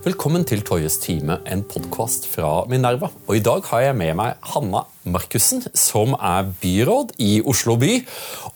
Velkommen 0.00 0.46
til 0.48 0.62
Toyes 0.64 0.94
time, 1.02 1.34
en 1.44 1.60
podkast 1.68 2.24
fra 2.32 2.62
Minerva. 2.72 3.10
Og 3.28 3.34
I 3.36 3.42
dag 3.44 3.66
har 3.68 3.82
jeg 3.84 3.96
med 3.98 4.14
meg 4.16 4.46
Hanna 4.48 4.80
Markussen, 5.04 5.60
som 5.76 6.14
er 6.16 6.46
byråd 6.62 7.10
i 7.20 7.42
Oslo 7.44 7.74
by. 7.76 7.98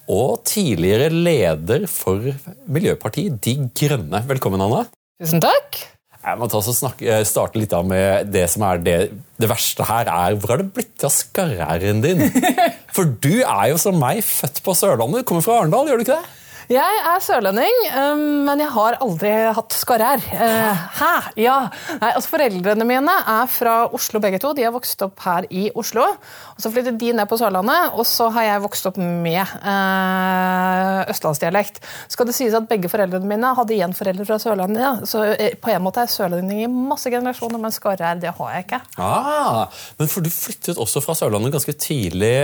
Og 0.08 0.38
tidligere 0.48 1.10
leder 1.12 1.84
for 1.92 2.30
Miljøpartiet 2.64 3.36
De 3.44 3.58
Grønne. 3.76 4.22
Velkommen, 4.30 4.62
Hanna. 4.64 4.86
Tusen 5.20 5.44
takk. 5.44 5.82
Jeg 6.24 6.40
må 6.40 6.48
ta 6.48 6.62
og 6.62 6.78
snakke, 6.78 7.04
eh, 7.12 7.26
starte 7.28 7.60
litt 7.60 7.74
av 7.76 7.84
med 7.84 8.32
det 8.32 8.46
som 8.48 8.64
er 8.64 8.80
det, 8.80 8.96
det 9.36 9.50
verste 9.50 9.84
her. 9.84 10.08
er, 10.08 10.38
Hvor 10.40 10.54
har 10.54 10.62
det 10.62 10.72
blitt 10.72 11.04
av 11.04 11.12
skarre-r-en 11.12 12.00
din? 12.00 12.24
For 12.96 13.04
du 13.04 13.42
er 13.44 13.68
jo 13.74 13.76
som 13.76 14.00
meg 14.00 14.24
født 14.24 14.62
på 14.64 14.72
Sørlandet. 14.72 15.26
Kommer 15.28 15.44
fra 15.44 15.60
Arendal, 15.60 15.92
gjør 15.92 16.00
du 16.00 16.06
ikke 16.06 16.16
det? 16.16 16.40
Jeg 16.70 17.00
er 17.04 17.20
sørlending, 17.20 17.74
um, 17.92 18.20
men 18.46 18.62
jeg 18.62 18.72
har 18.72 18.96
aldri 19.04 19.30
hatt 19.56 19.74
skarre-r. 19.76 20.22
Uh, 20.32 20.84
hæ? 20.96 21.10
Ja. 21.44 21.56
Nei, 22.00 22.12
altså 22.14 22.32
Foreldrene 22.32 22.86
mine 22.88 23.16
er 23.20 23.50
fra 23.52 23.74
Oslo 23.92 24.20
begge 24.24 24.40
to. 24.40 24.54
De 24.56 24.64
har 24.64 24.72
vokst 24.72 25.02
opp 25.04 25.20
her 25.26 25.44
i 25.52 25.66
Oslo. 25.76 26.06
Og 26.54 26.64
Så 26.64 26.72
flyttet 26.72 26.96
de 27.00 27.12
ned 27.16 27.28
på 27.28 27.36
Sørlandet, 27.40 27.92
og 27.92 28.08
så 28.08 28.30
har 28.32 28.48
jeg 28.48 28.64
vokst 28.64 28.88
opp 28.88 29.00
med 29.00 29.42
uh, 29.60 31.04
østlandsdialekt. 31.12 31.82
Skal 32.12 32.30
det 32.30 32.36
sies 32.38 32.56
at 32.56 32.68
Begge 32.70 32.88
foreldrene 32.88 33.28
mine 33.28 33.52
hadde 33.58 33.76
igjen 33.76 33.92
foreldre 33.96 34.24
fra 34.28 34.40
Sørlandet. 34.40 35.04
Så 35.10 35.26
på 35.60 35.74
en 35.74 35.84
måte 35.84 36.00
er 36.00 36.08
jeg 36.08 36.16
sørlending 36.16 36.64
i 36.64 36.70
masse 36.72 37.12
generasjoner, 37.12 37.60
men 37.60 37.74
skarre-r 37.74 38.24
det 38.24 38.32
har 38.38 38.56
jeg 38.56 38.68
ikke. 38.68 38.80
Ah, 38.96 39.66
men 40.00 40.10
for 40.10 40.24
du 40.24 40.32
flyttet 40.32 40.80
også 40.80 41.04
fra 41.04 41.16
Sørlandet 41.18 41.52
ganske 41.58 41.76
tidlig. 41.76 42.36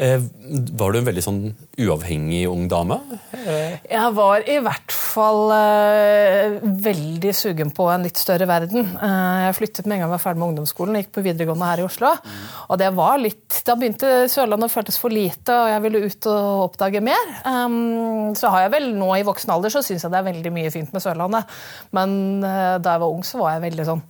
Eh, 0.00 0.22
var 0.72 0.92
du 0.92 0.98
en 0.98 1.04
veldig 1.04 1.22
sånn 1.22 1.40
uavhengig 1.76 2.46
ung 2.48 2.64
dame? 2.70 2.96
Jeg 3.36 4.12
var 4.16 4.46
i 4.48 4.54
hvert 4.64 4.94
fall 4.94 5.52
eh, 5.52 6.54
veldig 6.62 7.34
sugen 7.36 7.72
på 7.76 7.90
en 7.92 8.06
litt 8.06 8.16
større 8.16 8.48
verden. 8.48 8.88
Eh, 8.96 9.42
jeg 9.44 9.58
flyttet 9.58 9.84
med 9.84 9.98
en 9.98 10.00
gang 10.00 10.06
jeg 10.06 10.14
var 10.14 10.22
ferdig 10.22 10.40
med 10.40 10.48
ungdomsskolen, 10.48 10.96
gikk 10.96 11.12
på 11.12 11.24
videregående 11.26 11.68
her 11.68 11.82
i 11.82 11.84
Oslo. 11.84 12.14
Og 12.72 12.80
det 12.80 12.88
var 12.96 13.20
litt, 13.20 13.58
Da 13.68 13.76
begynte 13.76 14.14
Sørlandet 14.32 14.70
å 14.70 14.72
føltes 14.72 14.96
for 15.00 15.12
lite, 15.12 15.58
og 15.58 15.68
jeg 15.74 15.84
ville 15.84 16.02
ut 16.08 16.30
og 16.32 16.64
oppdage 16.70 17.04
mer. 17.04 17.36
Um, 17.44 18.32
så 18.38 18.48
har 18.54 18.64
jeg 18.64 18.74
vel 18.78 18.88
nå 18.96 19.12
i 19.18 19.28
voksen 19.28 19.52
alder 19.52 19.76
så 19.76 19.84
syns 19.84 20.06
jeg 20.06 20.14
det 20.14 20.22
er 20.22 20.30
veldig 20.30 20.54
mye 20.56 20.72
fint 20.72 20.96
med 20.96 21.04
Sørlandet. 21.04 21.52
Men 21.92 22.40
da 22.40 22.80
jeg 22.80 23.04
var 23.04 23.12
ung, 23.12 23.22
så 23.26 23.44
var 23.44 23.58
jeg 23.58 23.66
veldig 23.68 23.88
sånn 23.90 24.02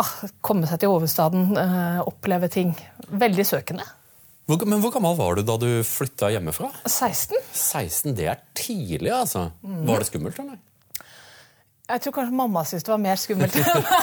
ah, 0.00 0.16
Komme 0.40 0.70
seg 0.70 0.80
til 0.80 0.94
hovedstaden, 0.94 1.52
oppleve 2.08 2.48
ting. 2.52 2.72
Veldig 3.12 3.46
søkende. 3.46 3.86
Hvor, 4.48 4.62
men 4.64 4.80
hvor 4.80 4.94
gammel 4.94 5.12
var 5.18 5.36
du 5.36 5.42
da 5.44 5.58
du 5.60 5.68
flytta 5.84 6.30
hjemmefra? 6.32 6.70
16. 6.88 7.36
16, 7.52 8.14
Det 8.16 8.30
er 8.32 8.40
tidlig, 8.56 9.12
altså. 9.12 9.50
Mm. 9.60 9.82
Var 9.90 10.00
det 10.00 10.08
skummelt, 10.08 10.40
eller? 10.40 10.56
Jeg 11.88 12.02
tror 12.04 12.12
kanskje 12.18 12.36
mamma 12.36 12.60
syntes 12.68 12.84
det 12.84 12.90
var 12.92 12.98
mer 13.00 13.20
skummelt 13.20 13.54
enn 13.56 13.68
meg. 13.68 13.86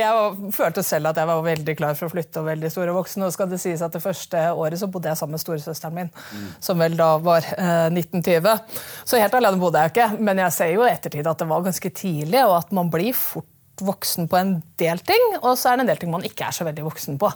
Jeg 0.00 0.12
var, 0.16 0.36
følte 0.56 0.82
selv 0.84 1.10
at 1.10 1.18
jeg 1.20 1.28
var 1.28 1.42
veldig 1.44 1.74
klar 1.78 1.96
for 1.98 2.08
å 2.08 2.12
flytte 2.12 2.40
og 2.40 2.48
veldig 2.48 2.70
stor 2.72 2.90
og 2.90 2.96
voksen. 2.98 3.24
Og 3.26 3.34
skal 3.34 3.50
det 3.50 3.58
sies 3.62 3.82
at 3.84 3.92
det 3.92 4.02
første 4.02 4.40
året 4.56 4.80
så 4.80 4.88
bodde 4.90 5.10
jeg 5.10 5.20
sammen 5.20 5.36
med 5.36 5.42
storesøsteren 5.42 5.96
min, 5.96 6.10
mm. 6.10 6.46
som 6.64 6.80
vel 6.80 6.96
da 6.98 7.10
var 7.22 7.46
eh, 7.54 7.92
1920. 7.92 8.80
Så 9.04 9.20
helt 9.20 9.36
alene 9.36 9.60
bodde 9.60 9.84
jeg 9.84 9.92
ikke, 9.92 10.08
men 10.24 10.40
jeg 10.42 10.56
ser 10.56 10.72
jo 10.72 10.84
i 10.84 10.90
ettertid 10.90 11.28
at 11.28 11.44
det 11.44 11.50
var 11.52 11.68
ganske 11.68 11.92
tidlig, 12.00 12.42
og 12.48 12.56
at 12.58 12.74
man 12.76 12.90
blir 12.92 13.12
fort 13.16 13.84
voksen 13.84 14.28
på 14.32 14.40
en 14.40 14.56
del 14.80 15.00
ting, 15.04 15.38
og 15.42 15.54
så 15.60 15.72
er 15.72 15.78
det 15.78 15.86
en 15.86 15.92
del 15.92 16.02
ting 16.02 16.12
man 16.12 16.26
ikke 16.26 16.48
er 16.48 16.56
så 16.56 16.66
veldig 16.66 16.88
voksen 16.88 17.20
på. 17.20 17.30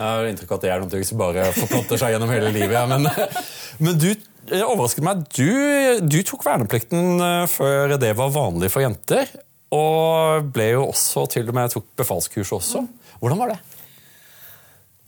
Jeg 0.00 0.16
har 0.16 0.26
inntrykk 0.30 0.52
av 0.54 0.56
at 0.56 0.64
det 0.64 0.70
er 0.72 0.80
noe 0.80 1.04
som 1.04 1.18
bare 1.20 1.42
forplanter 1.52 2.00
seg 2.00 2.14
gjennom 2.14 2.30
hele 2.32 2.52
livet. 2.54 2.72
Ja. 2.72 2.86
Men, 2.88 3.04
men, 3.84 3.98
du 4.00 4.08
overrasket 4.64 5.04
meg. 5.04 5.26
Du, 5.36 5.50
du, 6.08 6.16
tok 6.24 6.46
verneplikten 6.46 7.20
eh, 7.20 7.44
før 7.52 7.98
det 8.00 8.14
var 8.16 8.32
vanlig 8.32 8.72
for 8.72 8.84
jenter. 8.84 9.28
Og 9.76 10.48
ble 10.54 10.72
jo 10.72 10.86
også 10.88 11.26
til 11.30 11.52
og 11.52 11.58
med 11.58 11.74
tok 11.74 11.92
befalskurs 12.00 12.54
også. 12.56 12.82
Hvordan 13.20 13.42
var 13.42 13.52
det? 13.52 13.60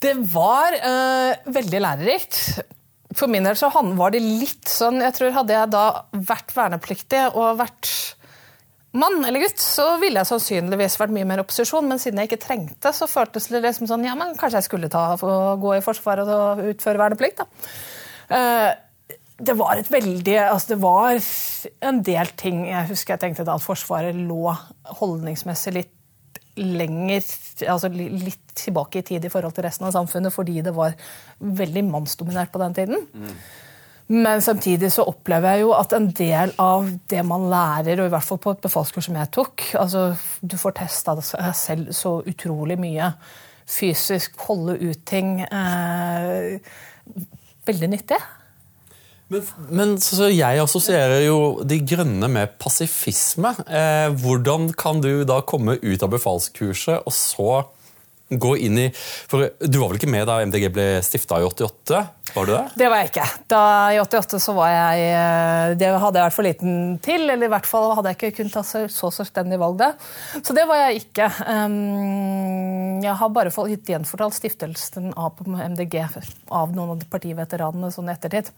Det 0.03 0.13
var 0.35 0.77
øh, 0.77 1.53
veldig 1.57 1.81
lærerikt. 1.87 2.43
For 3.17 3.33
min 3.33 3.49
del 3.49 3.57
så 3.57 3.73
var 3.73 4.13
det 4.13 4.23
litt 4.23 4.69
sånn 4.69 5.03
jeg 5.05 5.13
tror 5.17 5.35
Hadde 5.37 5.57
jeg 5.57 5.73
da 5.73 5.87
vært 6.29 6.55
vernepliktig 6.57 7.27
og 7.33 7.59
vært 7.61 7.91
mann 8.93 9.25
eller 9.25 9.45
gutt, 9.45 9.61
så 9.63 9.97
ville 10.03 10.21
jeg 10.21 10.29
sannsynligvis 10.29 10.99
vært 11.01 11.15
mye 11.17 11.29
mer 11.29 11.43
opposisjon. 11.43 11.89
Men 11.89 12.01
siden 12.03 12.21
jeg 12.21 12.31
ikke 12.31 12.45
trengte, 12.45 12.93
så 12.97 13.09
føltes 13.11 13.49
det 13.53 13.63
liksom 13.65 13.89
sånn 13.91 14.07
ja, 14.07 14.17
men 14.19 14.37
kanskje 14.39 14.61
jeg 14.61 14.69
skulle 14.69 14.93
ta, 14.93 15.07
gå 15.17 15.75
i 15.77 15.83
Forsvaret 15.85 16.29
og 16.29 16.65
utføre 16.75 17.01
verneplikt. 17.01 17.43
da. 17.43 17.49
Uh, 18.33 18.71
det 19.43 19.57
var 19.59 19.81
et 19.81 19.89
veldig 19.91 20.37
altså 20.39 20.75
Det 20.75 20.77
var 20.79 21.17
en 21.89 21.97
del 22.07 22.29
ting 22.39 22.61
jeg 22.69 22.91
husker 22.93 23.17
jeg 23.17 23.23
tenkte 23.25 23.47
da 23.49 23.57
at 23.59 23.65
Forsvaret 23.65 24.15
lå 24.15 24.53
holdningsmessig 25.01 25.73
litt 25.75 25.99
lenger 26.61 27.25
altså 27.73 27.89
litt 27.89 28.55
tilbake 28.59 29.01
i 29.01 29.07
tid 29.09 29.25
i 29.25 29.31
forhold 29.33 29.55
til 29.57 29.65
resten 29.65 29.87
av 29.89 29.95
samfunnet, 29.95 30.35
fordi 30.35 30.61
det 30.65 30.75
var 30.77 30.93
veldig 31.41 31.85
mannsdominert 31.89 32.53
på 32.53 32.61
den 32.61 32.75
tiden. 32.77 33.07
Mm. 33.15 33.31
Men 34.09 34.43
samtidig 34.45 34.91
så 34.93 35.05
opplever 35.09 35.55
jeg 35.55 35.65
jo 35.65 35.71
at 35.77 35.95
en 35.97 36.11
del 36.17 36.53
av 36.61 36.89
det 37.11 37.23
man 37.25 37.47
lærer, 37.53 38.01
og 38.01 38.11
i 38.11 38.13
hvert 38.13 38.27
fall 38.27 38.41
på 38.43 38.53
et 38.57 38.65
befalskurs 38.65 39.07
som 39.09 39.17
jeg 39.17 39.31
tok 39.33 39.65
altså 39.79 40.11
Du 40.43 40.59
får 40.61 40.77
testa 40.83 41.15
deg 41.17 41.55
selv 41.57 41.93
så 41.97 42.19
utrolig 42.27 42.77
mye. 42.81 43.13
Fysisk, 43.73 44.37
holde 44.49 44.77
ut 44.83 45.05
ting. 45.09 45.41
Eh, 45.47 46.59
veldig 47.69 47.91
nyttig. 47.95 48.19
Men, 49.33 49.45
men 49.73 49.95
så 50.03 50.29
jeg 50.29 50.61
assosierer 50.61 51.23
jo 51.25 51.37
De 51.65 51.79
grønne 51.81 52.29
med 52.29 52.57
pasifisme. 52.61 53.55
Eh, 53.65 54.09
hvordan 54.21 54.73
kan 54.77 55.01
du 55.05 55.23
da 55.29 55.41
komme 55.47 55.79
ut 55.81 56.05
av 56.05 56.13
befalskurset 56.13 57.07
og 57.07 57.17
så 57.17 57.63
gå 58.41 58.57
inn 58.67 58.79
i 58.79 58.89
For 58.95 59.51
Du 59.61 59.79
var 59.81 59.91
vel 59.91 60.01
ikke 60.01 60.11
med 60.13 60.27
da 60.29 60.41
MDG 60.45 60.69
ble 60.73 60.87
stifta 61.05 61.41
i 61.41 61.47
88? 61.47 62.03
Var 62.33 62.49
du 62.49 62.53
det? 62.55 62.63
Det 62.81 62.89
var 62.89 63.03
jeg 63.03 63.11
ikke. 63.11 63.27
Da 63.53 63.63
I 63.93 63.99
88 64.01 64.41
så 64.41 64.55
var 64.57 64.71
jeg 64.73 65.09
eh, 65.09 65.75
Det 65.81 65.91
hadde 65.91 66.21
jeg 66.21 66.29
vært 66.29 66.37
for 66.37 66.49
liten 66.49 66.79
til. 67.05 67.27
Eller 67.27 67.49
i 67.49 67.53
hvert 67.53 67.69
fall 67.69 67.91
hadde 67.99 68.13
jeg 68.13 68.21
ikke 68.21 68.33
kunnet 68.41 68.57
ta 68.57 68.63
så 68.65 69.13
selvstendig 69.13 69.59
valg 69.61 69.81
det. 69.83 69.91
Så 70.41 70.57
det 70.57 70.65
var 70.71 70.87
jeg 70.87 71.03
ikke. 71.03 71.29
Jeg 73.03 73.19
har 73.21 73.35
bare 73.35 73.53
fått 73.55 73.93
gjenfortalt 73.93 74.39
stiftelsen 74.39 75.13
av 75.19 75.43
MDG 75.43 76.01
av 76.53 76.73
noen 76.73 76.95
av 76.95 77.03
de 77.03 77.09
partiveteranene 77.13 77.93
sånn 77.93 78.11
ettertid. 78.13 78.51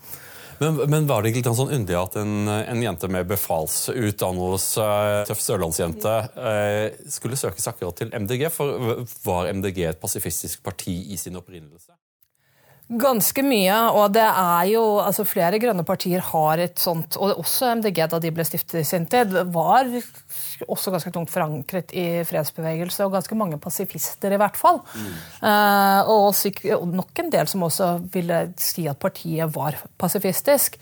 Men, 0.61 0.77
men, 0.91 1.07
var 1.07 1.23
det 1.23 1.33
ikke 1.33 1.43
litt 1.43 1.51
sånn 1.59 1.73
underlig 1.75 1.99
at 1.99 2.17
en, 2.21 2.35
en, 2.49 2.83
jente 2.85 3.11
med 3.11 3.29
befalsutdannelse, 3.31 4.87
tøff 5.29 5.43
sørlandsjente, 5.43 6.15
eh, 6.53 6.87
skulle 7.11 7.39
søkes 7.41 7.69
akkurat 7.71 7.99
til 8.01 8.15
MDG? 8.15 8.47
For 8.55 9.05
var 9.27 9.51
MDG 9.55 9.85
et 9.91 10.03
pasifistisk 10.03 10.63
parti 10.67 10.97
i 11.15 11.19
sin 11.21 11.41
opprinnelse? 11.41 11.95
Ganske 12.85 13.41
mye, 13.41 13.77
og 13.97 14.13
det 14.13 14.25
er 14.29 14.67
jo 14.69 14.83
altså 15.01 15.25
Flere 15.25 15.57
grønne 15.57 15.87
partier 15.89 16.21
har 16.21 16.61
et 16.61 16.77
sånt, 16.77 17.17
og 17.17 17.39
også 17.41 17.71
MDG 17.81 18.03
da 18.13 18.19
de 18.21 18.33
ble 18.35 18.45
stiftet 18.45 18.83
i 18.83 18.85
sin 18.85 19.07
tid, 19.09 19.33
var 19.55 19.89
også 20.69 20.93
ganske 20.93 21.13
tungt 21.15 21.33
forankret 21.33 21.95
i 21.97 22.21
fredsbevegelse, 22.29 23.07
og 23.07 23.17
ganske 23.17 23.39
mange 23.41 23.57
pasifister, 23.59 24.35
i 24.37 24.41
hvert 24.41 24.61
fall. 24.61 24.83
Mm. 25.01 25.15
Uh, 25.41 26.13
og 26.13 26.93
nok 26.93 27.25
en 27.25 27.33
del 27.33 27.49
som 27.49 27.65
også 27.65 27.89
ville 28.13 28.43
si 28.61 28.85
at 28.91 29.01
partiet 29.01 29.49
var 29.57 29.81
pasifistisk. 29.97 30.77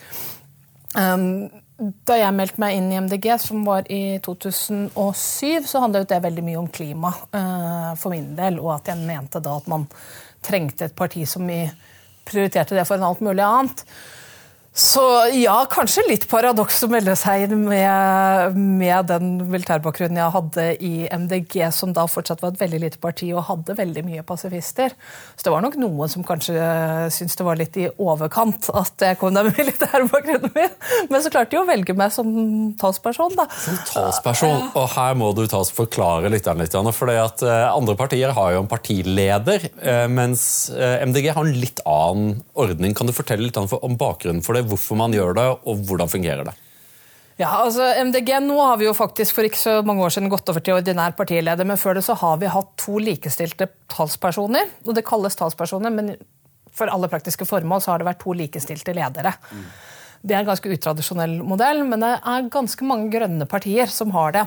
Um, 0.98 1.46
da 1.78 2.18
jeg 2.18 2.34
meldte 2.34 2.62
meg 2.62 2.80
inn 2.80 2.90
i 2.90 2.98
MDG, 2.98 3.30
som 3.46 3.62
var 3.66 3.86
i 3.90 4.18
2007, 4.26 5.70
så 5.70 5.86
handlet 5.86 6.10
det 6.10 6.20
veldig 6.26 6.44
mye 6.50 6.58
om 6.60 6.68
klima 6.70 7.14
uh, 7.14 7.94
for 7.94 8.10
min 8.10 8.34
del, 8.38 8.58
og 8.58 8.74
at 8.80 8.90
jeg 8.90 9.06
mente 9.06 9.42
da 9.42 9.54
at 9.62 9.70
man 9.70 9.86
trengte 10.42 10.90
et 10.90 10.98
parti 10.98 11.22
som 11.30 11.46
i 11.46 11.62
prioriterte 12.28 12.76
det 12.76 12.86
foran 12.88 13.06
alt 13.06 13.20
mulig 13.20 13.44
annet. 13.44 13.84
Så 14.72 15.02
ja, 15.36 15.58
kanskje 15.68 16.00
litt 16.06 16.22
paradoks 16.30 16.78
å 16.86 16.88
melde 16.88 17.12
seg 17.20 17.50
med, 17.52 18.54
med, 18.56 19.10
den 19.10 19.34
militærbakgrunnen 19.52 20.16
jeg 20.16 20.32
hadde 20.32 20.64
i 20.80 20.92
MDG, 21.12 21.58
som 21.76 21.90
da 21.92 22.06
fortsatt 22.08 22.40
var 22.40 22.54
et 22.54 22.62
veldig 22.62 22.80
lite 22.86 23.00
parti 23.02 23.28
og 23.36 23.44
hadde 23.50 23.76
veldig 23.76 24.04
mye 24.06 24.24
pasifister. 24.24 24.94
Så 25.36 25.44
det 25.44 25.52
var 25.52 25.64
nok 25.64 25.76
noen 25.76 26.08
som 26.08 26.24
kanskje 26.24 26.56
syntes 27.12 27.36
det 27.36 27.44
var 27.44 27.60
litt 27.60 27.76
i 27.76 27.90
overkant 28.00 28.70
at 28.72 29.04
jeg 29.04 29.18
kom 29.20 29.36
der 29.36 29.50
med 29.50 29.58
militærbakgrunnen 29.60 30.54
min. 30.56 30.72
Men 31.12 31.20
så 31.20 31.34
klarte 31.34 31.52
de 31.52 31.60
å 31.60 31.66
velge 31.68 31.98
meg 31.98 32.16
som 32.16 32.32
talsperson, 32.80 33.36
da. 33.36 33.46
Som 33.52 33.76
talsperson, 33.92 34.70
og 34.72 34.88
her 34.94 35.20
må 35.20 35.34
du 35.36 35.44
ta 35.52 35.60
oss 35.60 35.74
forklare 35.76 36.32
litt, 36.32 36.48
litt 36.48 36.78
for 36.96 37.12
eh, 37.12 37.68
andre 37.68 37.98
partier 38.00 38.32
har 38.32 38.56
jo 38.56 38.64
en 38.64 38.72
partileder, 38.72 39.68
eh, 39.84 40.08
mens 40.08 40.72
eh, 40.72 41.04
MDG 41.04 41.28
har 41.36 41.44
en 41.44 41.60
litt 41.60 41.84
annen 41.84 42.40
ordning. 42.56 42.96
Kan 42.96 43.12
du 43.12 43.12
fortelle 43.12 43.50
litt 43.50 43.60
om 43.60 44.00
bakgrunnen 44.00 44.40
for 44.40 44.56
det? 44.56 44.61
Hvorfor 44.70 44.98
man 44.98 45.14
gjør 45.14 45.36
det, 45.38 45.48
og 45.68 45.86
hvordan 45.88 46.10
fungerer 46.12 46.46
det? 46.48 46.54
Ja, 47.40 47.48
altså 47.62 47.86
MDG 48.04 48.34
nå 48.44 48.58
har 48.60 48.76
vi 48.78 48.86
jo 48.86 48.92
faktisk 48.94 49.38
for 49.38 49.48
ikke 49.48 49.58
så 49.58 49.78
mange 49.86 50.04
år 50.04 50.12
siden 50.14 50.30
gått 50.30 50.50
over 50.52 50.62
til 50.62 50.76
ordinær 50.76 51.14
partileder, 51.18 51.66
men 51.66 51.80
før 51.80 51.96
det 51.98 52.04
så 52.06 52.14
har 52.20 52.36
vi 52.42 52.50
hatt 52.52 52.74
to 52.80 52.98
likestilte 53.02 53.70
talspersoner. 53.90 54.68
og 54.86 54.94
Det 54.94 55.06
kalles 55.08 55.38
talspersoner, 55.38 55.94
men 55.94 56.12
for 56.72 56.92
alle 56.92 57.08
praktiske 57.12 57.48
formål 57.48 57.82
så 57.84 57.92
har 57.92 58.02
det 58.02 58.08
vært 58.10 58.22
to 58.22 58.36
likestilte 58.36 58.94
ledere. 58.96 59.34
Mm. 59.50 59.64
Det 60.22 60.36
er 60.36 60.44
en 60.44 60.50
ganske 60.52 60.70
utradisjonell 60.76 61.40
modell, 61.42 61.82
men 61.88 62.04
det 62.04 62.12
er 62.20 62.52
ganske 62.52 62.86
mange 62.86 63.10
grønne 63.12 63.48
partier 63.50 63.90
som 63.90 64.12
har 64.14 64.36
det. 64.36 64.44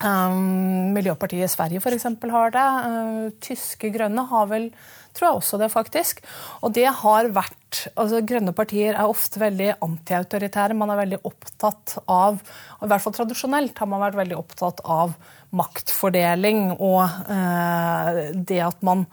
Um, 0.00 0.94
Miljøpartiet 0.94 1.44
i 1.44 1.52
Sverige 1.52 1.82
eksempel, 1.92 2.32
har 2.32 2.54
det. 2.54 2.64
Uh, 2.86 3.28
tyske 3.44 3.90
grønne 3.92 4.24
har 4.30 4.48
vel 4.48 4.70
tror 5.12 5.28
jeg 5.28 5.38
også 5.40 5.60
det, 5.60 5.68
faktisk. 5.72 6.22
Og 6.64 6.74
det 6.76 6.88
har 7.02 7.30
vært 7.34 7.84
altså 7.96 8.20
Grønne 8.26 8.54
partier 8.56 8.96
er 8.96 9.08
ofte 9.08 9.40
veldig 9.42 9.74
antiautoritære. 9.84 10.76
Man 10.78 10.92
er 10.92 11.00
veldig 11.02 11.22
opptatt 11.28 11.96
av, 12.10 12.40
i 12.82 12.90
hvert 12.90 13.04
fall 13.04 13.16
tradisjonelt 13.16 13.78
har 13.78 13.90
man 13.90 14.04
vært 14.04 14.20
veldig 14.20 14.38
opptatt 14.40 14.82
av 14.84 15.16
maktfordeling 15.52 16.70
og 16.78 17.02
eh, 17.28 18.20
det 18.32 18.62
at 18.64 18.84
man 18.86 19.04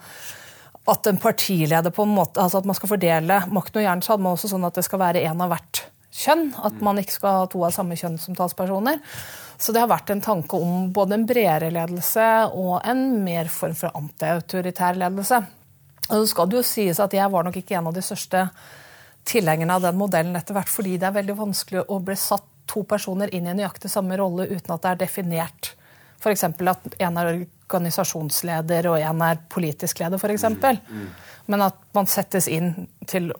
at 0.90 1.06
en 1.06 1.20
partileder 1.20 1.92
på 1.94 2.02
en 2.02 2.14
måte, 2.16 2.40
altså 2.40 2.58
at 2.58 2.66
man 2.66 2.74
skal 2.74 2.90
fordele 2.94 3.36
makten. 3.52 3.78
og 3.78 3.84
Gjerne 3.84 4.02
så 4.02 4.14
hadde 4.14 4.24
man 4.24 4.34
også 4.34 4.50
sånn 4.50 4.66
at 4.66 4.78
det 4.78 4.86
skal 4.86 5.02
være 5.02 5.22
én 5.28 5.44
av 5.44 5.52
hvert 5.52 5.82
kjønn. 6.22 6.48
At 6.66 6.80
man 6.82 6.98
ikke 6.98 7.14
skal 7.18 7.36
ha 7.36 7.46
to 7.52 7.62
av 7.66 7.74
samme 7.76 7.98
kjønn 8.00 8.18
som 8.18 8.36
talspersoner. 8.38 8.98
Så 9.60 9.74
det 9.76 9.82
har 9.82 9.90
vært 9.92 10.10
en 10.10 10.24
tanke 10.24 10.56
om 10.56 10.88
både 10.96 11.18
en 11.18 11.26
bredere 11.28 11.70
ledelse 11.74 12.26
og 12.56 12.80
en 12.88 13.04
mer 13.22 13.50
form 13.52 13.76
for 13.76 13.94
antiautoritær 13.98 14.98
ledelse. 14.98 15.42
Og 16.08 16.14
så 16.14 16.26
skal 16.32 16.48
det 16.50 16.58
jo 16.58 16.66
sies 16.66 17.00
at 17.02 17.12
Jeg 17.14 17.30
var 17.30 17.44
nok 17.46 17.58
ikke 17.60 17.76
en 17.78 17.90
av 17.90 17.96
de 17.96 18.02
største 18.04 18.46
tilhengerne 19.28 19.76
av 19.76 19.84
den 19.84 19.98
modellen 20.00 20.38
etter 20.38 20.56
hvert, 20.56 20.70
fordi 20.72 20.96
det 20.98 21.06
er 21.10 21.18
veldig 21.18 21.36
vanskelig 21.38 21.84
å 21.92 21.98
bli 22.02 22.16
satt 22.18 22.46
to 22.70 22.82
personer 22.88 23.32
inn 23.34 23.48
i 23.50 23.54
nøyaktig 23.54 23.90
samme 23.90 24.16
rolle 24.18 24.46
uten 24.48 24.74
at 24.74 24.82
det 24.84 24.90
er 24.92 25.00
definert. 25.04 25.74
F.eks. 26.20 26.44
at 26.44 26.96
en 27.00 27.20
er 27.20 27.30
organisasjonsleder 27.70 28.90
og 28.90 28.98
en 29.00 29.22
er 29.24 29.40
politisk 29.52 30.02
leder, 30.02 30.20
f.eks. 30.20 30.44
Mm, 30.50 30.80
mm. 30.88 31.06
Men 31.52 31.66
at 31.68 31.78
man 31.96 32.10
settes 32.10 32.48
inn 32.50 32.72
til 33.08 33.30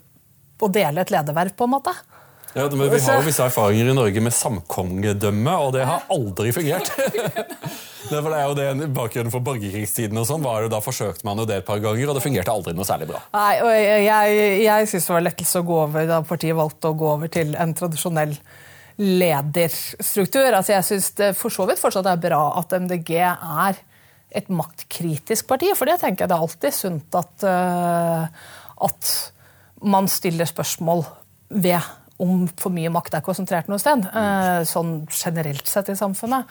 å 0.61 0.69
dele 0.73 1.03
et 1.03 1.13
lederverv, 1.13 1.55
på 1.57 1.67
en 1.67 1.75
måte. 1.77 1.95
Ja, 2.55 2.67
men 2.67 2.91
Vi 2.91 2.99
har 3.05 3.21
jo 3.21 3.27
visse 3.29 3.47
erfaringer 3.47 3.93
i 3.93 3.95
Norge 3.95 4.23
med 4.25 4.35
samkongedømme, 4.35 5.55
og 5.65 5.73
det 5.77 5.87
har 5.87 6.09
aldri 6.11 6.53
fungert. 6.57 6.91
det 8.11 8.21
er 8.21 8.47
jo 8.49 8.57
det 8.59 8.89
Bakgrunnen 8.95 9.33
for 9.33 9.45
borgerkrigstiden 9.47 10.19
og 10.21 10.27
sånn 10.29 10.43
var 10.45 10.65
jo 10.65 10.73
da 10.73 10.81
forsøkte 10.85 11.27
man 11.29 11.39
jo 11.41 11.47
det 11.49 11.61
et 11.61 11.69
par 11.69 11.83
ganger, 11.83 12.11
og 12.11 12.19
det 12.19 12.25
fungerte 12.25 12.53
aldri 12.53 12.75
noe 12.77 12.89
særlig 12.89 13.11
bra. 13.13 13.23
Nei, 13.37 13.53
og 13.63 13.71
Jeg, 13.71 14.03
jeg, 14.07 14.57
jeg 14.67 14.91
syns 14.91 15.07
det 15.07 15.15
var 15.17 15.27
lettelse 15.29 15.63
å 15.63 15.69
gå 15.71 15.79
over 15.85 16.11
da 16.11 16.19
partiet 16.27 16.59
valgte 16.59 16.91
å 16.91 16.99
gå 16.99 17.13
over 17.15 17.33
til 17.33 17.55
en 17.61 17.77
tradisjonell 17.79 18.35
lederstruktur. 19.01 20.51
Altså 20.51 20.75
Jeg 20.77 20.89
syns 20.91 21.13
det 21.21 21.31
for 21.39 21.55
så 21.55 21.67
vidt 21.71 21.81
fortsatt 21.81 22.09
er 22.11 22.21
bra 22.21 22.43
at 22.61 22.75
MDG 22.77 23.15
er 23.23 23.81
et 24.31 24.51
maktkritisk 24.53 25.49
parti. 25.51 25.71
For 25.77 25.89
det 25.89 26.01
tenker 26.03 26.25
jeg 26.25 26.33
det 26.33 26.37
er 26.37 26.45
alltid 26.45 26.77
sunt 26.77 27.19
at, 27.19 27.47
uh, 27.47 28.27
at 28.87 29.15
man 29.83 30.11
stiller 30.11 30.49
spørsmål 30.49 31.07
ved 31.51 31.81
om 32.21 32.45
for 32.61 32.75
mye 32.75 32.93
makt 32.93 33.17
er 33.19 33.25
konsentrert 33.25 33.71
noe 33.71 33.81
sted. 33.81 34.05
Uh, 34.13 34.61
sånn 34.69 35.01
generelt 35.09 35.69
sett 35.71 35.91
i 35.93 35.99
samfunnet. 35.99 36.51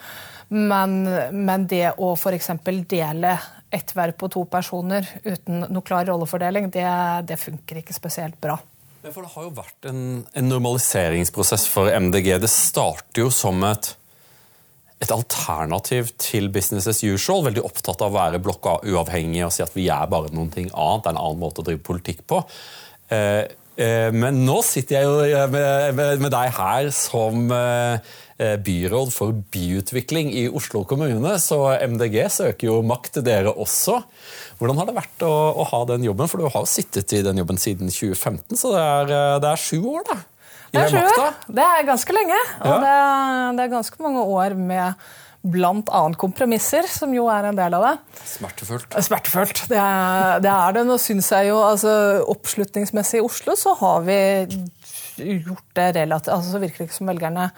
Men, 0.50 1.04
men 1.30 1.66
det 1.70 1.92
å 2.02 2.12
f.eks. 2.16 2.50
dele 2.90 3.36
ett 3.70 3.94
verv 3.94 4.16
på 4.18 4.28
to 4.34 4.42
personer 4.50 5.06
uten 5.22 5.62
noe 5.70 5.86
klar 5.86 6.08
rollefordeling, 6.10 6.72
det, 6.74 6.88
det 7.28 7.38
funker 7.38 7.78
ikke 7.80 7.94
spesielt 7.94 8.40
bra. 8.42 8.58
Ja, 9.00 9.12
for 9.14 9.22
Det 9.22 9.30
har 9.36 9.46
jo 9.46 9.54
vært 9.56 9.88
en, 9.88 10.02
en 10.36 10.50
normaliseringsprosess 10.50 11.68
for 11.70 11.88
MDG. 11.94 12.34
Det 12.42 12.50
starter 12.50 13.24
jo 13.24 13.30
som 13.34 13.62
et 13.70 13.94
et 15.00 15.12
alternativ 15.14 16.10
til 16.20 16.50
business 16.52 16.88
as 16.90 17.00
usual. 17.00 17.46
Veldig 17.46 17.62
opptatt 17.64 18.02
av 18.04 18.12
å 18.12 18.18
være 18.18 18.40
blokka 18.44 18.80
uavhengig 18.84 19.46
og 19.46 19.54
si 19.54 19.64
at 19.64 19.72
vi 19.76 19.86
er 19.88 20.10
bare 20.12 20.32
noen 20.34 20.50
ting 20.52 20.68
annet. 20.74 21.06
Det 21.06 21.08
er 21.08 21.14
en 21.14 21.22
annen 21.22 21.40
måte 21.40 21.62
å 21.62 21.66
drive 21.66 21.80
politikk 21.86 22.20
på. 22.28 22.42
Eh, 23.08 23.16
eh, 23.16 23.46
men 24.12 24.42
nå 24.44 24.58
sitter 24.66 24.98
jeg 24.98 25.08
jo 25.08 25.44
med 25.50 26.26
deg 26.32 26.50
her 26.56 26.90
som 26.92 27.46
eh, 27.54 28.16
byråd 28.60 29.12
for 29.14 29.36
byutvikling 29.52 30.32
i 30.36 30.46
Oslo 30.48 30.82
kommune, 30.88 31.32
så 31.40 31.62
MDG 31.80 32.18
søker 32.32 32.70
jo 32.70 32.80
makt 32.84 33.18
til 33.18 33.26
dere 33.26 33.52
også. 33.52 34.00
Hvordan 34.60 34.80
har 34.80 34.90
det 34.90 34.96
vært 34.98 35.24
å, 35.24 35.32
å 35.60 35.66
ha 35.72 35.80
den 35.92 36.04
jobben? 36.08 36.28
For 36.28 36.40
du 36.40 36.48
har 36.48 36.64
jo 36.64 36.68
sittet 36.68 37.16
i 37.16 37.22
den 37.24 37.40
jobben 37.40 37.60
siden 37.60 37.92
2015, 37.92 38.60
så 38.60 38.74
det 38.74 38.84
er, 38.84 39.14
det 39.40 39.54
er 39.54 39.64
sju 39.64 39.80
år, 39.96 40.04
da? 40.10 40.20
Det 40.70 40.84
er 40.84 40.92
sju 40.92 41.24
Det 41.50 41.64
er 41.64 41.86
ganske 41.88 42.14
lenge. 42.14 42.38
Og 42.62 42.76
det, 42.84 42.92
det, 43.56 43.64
er 43.64 43.72
ganske 43.72 44.04
mange 44.04 44.22
år 44.22 44.54
med 44.54 45.08
bl.a. 45.40 46.00
kompromisser, 46.20 46.84
som 46.90 47.12
jo 47.16 47.26
er 47.32 47.48
en 47.48 47.56
del 47.56 47.76
av 47.78 47.86
det. 47.86 47.92
Smertefullt. 48.28 48.96
Smertefullt. 49.06 49.62
Det 49.70 49.78
er 49.80 50.42
det. 50.44 50.52
Er 50.52 50.76
det. 50.76 50.84
Nå 50.88 50.98
syns 51.00 51.30
jeg 51.32 51.48
jo 51.48 51.60
altså, 51.64 51.92
Oppslutningsmessig 52.28 53.20
i 53.20 53.24
Oslo 53.24 53.56
så 53.56 53.72
har 53.80 54.04
vi 54.04 54.18
gjort 55.20 55.70
det 55.76 55.86
relativt 55.96 56.32
altså, 56.32 56.54
Så 56.54 56.60
virker 56.62 56.82
det 56.82 56.88
ikke 56.88 56.98
som 56.98 57.10
velgerne, 57.10 57.50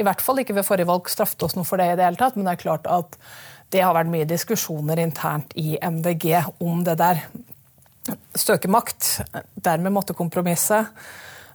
i 0.00 0.04
hvert 0.06 0.22
fall 0.24 0.40
ikke 0.40 0.56
ved 0.56 0.66
forrige 0.68 0.88
valg, 0.88 1.08
straffet 1.12 1.42
oss 1.46 1.56
noe 1.56 1.68
for 1.68 1.80
det 1.80 1.90
i 1.92 1.96
det 1.98 2.06
hele 2.06 2.20
tatt. 2.20 2.36
Men 2.36 2.48
det 2.48 2.56
er 2.56 2.64
klart 2.66 2.90
at 2.90 3.16
det 3.70 3.84
har 3.84 3.94
vært 3.94 4.12
mye 4.12 4.28
diskusjoner 4.28 5.00
internt 5.00 5.54
i 5.60 5.76
MDG 5.80 6.34
om 6.60 6.84
det 6.86 6.98
der. 7.00 7.22
Støke 8.34 8.70
makt, 8.72 9.20
dermed 9.54 9.94
måtte 9.94 10.16
kompromisse. 10.18 10.84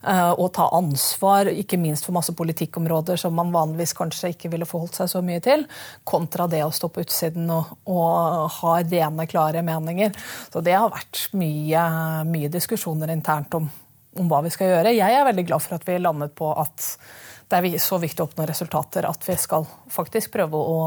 Eh, 0.04 0.32
og 0.32 0.52
ta 0.54 0.68
ansvar, 0.76 1.50
ikke 1.50 1.80
minst 1.82 2.06
for 2.06 2.16
masse 2.16 2.34
politikkområder 2.38 3.18
som 3.20 3.36
man 3.38 3.54
vanligvis 3.54 3.96
kanskje 3.98 4.34
ikke 4.34 4.52
ville 4.54 4.68
forholdt 4.70 5.00
seg 5.00 5.10
så 5.12 5.22
mye 5.26 5.42
til, 5.44 5.66
kontra 6.08 6.48
det 6.52 6.62
å 6.66 6.74
stå 6.74 6.92
på 6.94 7.06
utsiden 7.06 7.50
og, 7.54 7.72
og 7.90 8.50
ha 8.60 8.76
rene, 8.84 9.28
klare 9.30 9.64
meninger. 9.66 10.14
Så 10.54 10.62
det 10.66 10.78
har 10.78 10.94
vært 10.94 11.28
mye, 11.38 11.86
mye 12.30 12.52
diskusjoner 12.54 13.14
internt 13.16 13.58
om, 13.58 13.70
om, 14.20 14.28
hva 14.30 14.44
vi 14.46 14.54
skal 14.54 14.76
gjøre. 14.76 14.98
Jeg 14.98 15.16
er 15.16 15.30
veldig 15.30 15.48
glad 15.48 15.66
for 15.66 15.80
at 15.80 15.88
vi 15.88 16.02
landet 16.02 16.36
på 16.38 16.52
at 16.54 16.92
det 17.46 17.60
er 17.62 17.82
så 17.82 18.00
viktig 18.02 18.24
å 18.24 18.26
oppnå 18.26 18.46
resultater 18.50 19.06
at 19.06 19.26
vi 19.28 19.36
skal 19.38 19.68
faktisk 19.94 20.34
prøve 20.34 20.58
å 20.58 20.78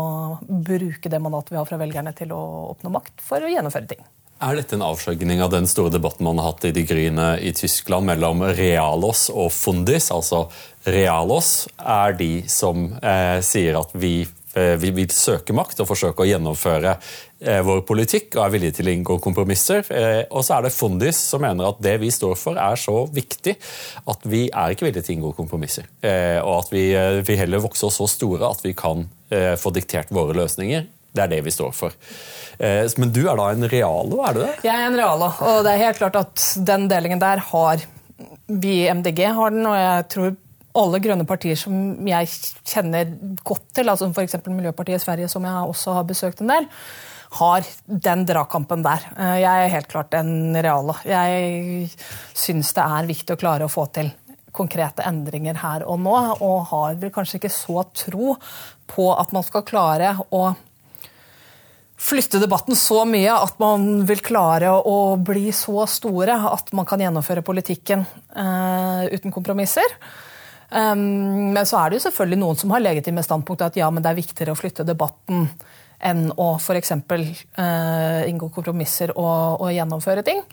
bruke 0.42 1.10
det 1.10 1.20
mandatet 1.22 1.54
vi 1.54 1.60
har 1.60 1.68
fra 1.68 1.78
velgerne 1.78 2.14
til 2.18 2.34
å 2.34 2.40
oppnå 2.72 2.90
makt 2.90 3.22
for 3.22 3.46
å 3.46 3.50
gjennomføre 3.50 3.90
ting. 3.94 4.02
Er 4.38 4.54
dette 4.54 4.76
en 4.76 4.84
avskjøgning 4.86 5.40
av 5.42 5.50
den 5.50 5.64
store 5.66 5.90
debatten 5.90 6.22
man 6.22 6.38
har 6.38 6.52
hatt 6.52 6.68
i 6.68 6.70
De 6.70 6.84
Gryne 6.86 7.32
i 7.42 7.50
Tyskland 7.58 8.06
mellom 8.06 8.44
Realos 8.54 9.24
og 9.34 9.50
Fundis? 9.50 10.12
Altså 10.14 10.44
Realos 10.86 11.66
er 11.82 12.14
de 12.20 12.44
som 12.46 12.84
eh, 13.02 13.40
sier 13.42 13.80
at 13.80 13.96
vi, 13.98 14.20
eh, 14.54 14.76
vi 14.78 14.92
vil 14.94 15.10
søke 15.10 15.56
makt 15.58 15.82
og 15.82 15.88
forsøke 15.90 16.22
å 16.22 16.28
gjennomføre 16.28 16.92
eh, 16.94 17.58
vår 17.66 17.82
politikk 17.88 18.36
og 18.36 18.44
er 18.44 18.52
villige 18.54 18.76
til 18.76 18.86
å 18.86 18.94
inngå 18.94 19.16
kompromisser. 19.24 19.82
Eh, 19.90 20.20
og 20.30 20.46
så 20.46 20.60
er 20.60 20.68
det 20.68 20.74
Fundis 20.76 21.18
som 21.32 21.42
mener 21.42 21.72
at 21.72 21.80
det 21.82 21.96
vi 21.98 22.12
står 22.14 22.38
for 22.38 22.60
er 22.62 22.78
så 22.78 23.08
viktig 23.10 23.56
at 24.14 24.28
vi 24.30 24.44
er 24.52 24.76
ikke 24.76 24.86
villige 24.86 25.08
til 25.08 25.16
å 25.16 25.18
inngå 25.18 25.32
kompromisser. 25.40 25.90
Eh, 25.98 26.38
og 26.44 26.60
at 26.60 26.70
vi, 26.76 26.92
eh, 26.94 27.24
vi 27.26 27.40
heller 27.42 27.66
vokser 27.66 27.90
oss 27.90 27.98
så 27.98 28.06
store 28.14 28.54
at 28.54 28.62
vi 28.62 28.76
kan 28.78 29.08
få 29.28 29.68
diktert 29.76 30.08
våre 30.08 30.32
løsninger. 30.32 30.86
Det 31.18 31.26
er 31.26 31.34
det 31.36 31.42
vi 31.46 31.54
står 31.54 31.74
for. 31.74 31.94
Eh, 32.58 32.86
men 33.02 33.12
du 33.14 33.24
er 33.26 33.38
da 33.38 33.50
en 33.52 33.68
realo, 33.70 34.22
er 34.24 34.36
du 34.36 34.42
det? 34.44 34.52
Jeg 34.66 34.74
er 34.74 34.88
en 34.88 34.98
realo, 34.98 35.30
og 35.46 35.62
det 35.66 35.74
er 35.74 35.86
helt 35.88 36.02
klart 36.02 36.18
at 36.22 36.50
den 36.66 36.88
delingen 36.90 37.22
der 37.22 37.42
har 37.50 37.82
vi 38.48 38.78
i 38.84 38.92
MDG 38.94 39.26
har 39.36 39.52
den, 39.54 39.66
og 39.68 39.76
jeg 39.76 40.06
tror 40.14 40.36
alle 40.78 41.00
grønne 41.02 41.26
partier 41.28 41.58
som 41.58 42.06
jeg 42.06 42.30
kjenner 42.68 43.10
godt 43.46 43.66
til, 43.76 43.90
altså 43.90 44.08
f.eks. 44.12 44.38
Miljøpartiet 44.46 45.00
i 45.00 45.04
Sverige, 45.04 45.30
som 45.30 45.46
jeg 45.46 45.70
også 45.72 45.96
har 45.98 46.08
besøkt 46.08 46.42
en 46.42 46.52
del, 46.52 46.68
har 47.38 47.66
den 47.86 48.24
dragkampen 48.28 48.84
der. 48.86 49.04
Eh, 49.18 49.36
jeg 49.42 49.64
er 49.64 49.74
helt 49.74 49.90
klart 49.90 50.16
en 50.16 50.56
reale. 50.56 50.96
Jeg 51.08 51.90
syns 52.36 52.72
det 52.76 52.86
er 52.86 53.10
viktig 53.10 53.36
å 53.36 53.40
klare 53.40 53.68
å 53.68 53.72
få 53.72 53.88
til 53.96 54.10
konkrete 54.58 55.04
endringer 55.06 55.60
her 55.60 55.84
og 55.86 56.00
nå, 56.02 56.14
og 56.40 56.70
har 56.72 56.96
vel 57.00 57.12
kanskje 57.14 57.38
ikke 57.38 57.52
så 57.52 57.84
tro 57.94 58.32
på 58.88 59.10
at 59.14 59.34
man 59.36 59.44
skal 59.46 59.66
klare 59.68 60.14
å 60.34 60.48
flytte 61.98 62.38
debatten 62.38 62.76
så 62.78 63.02
mye 63.08 63.34
at 63.34 63.58
man 63.58 64.04
vil 64.06 64.22
klare 64.24 64.70
å 64.70 65.16
bli 65.18 65.50
så 65.54 65.82
store 65.90 66.36
at 66.52 66.70
man 66.76 66.86
kan 66.86 67.02
gjennomføre 67.02 67.42
politikken 67.46 68.04
uh, 68.36 69.02
uten 69.10 69.34
kompromisser. 69.34 69.98
Um, 70.70 71.50
men 71.56 71.66
så 71.66 71.80
er 71.80 71.90
det 71.90 71.98
jo 71.98 72.06
selvfølgelig 72.06 72.40
noen 72.42 72.60
som 72.60 72.74
har 72.74 72.84
legitime 72.84 73.24
standpunkt 73.24 73.64
at 73.66 73.78
ja, 73.80 73.88
men 73.90 74.04
det 74.04 74.12
er 74.12 74.20
viktigere 74.20 74.54
å 74.54 74.58
flytte 74.58 74.86
debatten 74.86 75.48
enn 75.98 76.28
å 76.38 76.52
f.eks. 76.60 76.92
Uh, 76.94 77.32
eh, 77.58 78.28
inngå 78.30 78.52
kompromisser 78.54 79.10
og, 79.16 79.64
og 79.64 79.72
gjennomføre 79.74 80.22
ting. 80.26 80.44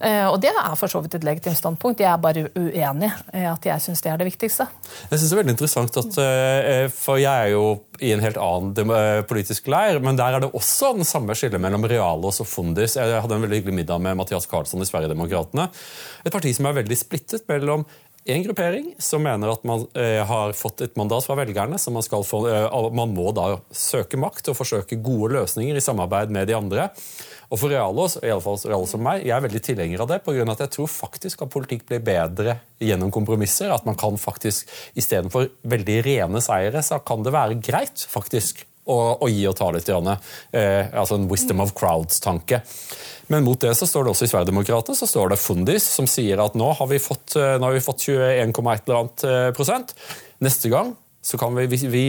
Eh, 0.00 0.26
og 0.28 0.38
det 0.42 0.52
er 0.52 0.74
for 0.76 0.92
så 0.92 1.00
vidt 1.04 1.16
et 1.18 1.26
legitimt 1.26 1.58
standpunkt. 1.58 2.02
Jeg 2.02 2.10
er 2.10 2.20
bare 2.20 2.46
uenig 2.56 3.10
i 3.32 3.44
at 3.48 3.68
jeg 3.68 3.84
syns 3.84 4.04
det 4.04 4.12
er 4.12 4.20
det 4.20 4.28
viktigste. 4.28 4.68
Jeg 5.10 5.18
synes 5.18 5.30
det 5.30 5.36
er 5.36 5.42
veldig 5.42 5.54
interessant 5.56 6.00
at, 6.02 6.18
eh, 6.22 6.88
For 6.92 7.20
jeg 7.20 7.32
er 7.32 7.52
jo 7.54 7.64
i 8.00 8.12
en 8.12 8.20
helt 8.20 8.36
annen 8.36 8.92
eh, 8.92 9.22
politisk 9.28 9.70
leir, 9.72 10.00
men 10.04 10.18
der 10.18 10.36
er 10.36 10.44
det 10.44 10.52
også 10.52 10.92
den 10.96 11.08
samme 11.08 11.34
skillet 11.34 11.60
mellom 11.62 11.86
Realos 11.88 12.42
og 12.44 12.48
Fundis. 12.50 12.96
Jeg 12.96 13.20
hadde 13.22 13.38
en 13.38 13.46
veldig 13.46 13.62
hyggelig 13.62 13.78
middag 13.80 14.02
med 14.04 14.18
Mathias 14.20 14.46
Karlsson 14.50 14.82
i 14.84 14.88
Sverigedemokraterna. 14.88 15.70
Et 16.26 16.32
parti 16.32 16.52
som 16.56 16.68
er 16.68 16.80
veldig 16.82 16.98
splittet 16.98 17.48
mellom 17.48 17.86
en 18.26 18.42
gruppering 18.42 18.88
som 18.98 19.22
mener 19.22 19.52
at 19.52 19.62
man 19.68 19.84
eh, 19.94 20.18
har 20.26 20.54
fått 20.58 20.82
et 20.82 20.96
mandat 20.98 21.24
fra 21.26 21.36
velgerne, 21.38 21.78
så 21.78 21.92
man, 21.94 22.02
få, 22.02 22.40
eh, 22.50 22.76
man, 22.90 23.14
må 23.14 23.30
da 23.36 23.60
søke 23.70 24.18
makt 24.18 24.50
og 24.50 24.58
forsøke 24.58 24.98
gode 24.98 25.36
løsninger 25.36 25.78
i 25.78 25.84
samarbeid 25.84 26.34
med 26.34 26.50
de 26.50 26.56
andre. 26.58 26.88
Og 27.46 27.60
for 27.60 27.70
alle 27.70 28.08
fall 28.42 28.58
Realos 28.66 28.90
som 28.90 29.04
meg, 29.06 29.22
jeg 29.22 29.36
er 29.36 29.44
veldig 29.44 29.62
tilhenger 29.62 30.02
av 30.02 30.10
det, 30.10 30.20
på 30.26 30.34
grunn 30.34 30.50
av 30.50 30.56
at 30.56 30.64
jeg 30.66 30.74
tror 30.74 30.90
faktisk 30.90 31.46
at 31.46 31.52
politikk 31.54 31.86
blir 31.86 32.02
bedre 32.02 32.58
gjennom 32.82 33.14
kompromisser. 33.14 33.70
At 33.70 33.86
man 33.86 33.98
kan 33.98 34.18
faktisk, 34.18 34.66
istedenfor 34.98 35.52
veldig 35.62 36.00
rene 36.08 36.42
seire, 36.42 36.82
så 36.82 36.98
kan 37.06 37.22
det 37.22 37.34
være 37.36 37.60
greit 37.62 38.02
faktisk 38.10 38.65
å, 38.86 38.98
å 39.22 39.28
gi 39.30 39.42
og 39.50 39.56
ta 39.58 39.70
litt. 39.74 39.90
Eh, 39.90 40.92
altså 40.92 41.18
en 41.18 41.28
wisdom 41.30 41.62
of 41.64 41.74
crowds-tanke. 41.76 42.62
Men 43.32 43.46
mot 43.46 43.58
det 43.60 43.72
så 43.74 43.88
står 43.88 44.06
det 44.06 44.12
også 44.12 44.26
i 44.26 44.30
Sverigedemokraterna 44.30 44.98
så 44.98 45.08
står 45.10 45.32
det 45.32 45.40
Fundis, 45.42 45.88
som 45.96 46.06
sier 46.10 46.40
at 46.42 46.54
nå 46.58 46.68
har 46.78 46.90
vi 46.90 47.00
fått, 47.02 47.34
eh, 47.38 47.56
har 47.58 47.74
vi 47.74 47.82
fått 47.82 48.06
21,1 48.06 49.26
eh, 49.26 49.50
prosent. 49.56 49.96
Neste 50.44 50.70
gang 50.70 50.94
så 51.26 51.38
kan 51.40 51.56
vi, 51.58 51.66
vi, 51.66 52.04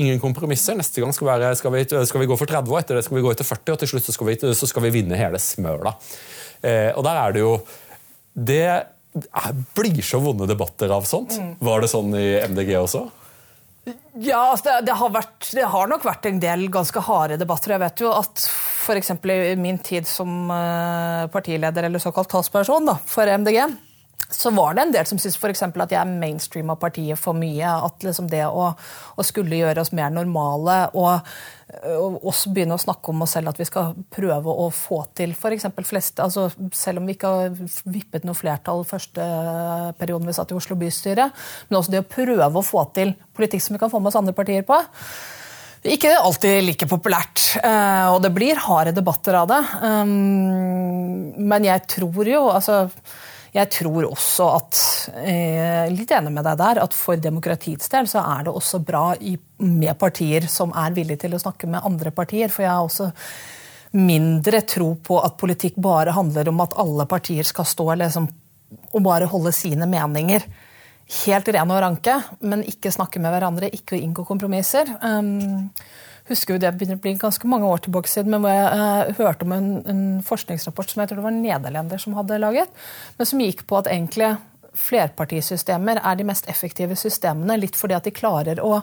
Ingen 0.00 0.20
kompromisser. 0.22 0.78
Neste 0.78 1.04
gang 1.04 1.12
skal, 1.12 1.28
være, 1.28 1.52
skal, 1.60 1.74
vi, 1.74 1.84
skal, 1.84 2.22
vi, 2.22 2.30
gå 2.30 2.40
for 2.40 2.48
30, 2.48 2.72
og 2.72 2.80
etter 2.80 2.96
det 2.96 3.04
skal 3.04 3.18
vi 3.18 3.26
gå 3.26 3.34
etter 3.34 3.48
40, 3.48 3.74
og 3.74 3.82
til 3.82 3.92
slutt 3.92 4.08
så 4.08 4.16
skal 4.16 4.30
vi, 4.30 4.38
så 4.56 4.70
skal 4.70 4.86
vi 4.86 4.94
vinne 4.96 5.20
hele 5.20 5.40
smøla. 5.42 5.92
Eh, 6.64 6.90
og 6.96 7.04
der 7.04 7.20
er 7.20 7.36
det 7.36 7.42
jo 7.44 7.56
Det 8.36 8.68
blir 9.76 10.02
så 10.04 10.18
vonde 10.20 10.48
debatter 10.48 10.92
av 10.92 11.04
sånt. 11.08 11.36
Mm. 11.40 11.52
Var 11.64 11.84
det 11.84 11.92
sånn 11.92 12.16
i 12.16 12.26
MDG 12.48 12.74
også? 12.80 13.06
Ja, 14.18 14.50
altså 14.50 14.66
det, 14.66 14.88
det, 14.88 14.94
har 14.98 15.10
vært, 15.14 15.50
det, 15.54 15.66
har 15.70 15.90
nok 15.90 16.06
vært 16.06 16.26
en 16.26 16.40
del 16.42 16.66
ganske 16.74 17.02
harde 17.06 17.36
debatter. 17.38 17.76
Jeg 17.76 17.82
vet 17.84 18.02
jo 18.02 18.10
at 18.16 18.42
f.eks. 18.42 19.12
i 19.30 19.58
min 19.60 19.78
tid 19.78 20.08
som 20.10 20.50
eh, 20.50 21.26
partileder 21.30 21.86
eller 21.86 22.02
såkalt 22.02 22.30
talsperson 22.32 22.90
for 23.06 23.30
MDG, 23.30 23.60
så 24.30 24.50
var 24.50 24.74
det 24.74 24.82
en 24.82 24.92
del 24.94 25.06
som 25.06 25.18
syntes 25.20 25.38
f.eks. 25.38 25.62
at 25.62 25.92
jeg 25.94 26.14
mainstreama 26.18 26.74
partiet 26.80 27.18
for 27.20 27.36
mye. 27.38 27.68
At 27.86 28.02
liksom 28.02 28.26
det 28.30 28.42
å, 28.46 28.72
å, 28.74 29.26
skulle 29.26 29.60
gjøre 29.60 29.84
oss 29.84 29.92
mer 29.94 30.10
normale 30.10 30.78
og, 30.98 31.28
og 31.92 32.26
også 32.26 32.50
begynne 32.54 32.74
å 32.74 32.82
snakke 32.82 33.12
om 33.12 33.22
oss 33.22 33.36
selv 33.36 33.52
at 33.52 33.60
vi 33.60 33.68
skal 33.68 33.94
prøve 34.12 34.50
å 34.50 34.66
få 34.74 35.04
til 35.18 35.34
f.eks. 35.36 35.68
fleste 35.86 36.24
altså 36.24 36.48
Selv 36.74 37.02
om 37.02 37.06
vi 37.06 37.16
ikke 37.16 37.32
har 37.32 37.56
vippet 37.84 38.26
noe 38.26 38.38
flertall 38.38 38.82
første 38.88 39.30
perioden 40.00 40.26
vi 40.26 40.36
satt 40.36 40.52
i 40.54 40.58
Oslo 40.58 40.78
bystyre, 40.78 41.30
men 41.68 41.78
også 41.78 41.94
det 41.94 42.02
å 42.02 42.10
prøve 42.10 42.50
å 42.50 42.66
få 42.66 42.86
til 42.96 43.14
politikk 43.36 43.62
som 43.62 43.78
vi 43.78 43.82
kan 43.82 43.92
få 43.92 44.02
med 44.02 44.10
oss 44.10 44.18
andre 44.18 44.34
partier 44.36 44.66
på. 44.66 44.78
Ikke 45.86 46.16
alltid 46.18 46.64
like 46.66 46.88
populært, 46.90 47.42
eh, 47.62 48.06
og 48.10 48.18
det 48.24 48.32
blir 48.34 48.58
harde 48.58 48.94
debatter 48.96 49.36
av 49.38 49.46
det. 49.52 49.60
Um, 49.84 51.30
men 51.46 51.66
jeg 51.68 51.84
tror 51.92 52.26
jo 52.26 52.40
altså 52.50 52.88
jeg 53.56 53.70
tror 53.72 54.08
også 54.10 54.46
at 54.52 54.80
eh, 55.22 55.86
Litt 55.92 56.12
enig 56.12 56.32
med 56.34 56.44
deg 56.44 56.58
der, 56.60 56.80
at 56.82 56.96
for 56.96 57.20
demokratiets 57.20 57.88
del 57.92 58.08
så 58.10 58.20
er 58.20 58.46
det 58.46 58.54
også 58.54 58.82
bra 58.84 59.04
i, 59.16 59.36
med 59.64 59.96
partier 60.00 60.48
som 60.50 60.74
er 60.76 60.96
villige 60.96 61.24
til 61.24 61.36
å 61.36 61.40
snakke 61.40 61.70
med 61.70 61.84
andre 61.86 62.12
partier. 62.12 62.52
For 62.52 62.66
jeg 62.66 62.72
har 62.72 62.84
også 62.84 63.10
mindre 63.96 64.60
tro 64.68 64.90
på 65.00 65.20
at 65.24 65.38
politikk 65.40 65.78
bare 65.80 66.12
handler 66.12 66.50
om 66.52 66.60
at 66.64 66.76
alle 66.82 67.06
partier 67.08 67.46
skal 67.48 67.68
stå 67.68 67.92
liksom, 68.02 68.28
og 68.92 69.04
bare 69.06 69.30
holde 69.30 69.54
sine 69.56 69.88
meninger 69.88 70.44
helt 71.06 71.48
rene 71.54 71.74
og 71.74 71.82
ranke, 71.84 72.16
men 72.42 72.64
ikke 72.66 72.90
snakke 72.94 73.20
med 73.22 73.30
hverandre, 73.34 73.70
ikke 73.70 73.98
inngå 74.00 74.24
kompromisser. 74.26 74.90
Um, 75.02 75.70
husker 76.30 76.54
jo 76.54 76.62
det 76.62 76.72
begynner 76.76 76.98
å 76.98 77.04
bli 77.04 77.14
ganske 77.20 77.50
mange 77.50 77.68
år 77.70 77.84
tilbake 77.84 78.10
siden, 78.10 78.34
men 78.34 78.44
hvor 78.44 78.54
jeg 78.54 78.80
uh, 78.80 79.18
hørte 79.20 79.46
om 79.46 79.54
en, 79.56 79.68
en, 79.86 80.04
forskningsrapport 80.26 80.92
som 80.92 81.02
jeg 81.02 81.10
tror 81.10 81.20
det 81.20 81.26
var 81.26 81.34
en 81.34 81.44
nederlender 81.44 82.02
som 82.02 82.16
hadde 82.18 82.40
laget, 82.42 82.72
men 83.18 83.28
som 83.30 83.42
gikk 83.42 83.66
på 83.68 83.78
at 83.80 83.90
egentlig 83.92 84.34
flerpartisystemer 84.76 86.02
er 86.02 86.18
de 86.18 86.26
mest 86.28 86.48
effektive 86.52 86.98
systemene, 86.98 87.58
litt 87.60 87.78
fordi 87.78 87.96
at 87.96 88.08
de 88.08 88.14
klarer 88.16 88.60
å 88.64 88.80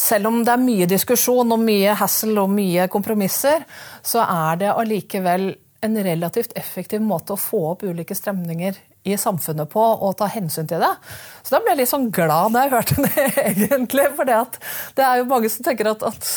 selv 0.00 0.30
om 0.30 0.38
det 0.46 0.52
er 0.54 0.62
mye 0.62 0.86
diskusjon 0.88 1.50
og 1.52 1.60
mye 1.60 1.92
hassle 1.98 2.40
og 2.40 2.52
mye 2.54 2.86
kompromisser, 2.88 3.66
så 4.06 4.22
er 4.24 4.62
det 4.62 4.70
allikevel 4.72 5.50
en 5.84 5.98
relativt 6.04 6.54
effektiv 6.56 7.02
måte 7.04 7.34
å 7.34 7.40
få 7.40 7.60
opp 7.72 7.84
ulike 7.84 8.16
strømninger 8.16 8.78
i 9.08 9.16
samfunnet 9.16 9.70
på 9.72 9.80
å 9.80 10.12
ta 10.16 10.28
hensyn 10.30 10.68
til 10.68 10.82
det. 10.82 10.90
Så 11.42 11.54
da 11.54 11.62
ble 11.62 11.72
jeg 11.72 11.82
litt 11.82 11.92
sånn 11.92 12.10
glad 12.14 12.52
da 12.56 12.66
jeg 12.66 12.74
hørte 12.74 13.04
det, 13.06 13.28
egentlig. 13.46 14.10
For 14.16 14.28
det 14.28 15.06
er 15.06 15.22
jo 15.22 15.30
mange 15.30 15.52
som 15.52 15.64
tenker 15.66 15.92
at, 15.92 16.04
at 16.04 16.28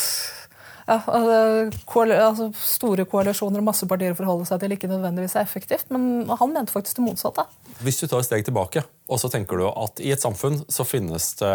ja, 0.84 0.98
altså, 1.08 2.50
store 2.60 3.06
koalisjoner 3.08 3.62
og 3.62 3.68
masse 3.70 3.88
partier 3.88 4.16
forholder 4.16 4.48
seg 4.48 4.64
til 4.64 4.74
ikke 4.76 4.90
nødvendigvis 4.90 5.36
er 5.38 5.46
effektivt. 5.46 5.92
Men 5.94 6.28
han 6.28 6.52
mente 6.52 6.74
faktisk 6.74 7.00
det 7.00 7.06
motsatte. 7.06 7.46
Hvis 7.84 8.00
du 8.00 8.06
tar 8.06 8.20
et 8.20 8.28
steg 8.28 8.44
tilbake, 8.48 8.84
og 9.08 9.20
så 9.20 9.30
tenker 9.32 9.60
du 9.60 9.68
at 9.70 10.02
i 10.04 10.12
et 10.14 10.24
samfunn 10.24 10.60
så 10.68 10.86
finnes 10.88 11.30
det 11.40 11.54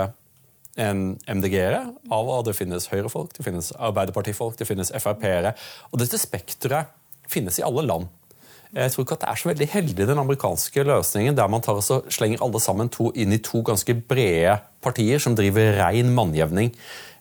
en 0.80 1.04
MDG-ere, 1.28 1.82
av 2.13 2.30
og 2.32 2.46
det 2.48 2.56
finnes 2.56 2.88
Høyre-folk, 2.92 3.34
det 3.36 3.44
finnes 3.44 3.74
Arbeiderpartifolk, 3.75 4.56
det 4.60 4.68
finnes 4.70 4.94
Frp-ere. 4.96 5.54
Og 5.92 6.00
dette 6.01 6.22
spekteret 6.22 6.94
finnes 7.30 7.60
i 7.60 7.66
alle 7.66 7.84
land. 7.86 8.08
Jeg 8.75 8.91
tror 8.93 9.03
ikke 9.03 9.15
at 9.17 9.23
det 9.23 9.29
er 9.31 9.39
så 9.41 9.49
veldig 9.49 9.67
heldig 9.71 10.07
den 10.11 10.21
amerikanske 10.21 10.83
løsningen, 10.85 11.38
der 11.38 11.47
man 11.49 11.63
tar 11.65 11.79
og 11.79 12.11
slenger 12.13 12.43
alle 12.45 12.59
sammen 12.61 12.89
to, 12.93 13.05
inn 13.17 13.33
i 13.33 13.41
to 13.41 13.61
ganske 13.65 13.93
brede 13.97 14.59
partier 14.85 15.17
som 15.21 15.35
driver 15.38 15.73
rein 15.79 16.09
mannjevning. 16.13 16.69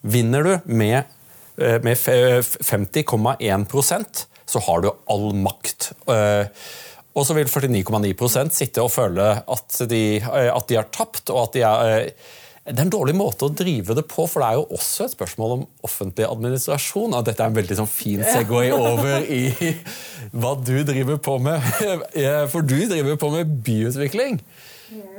Vinner 0.02 0.42
du 0.44 0.58
med, 0.68 1.04
eh, 1.56 1.82
med 1.82 1.96
50,1% 1.96 4.26
så 4.48 4.60
har 4.64 4.84
du 4.84 4.90
all 5.12 5.32
makt. 5.36 5.90
Eh, 6.08 6.46
og 7.16 7.26
så 7.26 7.34
vil 7.36 7.50
49,9% 7.50 8.54
sitte 8.54 8.84
og 8.84 8.92
føle 8.94 9.30
at 9.40 9.80
de, 9.90 10.02
eh, 10.20 10.50
at 10.52 10.68
de 10.68 10.78
har 10.78 10.92
tapt, 10.92 11.30
og 11.30 11.48
at 11.48 11.56
de 11.56 11.64
er 11.66 12.10
det 12.68 12.82
er 12.82 12.84
en 12.84 12.92
dårlig 12.92 13.14
måte 13.16 13.46
å 13.46 13.54
drive 13.54 13.94
det 13.96 14.02
på, 14.10 14.26
for 14.28 14.42
det 14.42 14.48
er 14.48 14.58
jo 14.58 14.76
også 14.76 15.06
et 15.06 15.14
spørsmål 15.14 15.54
om 15.54 15.62
offentlig 15.86 16.26
administrasjon. 16.28 17.14
Og 17.16 17.24
dette 17.24 17.40
er 17.40 17.48
en 17.48 17.56
veldig 17.56 17.78
sånn 17.80 17.88
fin 17.88 18.20
Segway 18.26 18.74
over 18.92 19.24
i 19.24 19.72
hva 20.36 20.52
du 20.60 20.84
driver 20.86 21.18
på 21.22 21.38
med. 21.40 21.62
For 22.52 22.66
du 22.66 22.76
driver 22.90 23.16
på 23.20 23.30
med 23.32 23.54
byutvikling. 23.64 24.40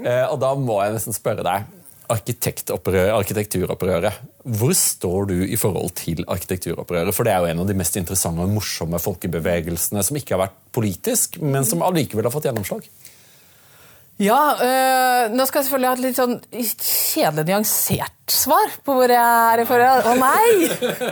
Eh, 0.03 0.25
og 0.27 0.39
da 0.41 0.53
må 0.57 0.81
jeg 0.83 0.93
nesten 0.97 1.13
spørre 1.15 1.43
deg. 1.45 1.65
Arkitekturopprøret. 2.09 4.13
Hvor 4.59 4.73
står 4.77 5.29
du 5.29 5.35
i 5.45 5.57
forhold 5.61 5.91
til 5.97 6.23
arkitekturopprøret? 6.25 7.15
For 7.15 7.23
det 7.25 7.33
er 7.33 7.43
jo 7.43 7.51
en 7.51 7.61
av 7.63 7.69
de 7.69 7.77
mest 7.77 7.95
interessante 8.01 8.45
og 8.45 8.53
morsomme 8.53 8.99
folkebevegelsene 9.01 10.03
som 10.05 10.17
ikke 10.17 10.35
har 10.35 10.43
vært 10.47 10.57
politisk, 10.75 11.27
men 11.41 11.63
som 11.69 11.85
allikevel 11.85 12.25
har 12.29 12.33
fått 12.33 12.47
gjennomslag. 12.49 12.83
Ja, 14.19 14.39
øh, 14.59 15.31
nå 15.31 15.45
skal 15.47 15.61
jeg 15.61 15.69
selvfølgelig 15.69 15.89
ha 15.89 15.95
et 15.95 16.03
litt 16.03 16.17
sånn 16.19 16.35
kjedelig 16.51 17.47
nyansert 17.47 18.33
svar 18.33 18.73
på 18.83 18.97
hvor 18.97 19.11
jeg 19.13 19.15
er 19.53 19.63
i 19.63 19.67
forhold. 19.69 20.09
Å 20.11 20.15
nei! 20.19 20.67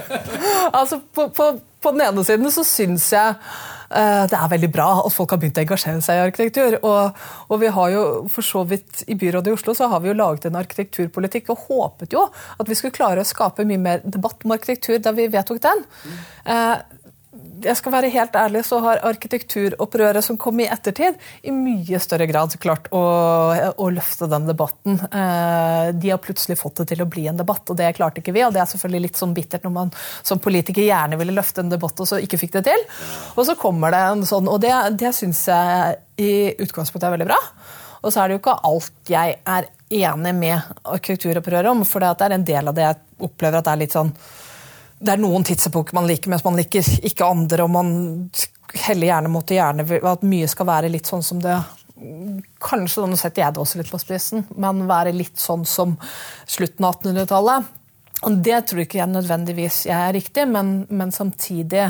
altså, 0.80 1.00
på, 1.16 1.30
på, 1.32 1.48
på, 1.56 1.94
den 1.96 2.04
ene 2.04 2.26
siden 2.28 2.52
så 2.52 2.66
syns 2.68 3.08
jeg 3.16 3.38
øh, 3.38 4.26
det 4.28 4.36
er 4.36 4.52
veldig 4.52 4.72
bra 4.76 4.90
at 5.06 5.16
folk 5.16 5.32
har 5.32 5.40
begynt 5.40 5.62
å 5.62 5.64
engasjere 5.64 6.04
seg 6.04 6.20
i 6.20 6.26
arkitektur. 6.26 6.78
Og, 6.82 7.24
og, 7.48 7.56
vi 7.64 7.72
har 7.78 7.96
jo 7.96 8.04
for 8.34 8.50
så 8.50 8.66
vidt 8.68 9.06
i 9.08 9.16
byrådet 9.16 9.54
i 9.54 9.56
Oslo 9.56 9.78
så 9.78 9.88
har 9.94 10.04
vi 10.04 10.12
jo 10.12 10.20
laget 10.20 10.50
en 10.52 10.60
arkitekturpolitikk 10.60 11.54
og 11.56 11.64
håpet 11.70 12.18
jo 12.18 12.28
at 12.28 12.68
vi 12.68 12.76
skulle 12.76 12.98
klare 12.98 13.24
å 13.24 13.32
skape 13.32 13.64
mye 13.72 13.86
mer 13.88 14.04
debatt 14.04 14.44
om 14.44 14.58
arkitektur 14.58 15.00
da 15.00 15.16
vi 15.16 15.32
vedtok 15.32 15.64
den. 15.64 15.86
Mm. 16.04 16.20
Uh, 16.44 16.97
jeg 17.64 17.78
skal 17.80 17.94
være 17.94 18.12
helt 18.14 18.36
ærlig, 18.38 18.64
så 18.68 18.80
har 18.84 19.02
arkitekturopprøret 19.08 20.26
som 20.26 20.38
kom 20.40 20.60
i 20.62 20.68
ettertid, 20.70 21.18
i 21.48 21.54
mye 21.56 22.00
større 22.04 22.28
grad 22.30 22.56
klart 22.62 22.90
å, 22.96 23.02
å, 23.74 23.90
løfte 23.94 24.30
den 24.32 24.48
debatten. 24.50 25.00
Eh, 25.08 25.90
de 25.98 26.12
har 26.14 26.22
plutselig 26.24 26.60
fått 26.60 26.82
det 26.82 26.90
til 26.94 27.04
å 27.04 27.10
bli 27.10 27.28
en 27.30 27.40
debatt, 27.40 27.66
og 27.70 27.80
det 27.80 27.94
klarte 27.98 28.22
ikke 28.22 28.36
vi. 28.36 28.46
Og 28.46 28.54
det 28.56 28.64
er 28.64 28.70
selvfølgelig 28.72 29.08
litt 29.08 29.22
sånn 29.22 29.36
bittert 29.38 29.68
når 29.68 29.76
man 29.78 29.94
som 30.22 30.42
politiker 30.44 30.86
gjerne 30.86 31.20
ville 31.20 31.36
løfte 31.36 31.64
en 31.64 31.74
debatt 31.74 32.04
og 32.04 32.10
så 32.10 32.22
ikke 32.24 32.42
fikk 32.44 32.58
det 32.60 32.68
til. 32.70 32.86
Og 33.36 33.48
så 33.48 33.58
kommer 33.60 33.94
det 33.96 34.04
en 34.12 34.28
sånn, 34.28 34.50
og 34.52 34.62
det, 34.64 34.74
det 35.00 35.14
syns 35.18 35.46
jeg 35.50 35.98
i 36.18 36.32
utgangspunktet 36.64 37.10
er 37.10 37.18
veldig 37.18 37.30
bra. 37.30 37.42
Og 38.04 38.14
så 38.14 38.22
er 38.22 38.30
det 38.30 38.38
jo 38.38 38.44
ikke 38.44 38.60
alt 38.68 39.12
jeg 39.12 39.38
er 39.42 39.70
enig 39.88 40.34
med 40.36 40.82
arkitekturopprøret 40.84 41.72
om, 41.72 41.86
for 41.88 42.04
det 42.04 42.28
er 42.28 42.36
en 42.36 42.46
del 42.48 42.70
av 42.70 42.76
det 42.76 42.86
jeg 42.86 43.02
opplever 43.28 43.60
at 43.60 43.68
det 43.68 43.74
er 43.74 43.82
litt 43.82 43.96
sånn 43.96 44.12
det 45.00 45.14
er 45.14 45.22
noen 45.22 45.46
tidsepoker 45.46 45.96
man 45.98 46.08
liker, 46.10 46.32
mens 46.32 46.46
man 46.46 46.58
liker 46.58 46.86
ikke 47.06 47.26
andre. 47.26 47.64
og 47.64 47.74
man 47.74 47.92
heller 48.88 49.08
gjerne 49.08 49.32
mot 49.32 49.48
det 49.48 49.60
gjerne 49.60 49.86
at 50.12 50.26
mye 50.28 50.48
skal 50.50 50.70
være 50.70 50.92
litt 50.92 51.10
sånn 51.10 51.26
som 51.26 51.42
det 51.44 51.58
Kanskje, 52.62 53.08
nå 53.10 53.18
setter 53.18 53.42
jeg 53.42 53.56
det 53.56 53.62
også 53.64 53.80
litt 53.80 53.90
på 53.90 53.98
spissen, 53.98 54.44
men 54.62 54.84
være 54.86 55.16
litt 55.18 55.40
sånn 55.42 55.64
som 55.66 55.96
slutten 56.46 56.86
av 56.86 57.00
1800-tallet. 57.00 57.72
Og 58.28 58.36
Det 58.46 58.60
tror 58.70 58.84
ikke 58.84 59.00
jeg 59.00 59.10
nødvendigvis 59.10 59.80
jeg 59.88 59.98
er 59.98 60.14
riktig, 60.14 60.46
men, 60.46 60.84
men, 60.94 61.10
samtidig 61.12 61.88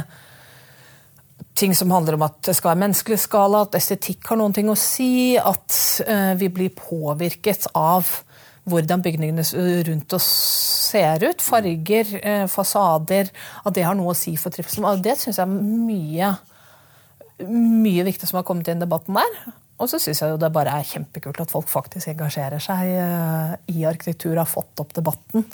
ting 1.60 1.76
som 1.76 1.92
handler 1.92 2.16
om 2.16 2.24
at 2.24 2.40
det 2.48 2.56
skal 2.56 2.72
være 2.72 2.84
menneskelig 2.86 3.20
skala, 3.20 3.66
at 3.66 3.76
estetikk 3.76 4.32
har 4.32 4.40
noen 4.40 4.56
ting 4.56 4.72
å 4.72 4.80
si, 4.80 5.36
at 5.36 5.76
uh, 6.08 6.34
vi 6.40 6.54
blir 6.56 6.72
påvirket 6.78 7.68
av 7.76 8.08
hvordan 8.68 9.04
bygningene 9.04 9.46
rundt 9.88 10.16
oss 10.18 10.28
ser 10.92 11.24
ut. 11.24 11.44
Farger, 11.44 12.12
eh, 12.22 12.46
fasader. 12.52 13.32
At 13.64 13.76
det 13.76 13.86
har 13.88 13.96
noe 13.96 14.14
å 14.14 14.18
si 14.18 14.36
for 14.40 14.54
trivselen. 14.54 15.02
Det 15.04 15.18
syns 15.20 15.40
jeg 15.40 15.48
er 15.48 15.54
mye, 15.54 16.34
mye 17.48 18.08
viktig 18.08 18.28
som 18.28 18.42
har 18.42 18.48
kommet 18.48 18.68
inn 18.68 18.82
i 18.82 18.86
debatten 18.86 19.18
der. 19.20 19.42
Og 19.78 19.90
så 19.92 20.00
syns 20.02 20.24
jeg 20.24 20.34
jo 20.34 20.40
det 20.42 20.54
bare 20.54 20.74
er 20.74 20.88
kjempekult 20.90 21.44
at 21.44 21.54
folk 21.54 21.68
faktisk 21.70 22.10
engasjerer 22.10 22.62
seg 22.64 22.96
eh, 22.98 23.54
i 23.76 23.86
arkitektur 23.86 24.34
og 24.34 24.44
har 24.44 24.50
fått 24.50 24.84
opp 24.84 24.96
debatten. 24.98 25.46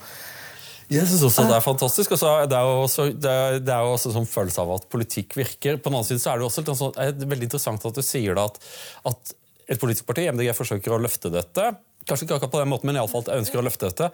Jeg 0.91 1.07
synes 1.07 1.23
også 1.25 1.45
Det 1.47 1.55
er 1.55 1.63
fantastisk. 1.63 2.11
Også, 2.15 2.33
det 2.49 2.57
er 2.57 2.67
jo 2.67 2.81
også, 2.83 3.05
det 3.11 3.31
er, 3.31 3.59
det 3.63 3.73
er 3.73 3.87
også 3.87 4.13
sånn 4.13 4.27
følelse 4.29 4.63
av 4.63 4.75
at 4.77 4.89
politikk 4.91 5.37
virker. 5.39 5.79
På 5.79 5.89
den 5.89 5.99
annen 5.99 6.07
side 6.07 6.21
så 6.23 6.33
er 6.33 6.41
det 6.41 6.47
også 6.47 6.75
sånn, 6.75 6.99
er 6.99 7.15
veldig 7.15 7.49
interessant 7.49 7.87
at 7.89 7.97
du 7.97 8.03
sier 8.05 8.37
det 8.37 8.43
at, 8.43 8.59
at 9.11 9.33
et 9.73 9.79
politisk 9.79 10.07
parti, 10.09 10.27
MDG, 10.27 10.51
forsøker 10.55 10.93
å 10.93 11.01
løfte 11.01 11.31
dette. 11.33 11.69
Kanskje 12.07 12.27
ikke 12.27 12.39
akkurat 12.39 12.55
på 12.55 12.63
den 12.63 12.71
måten, 12.73 12.89
men 12.89 12.97
i 12.97 13.01
alle 13.01 13.11
fall 13.11 13.23
at 13.25 13.31
jeg 13.33 13.43
ønsker 13.43 13.61
å 13.61 13.65
løfte 13.65 13.89
dette. 13.89 14.09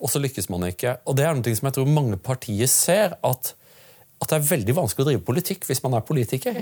Og 0.00 0.12
så 0.12 0.20
lykkes 0.22 0.50
man 0.52 0.68
ikke. 0.68 0.98
Og 1.08 1.16
det 1.18 1.26
er 1.26 1.36
noe 1.36 1.56
som 1.56 1.70
jeg 1.70 1.78
tror 1.78 1.90
mange 2.00 2.20
partier 2.20 2.70
ser. 2.70 3.18
at 3.22 3.54
at 4.20 4.28
det 4.28 4.36
er 4.36 4.48
veldig 4.50 4.74
vanskelig 4.76 5.04
å 5.04 5.08
drive 5.08 5.24
politikk 5.24 5.62
hvis 5.64 5.80
man 5.80 5.94
er 5.96 6.02
politiker. 6.04 6.58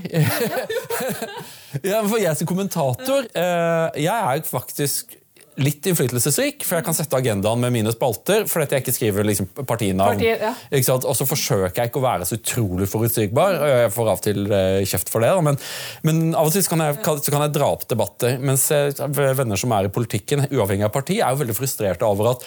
ja, 1.91 2.05
for 2.05 2.21
jeg 2.23 2.39
som 2.39 2.47
kommentator 2.47 3.27
eh, 3.27 3.99
Jeg 4.05 4.15
er 4.15 4.45
faktisk 4.47 5.18
litt 5.59 5.87
innflytelsesrik, 5.91 6.63
for 6.67 6.79
jeg 6.79 6.87
kan 6.87 6.97
sette 6.97 7.19
agendaen 7.19 7.61
med 7.63 7.75
mine 7.75 7.93
spalter. 7.95 8.47
For 8.51 8.65
at 8.65 8.75
jeg 8.75 8.85
ikke 8.85 8.95
skriver 8.95 9.27
liksom, 9.27 9.51
partinavn. 9.59 10.19
Parti, 10.19 10.31
ja. 10.31 10.53
Og 10.99 11.17
så 11.19 11.27
forsøker 11.29 11.83
jeg 11.83 11.93
ikke 11.93 12.01
å 12.03 12.07
være 12.07 12.29
så 12.29 12.39
utrolig 12.39 12.89
forutsigbar. 12.91 13.59
Jeg 13.73 13.93
får 13.95 14.13
av 14.13 14.21
og 14.21 14.25
til 14.25 14.47
eh, 14.47 14.87
kjeft 14.89 15.13
for 15.13 15.25
det, 15.25 15.35
da. 15.35 15.45
Men, 15.45 15.61
men, 16.07 16.25
av 16.39 16.51
og 16.51 16.55
til 16.55 16.67
kan, 16.71 16.87
jeg, 16.87 17.01
så 17.03 17.35
kan 17.35 17.47
jeg 17.47 17.55
dra 17.59 17.71
opp 17.75 17.87
debatter. 17.91 18.39
Mens 18.43 18.69
venner 18.71 19.61
som 19.61 19.77
er 19.77 19.89
i 19.89 19.95
politikken, 19.95 20.49
uavhengig 20.53 20.89
av 20.89 20.95
parti, 20.95 21.21
er 21.21 21.35
jo 21.35 21.43
veldig 21.43 21.59
frustrerte 21.59 22.09
over 22.09 22.35
at 22.37 22.47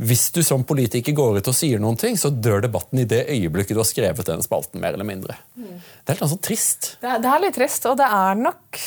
hvis 0.00 0.30
du 0.32 0.40
som 0.46 0.62
politiker 0.64 1.12
går 1.16 1.40
ut 1.40 1.48
og 1.50 1.56
sier 1.56 1.80
noen 1.82 1.98
ting, 2.00 2.16
så 2.16 2.30
dør 2.32 2.62
debatten 2.64 3.02
i 3.02 3.06
det 3.08 3.24
øyeblikket 3.28 3.76
du 3.76 3.82
har 3.82 3.88
skrevet 3.88 4.26
den 4.26 4.44
spalten. 4.44 4.80
mer 4.80 4.94
eller 4.96 5.04
mindre. 5.04 5.36
Mm. 5.56 5.80
Det 5.80 6.14
er 6.14 6.20
litt 6.20 6.32
sånn 6.32 6.44
trist. 6.46 6.90
Det 7.02 7.10
er, 7.10 7.18
det 7.20 7.30
er, 7.30 7.42
litt 7.44 7.56
trist, 7.58 7.88
og 7.90 7.98
det 8.00 8.06
er 8.06 8.38
nok 8.40 8.80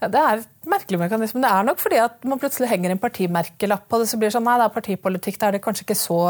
det 0.00 0.22
er 0.22 0.40
et 0.40 0.70
merkelig 0.70 1.00
mekanisme. 1.02 1.42
Det 1.44 1.50
er 1.50 1.66
nok 1.68 1.82
fordi 1.82 1.98
at 2.00 2.24
man 2.24 2.40
plutselig 2.40 2.70
henger 2.70 2.94
en 2.94 3.02
partimerkelapp 3.02 3.88
på 3.90 4.00
det, 4.00 4.08
så 4.08 4.20
blir 4.20 4.30
det 4.30 4.36
sånn 4.38 4.46
nei, 4.48 4.56
det 4.62 4.68
er 4.70 4.76
partipolitikk, 4.78 5.40
da 5.40 5.50
er 5.50 5.58
det 5.58 5.64
kanskje 5.66 5.84
ikke 5.84 5.98
så 6.00 6.20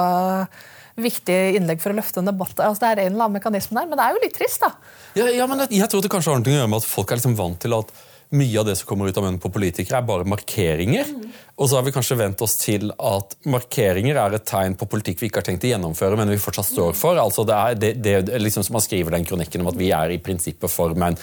viktig 0.94 1.38
innlegg 1.58 1.82
for 1.82 1.94
å 1.94 1.98
løfte 1.98 2.22
en 2.22 2.30
debatt. 2.30 2.58
Altså, 2.58 2.84
det 2.84 2.90
er 2.90 3.04
en 3.04 3.14
eller 3.14 3.26
annen 3.26 3.38
mekanisme 3.38 3.78
der, 3.78 3.86
men 3.90 3.98
det 3.98 4.06
er 4.06 4.16
jo 4.16 4.24
litt 4.24 4.36
trist, 4.38 4.62
da. 4.62 4.74
Ja, 5.18 5.28
ja 5.30 5.46
men 5.50 5.64
jeg, 5.64 5.76
jeg 5.78 5.90
tror 5.90 6.02
det 6.02 6.10
kanskje 6.10 6.34
har 6.34 6.42
noe 6.42 6.52
å 6.52 6.58
gjøre 6.58 6.70
med 6.70 6.82
at 6.82 6.90
folk 6.90 7.10
er 7.10 7.20
liksom 7.20 7.38
vant 7.38 7.60
til 7.62 7.78
at 7.78 7.94
mye 8.34 8.60
av 8.60 8.66
det 8.68 8.76
som 8.80 8.88
kommer 8.88 9.08
ut 9.08 9.18
av 9.20 9.26
munnen 9.26 9.40
på 9.42 9.50
politikere, 9.52 10.00
er 10.00 10.06
bare 10.08 10.26
markeringer. 10.28 11.10
Og 11.54 11.68
så 11.70 11.78
har 11.78 11.84
vi 11.86 11.92
kanskje 11.94 12.18
vent 12.18 12.40
oss 12.42 12.56
til 12.58 12.90
at 12.92 13.36
markeringer 13.46 14.18
er 14.18 14.38
et 14.38 14.46
tegn 14.48 14.74
på 14.78 14.88
politikk 14.90 15.20
vi 15.20 15.28
ikke 15.30 15.42
har 15.42 15.46
tenkt 15.46 15.66
å 15.66 15.70
gjennomføre, 15.70 16.18
men 16.18 16.32
vi 16.32 16.40
fortsatt 16.42 16.72
står 16.72 16.96
for. 16.98 17.20
Altså 17.20 17.44
det 17.46 17.58
er 17.58 17.76
det, 17.78 17.92
det 18.26 18.40
liksom 18.42 18.66
som 18.66 18.74
Man 18.74 18.82
skriver 18.82 19.14
den 19.14 19.26
kronikken 19.28 19.62
om 19.62 19.70
at 19.70 19.78
vi 19.78 19.92
er 19.94 20.10
i 20.10 20.22
prinsippet 20.22 20.72
for, 20.72 20.96
men 20.98 21.18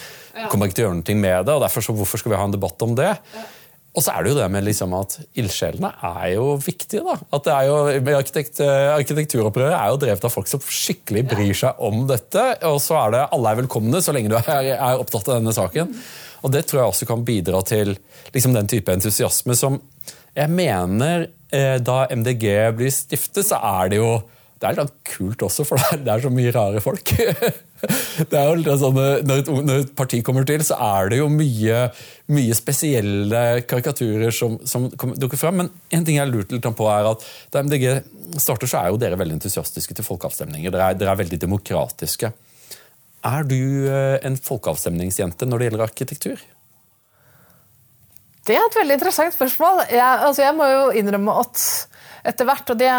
kommer 0.51 0.69
ikke 0.69 0.79
til 0.79 0.85
å 0.85 0.89
gjøre 0.89 1.01
noe 1.01 1.17
med 1.19 1.49
det. 1.49 1.57
og 1.57 1.65
derfor 1.65 1.83
så 1.83 1.97
Hvorfor 1.97 2.21
skal 2.21 2.31
vi 2.31 2.39
ha 2.39 2.45
en 2.47 2.55
debatt 2.55 2.87
om 2.87 2.95
det? 2.95 3.11
Og 3.91 4.05
så 4.05 4.13
er 4.13 4.23
det 4.23 4.31
jo 4.31 4.37
det 4.37 4.47
med 4.53 4.63
liksom 4.63 4.93
at 4.95 5.17
ildsjelene 5.35 5.89
er 6.13 6.27
jo 6.37 6.53
viktige. 6.63 7.03
da. 7.03 7.17
At 7.35 7.43
det 7.43 7.55
er 7.57 7.67
jo, 7.67 7.79
arkitekt, 8.15 8.61
Arkitekturopprøret 8.63 9.75
er 9.75 9.91
jo 9.91 9.99
drevet 9.99 10.27
av 10.27 10.31
folk 10.31 10.47
som 10.47 10.63
skikkelig 10.63 11.25
bryr 11.33 11.57
seg 11.65 11.81
om 11.83 12.05
dette. 12.07 12.45
Og 12.69 12.79
så 12.83 12.95
er 13.01 13.17
det 13.17 13.25
alle 13.35 13.51
er 13.51 13.59
velkomne 13.65 13.99
så 14.03 14.15
lenge 14.15 14.31
du 14.31 14.37
er, 14.39 14.71
er 14.77 15.01
opptatt 15.01 15.27
av 15.27 15.41
denne 15.41 15.55
saken. 15.55 15.91
Og 16.41 16.53
det 16.53 16.65
tror 16.67 16.81
jeg 16.81 16.93
også 16.93 17.07
kan 17.09 17.25
bidra 17.25 17.61
til 17.67 17.95
liksom, 18.33 18.55
den 18.57 18.69
type 18.71 18.93
entusiasme 18.93 19.57
som 19.57 19.79
jeg 20.31 20.51
mener 20.51 21.27
eh, 21.51 21.77
da 21.83 22.05
MDG 22.11 22.45
blir 22.77 22.93
stiftet, 22.93 23.43
så 23.47 23.59
er 23.59 23.91
det 23.91 23.99
jo 23.99 24.13
det 24.61 24.69
er 24.69 24.77
litt 24.77 24.97
kult 25.09 25.41
også, 25.41 25.65
for 25.65 25.81
det 26.05 26.11
er 26.13 26.21
så 26.21 26.29
mye 26.29 26.51
rare 26.53 26.81
folk. 26.83 27.13
det 28.29 28.37
er 28.37 28.45
jo 28.45 28.75
sånn, 28.77 28.99
når, 29.25 29.41
et, 29.41 29.49
når 29.49 29.79
et 29.81 29.93
parti 29.97 30.19
kommer 30.25 30.45
til, 30.45 30.61
så 30.65 30.77
er 30.85 31.09
det 31.09 31.17
jo 31.17 31.31
mye, 31.33 31.79
mye 32.29 32.57
spesielle 32.57 33.41
karikaturer 33.65 34.29
som, 34.35 34.59
som 34.69 34.85
dukker 34.93 35.41
fram. 35.41 35.63
Men 35.63 35.71
en 35.89 36.05
ting 36.05 36.19
jeg 36.19 36.25
har 36.27 36.29
lurt 36.29 36.53
litt 36.53 36.69
på 36.77 36.89
er 36.93 37.09
at 37.09 37.25
da 37.49 37.65
MDG 37.65 37.87
starter, 38.37 38.69
så 38.69 38.83
er 38.83 38.93
jo 38.93 39.01
dere 39.01 39.17
veldig 39.19 39.39
entusiastiske 39.39 39.97
til 39.97 40.05
folkeavstemninger. 40.05 40.69
Dere 40.69 40.91
er, 40.91 41.01
dere 41.01 41.15
er 41.15 41.23
veldig 41.23 41.41
demokratiske. 41.41 42.29
Er 43.27 43.45
du 43.45 43.61
eh, 43.85 44.17
en 44.25 44.37
folkeavstemningsjente 44.39 45.45
når 45.45 45.61
det 45.61 45.69
gjelder 45.69 45.85
arkitektur? 45.85 46.43
Det 48.41 48.55
er 48.57 48.63
et 48.65 48.75
veldig 48.79 48.95
interessant 48.97 49.35
spørsmål. 49.35 49.83
Jeg, 49.93 50.01
altså 50.01 50.41
jeg 50.47 50.55
må 50.57 50.65
jo 50.65 50.85
innrømme 50.97 51.35
at 51.43 51.65
etter 52.25 52.45
hvert, 52.45 52.69
og 52.69 52.77
det, 52.77 52.89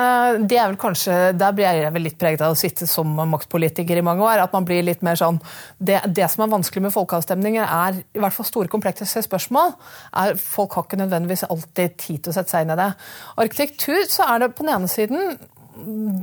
det, 0.51 0.57
er 0.59 0.71
vel 0.71 0.79
kanskje, 0.81 1.17
Der 1.39 1.55
blir 1.55 1.67
jeg 1.67 1.93
vel 1.95 2.07
litt 2.09 2.19
preget 2.19 2.43
av 2.43 2.55
å 2.55 2.59
sitte 2.59 2.89
som 2.91 3.11
maktpolitiker 3.31 3.99
i 3.99 4.05
mange 4.05 4.25
år. 4.27 4.43
at 4.43 4.55
man 4.55 4.67
blir 4.67 4.83
litt 4.83 5.03
mer 5.03 5.19
sånn, 5.19 5.41
Det, 5.79 6.01
det 6.07 6.31
som 6.31 6.45
er 6.45 6.55
vanskelig 6.55 6.87
med 6.87 6.95
folkeavstemninger, 6.95 7.63
er 7.63 8.03
i 8.03 8.23
hvert 8.23 8.35
fall 8.35 8.47
store 8.47 8.71
komplekse 8.71 9.23
spørsmål. 9.27 9.75
er 10.15 10.39
Folk 10.39 10.75
har 10.75 10.87
ikke 10.87 11.03
nødvendigvis 11.03 11.47
alltid 11.51 11.99
tid 11.99 12.23
til 12.23 12.31
å 12.31 12.39
sette 12.39 12.51
seg 12.51 12.67
inn 12.67 12.75
i 12.75 12.81
det. 12.83 12.91
Arkitektur 13.37 14.03
så 14.11 14.27
er 14.27 14.43
det 14.43 14.55
på 14.55 14.67
den 14.67 14.75
ene 14.75 14.91
siden 14.91 15.39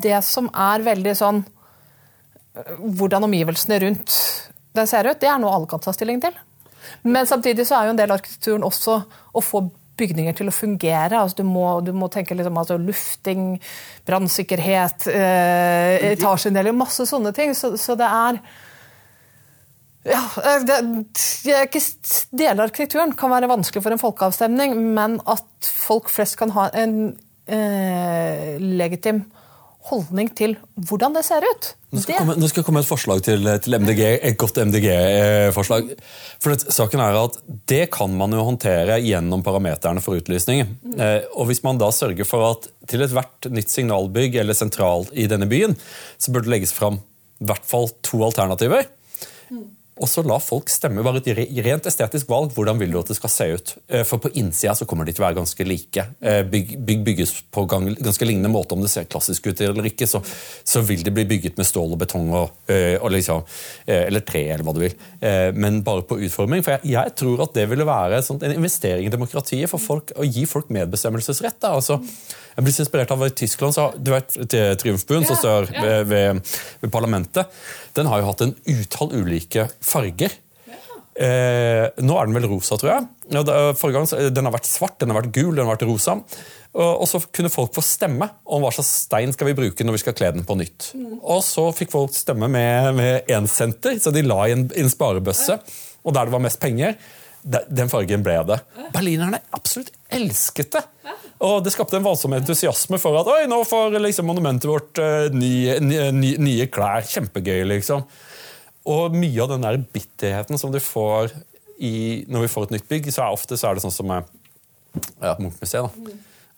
det 0.03 0.19
som 0.23 0.51
er 0.53 0.83
veldig 0.85 1.15
sånn 1.17 1.43
hvordan 2.77 3.27
omgivelsene 3.27 3.79
rundt 3.85 4.15
den 4.77 4.87
ser 4.87 5.07
ut, 5.09 5.19
det 5.21 5.29
er 5.29 5.41
noe 5.41 5.53
alle 5.55 5.69
kan 5.69 5.81
ta 5.83 5.93
stilling 5.95 6.21
til. 6.23 6.35
Men 7.03 7.27
samtidig 7.27 7.65
så 7.67 7.79
er 7.79 7.87
jo 7.87 7.93
en 7.95 7.99
del 7.99 8.11
av 8.11 8.19
arkitekturen 8.19 8.65
også 8.65 9.01
å 9.35 9.43
få 9.43 9.65
bygninger 9.99 10.37
til 10.37 10.49
å 10.49 10.55
fungere. 10.55 11.19
Altså, 11.19 11.41
du, 11.41 11.49
må, 11.49 11.65
du, 11.83 11.91
må, 11.95 12.07
tenke 12.11 12.37
liksom, 12.37 12.57
altså, 12.61 12.79
lufting, 12.79 13.43
brannsikkerhet, 14.07 15.09
eh, 15.11 16.11
etasjeinndeling, 16.13 16.77
masse 16.79 17.07
sånne 17.09 17.33
ting. 17.35 17.53
Så, 17.57 17.73
så 17.81 17.97
det 17.99 18.07
er 18.07 18.39
ja, 20.07 20.21
eh, 20.43 20.61
det, 20.67 20.79
det, 21.43 21.83
Deler 22.31 22.61
av 22.61 22.69
arkitekturen 22.69 23.15
kan 23.19 23.33
være 23.33 23.51
vanskelig 23.51 23.83
for 23.83 23.95
en 23.95 24.01
folkeavstemning, 24.01 24.77
men 24.95 25.19
at 25.29 25.73
folk 25.83 26.11
flest 26.13 26.39
kan 26.39 26.55
ha 26.55 26.69
en 26.79 26.95
eh, 27.49 28.55
legitim 28.61 29.25
holdning 29.87 30.27
til 30.35 30.55
hvordan 30.75 31.15
det 31.15 31.23
ser 31.25 31.45
ut. 31.45 31.69
Nå 31.89 32.01
skal, 32.03 32.11
det... 32.11 32.17
komme, 32.19 32.35
nå 32.37 32.49
skal 32.51 32.65
komme 32.67 32.81
et 32.83 32.89
forslag 32.89 33.21
til, 33.25 33.47
til 33.63 33.77
MDG, 33.79 34.01
et 34.27 34.37
godt 34.39 34.59
MDG-forslag. 34.69 35.93
For 36.43 36.53
det, 36.53 36.75
saken 36.75 37.01
er 37.03 37.17
at 37.21 37.39
Det 37.69 37.81
kan 37.93 38.13
man 38.17 38.35
jo 38.35 38.43
håndtere 38.45 38.99
gjennom 39.01 39.43
parameterne 39.45 40.03
for 40.03 40.19
utlysning. 40.19 40.65
Mm. 40.83 40.99
Eh, 40.99 41.21
og 41.33 41.49
Hvis 41.49 41.63
man 41.65 41.79
da 41.81 41.89
sørger 41.95 42.27
for 42.27 42.51
at 42.51 42.69
til 42.89 43.05
ethvert 43.05 43.49
nytt 43.53 43.71
signalbygg 43.71 44.37
eller 44.41 44.57
sentral 44.57 45.07
i 45.13 45.29
denne 45.31 45.49
byen, 45.49 45.77
så 46.19 46.33
burde 46.33 46.49
det 46.49 46.57
legges 46.57 46.75
fram 46.75 46.99
i 47.39 47.47
hvert 47.47 47.65
fall 47.65 47.87
to 48.03 48.19
alternativer. 48.27 48.89
Og 49.99 50.07
så 50.07 50.23
la 50.23 50.37
folk 50.41 50.69
stemme. 50.71 51.03
Bare 51.03 51.19
et 51.19 51.59
rent 51.65 51.87
estetisk 51.89 52.29
valg. 52.31 52.53
Hvordan 52.55 52.79
vil 52.79 52.93
du 52.93 52.99
at 53.01 53.11
det 53.11 53.17
skal 53.17 53.31
se 53.33 53.47
ut? 53.51 53.73
Eh, 53.91 54.05
for 54.07 54.21
på 54.23 54.31
innsida 54.39 54.75
så 54.77 54.87
kommer 54.89 55.07
de 55.07 55.15
til 55.15 55.23
å 55.23 55.27
være 55.27 55.39
ganske 55.41 55.67
like. 55.67 56.05
Eh, 56.21 56.41
bygg 56.47 57.03
bygges 57.05 57.33
på 57.51 57.65
ganske 57.69 58.27
lignende 58.27 58.51
måte. 58.53 58.77
Om 58.77 58.85
det 58.85 58.91
ser 58.93 59.09
klassisk 59.11 59.49
ut 59.49 59.61
eller 59.65 59.89
ikke, 59.91 60.07
så, 60.09 60.21
så 60.63 60.83
vil 60.87 61.03
det 61.05 61.13
bli 61.15 61.27
bygget 61.29 61.59
med 61.59 61.67
stål 61.67 61.97
og 61.97 62.01
betong 62.03 62.31
og, 62.31 62.55
eh, 62.71 62.95
og 62.99 63.11
liksom, 63.15 63.43
eller 63.89 64.23
tre, 64.25 64.45
eller 64.53 64.65
hva 64.65 64.73
du 64.75 64.81
vil. 64.83 64.95
Men 65.59 65.81
bare 65.85 66.05
på 66.07 66.19
utforming. 66.25 66.63
For 66.65 66.77
jeg, 66.77 66.93
jeg 66.95 67.15
tror 67.19 67.43
at 67.45 67.55
det 67.57 67.65
ville 67.71 67.87
være 67.87 68.21
en 68.21 68.53
investering 68.53 69.07
i 69.07 69.13
demokratiet 69.13 69.71
for 69.71 69.81
folk, 69.81 70.13
å 70.15 70.27
gi 70.27 70.45
folk 70.49 70.71
medbestemmelsesrett. 70.73 71.59
Da. 71.59 71.75
altså 71.75 71.99
jeg 72.59 72.65
blir 72.67 72.75
så 72.75 72.83
inspirert 72.83 73.11
av 73.15 73.23
i 73.23 73.31
Tyskland, 73.31 73.71
så, 73.75 73.87
du 73.95 74.11
vet, 74.11 74.35
Triumfbuen 74.81 75.23
som 75.23 75.37
står 75.39 75.69
ved, 75.71 76.09
ved, 76.11 76.55
ved, 76.81 76.91
parlamentet, 76.91 77.47
den 77.95 78.09
har 78.11 78.19
jo 78.19 78.27
hatt 78.27 78.43
en 78.43 78.55
utall 78.67 79.13
ulike 79.15 79.69
farger. 79.79 80.35
Eh, 81.19 81.85
nå 82.03 82.15
er 82.15 82.27
den 82.27 82.35
vel 82.35 82.47
rosa, 82.51 82.75
tror 82.79 82.91
jeg. 82.93 83.07
Ja, 83.31 83.43
gang, 83.43 84.07
Den 84.35 84.47
har 84.47 84.55
vært 84.55 84.67
svart, 84.67 84.97
den 84.99 85.11
har 85.11 85.21
vært 85.21 85.31
gul, 85.35 85.53
den 85.53 85.63
har 85.63 85.71
vært 85.73 85.87
rosa. 85.87 86.17
Og, 86.69 86.89
og 86.89 87.07
så 87.09 87.21
kunne 87.33 87.51
folk 87.51 87.71
få 87.75 87.83
stemme 87.83 88.27
om 88.43 88.63
hva 88.63 88.73
slags 88.75 88.91
stein 89.05 89.31
skal 89.35 89.49
vi 89.49 89.55
bruke 89.57 89.87
når 89.87 89.95
vi 89.95 90.03
skal 90.03 90.17
kle 90.19 90.33
den 90.35 90.45
på 90.47 90.59
nytt. 90.59 90.91
Mm. 90.99 91.15
Og 91.19 91.39
så 91.47 91.63
fikk 91.75 91.95
folk 91.95 92.15
stemme 92.15 92.51
med 92.51 93.31
én 93.31 93.47
center, 93.51 93.95
så 94.03 94.13
de 94.15 94.25
la 94.27 94.41
i 94.47 94.57
en, 94.57 94.67
en 94.67 94.91
sparebøsse. 94.91 95.57
Og 96.03 96.15
der 96.15 96.27
det 96.27 96.35
var 96.35 96.43
mest 96.43 96.59
penger, 96.59 96.99
den 97.43 97.91
fargen 97.91 98.23
ble 98.23 98.35
det. 98.51 98.59
Berlinerne 98.93 99.41
absolutt 99.55 99.91
elsket 100.11 100.75
det. 100.75 100.83
Og 101.47 101.61
det 101.63 101.71
skapte 101.71 101.95
en 101.95 102.03
voldsom 102.03 102.33
entusiasme 102.35 102.99
for 102.99 103.15
at 103.21 103.29
oi, 103.31 103.43
nå 103.47 103.61
får 103.67 103.95
liksom 104.01 104.27
monumentet 104.27 104.67
vårt 104.67 104.99
uh, 104.99 105.29
nye, 105.31 105.77
nye, 105.79 106.33
nye, 106.39 106.67
klær. 106.71 107.05
Kjempegøy, 107.07 107.63
liksom. 107.69 108.03
Og 108.89 109.15
mye 109.15 109.45
av 109.45 109.53
den 109.53 109.63
der 109.63 109.79
bitterheten 109.79 110.59
som 110.59 110.73
du 110.73 110.81
får 110.83 111.31
i, 111.79 112.25
når 112.27 112.43
vi 112.43 112.51
får 112.51 112.67
et 112.67 112.75
nytt 112.75 112.89
bygg, 112.91 113.11
så 113.15 113.23
er 113.23 113.37
ofte 113.37 113.59
så 113.59 113.69
er 113.69 113.77
det 113.77 113.85
sånn 113.85 113.95
som 113.95 114.11
ja, 114.11 115.35
Munch-museet. 115.39 116.03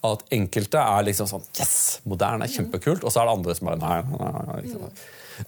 At 0.02 0.24
enkelte 0.34 0.82
er 0.82 1.06
liksom 1.06 1.30
sånn 1.30 1.44
Yes! 1.60 1.76
Moderne, 2.10 2.50
kjempekult. 2.50 3.06
Og 3.06 3.14
så 3.14 3.22
er 3.22 3.30
det 3.30 3.36
andre 3.38 3.58
som 3.58 3.70
er 3.70 3.82
nei, 3.84 3.98
nei, 4.18 4.32
nei, 4.38 4.62
nei 4.82 4.94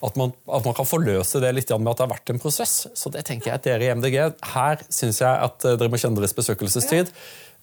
at 0.01 0.15
man, 0.17 0.33
at 0.47 0.65
man, 0.65 0.75
kan 0.75 0.87
forløse 0.87 1.41
det 1.43 1.51
litt 1.53 1.71
med 1.75 1.91
at 1.91 1.99
det 1.99 2.05
har 2.05 2.13
vært 2.13 2.33
en 2.33 2.41
prosess. 2.41 2.75
Så 2.97 3.11
det 3.13 3.25
tenker 3.27 3.51
jeg 3.51 3.59
at 3.59 3.67
dere 3.67 3.87
i 3.87 3.93
MDG, 3.93 4.19
Her 4.53 4.83
syns 4.89 5.21
jeg 5.21 5.29
at 5.29 5.67
eh, 5.67 5.77
dere 5.79 5.91
må 5.91 5.99
kjenne 6.01 6.19
deres 6.19 6.35
besøkelsestid. 6.37 7.11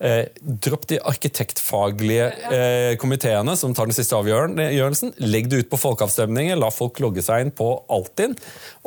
Eh, 0.01 0.27
dropp 0.41 0.87
de 0.89 0.97
arkitektfaglige 1.05 2.29
eh, 2.57 2.95
komiteene 2.97 3.53
som 3.57 3.75
tar 3.77 3.91
den 3.91 3.93
siste 3.93 4.17
avgjørelsen. 4.17 5.13
Legg 5.21 5.51
det 5.53 5.59
ut 5.61 5.69
på 5.69 5.81
folkeavstemninger, 5.83 6.57
la 6.57 6.71
folk 6.73 7.03
logge 7.05 7.21
seg 7.27 7.45
inn 7.45 7.53
på 7.53 7.67
Altinn. 7.93 8.33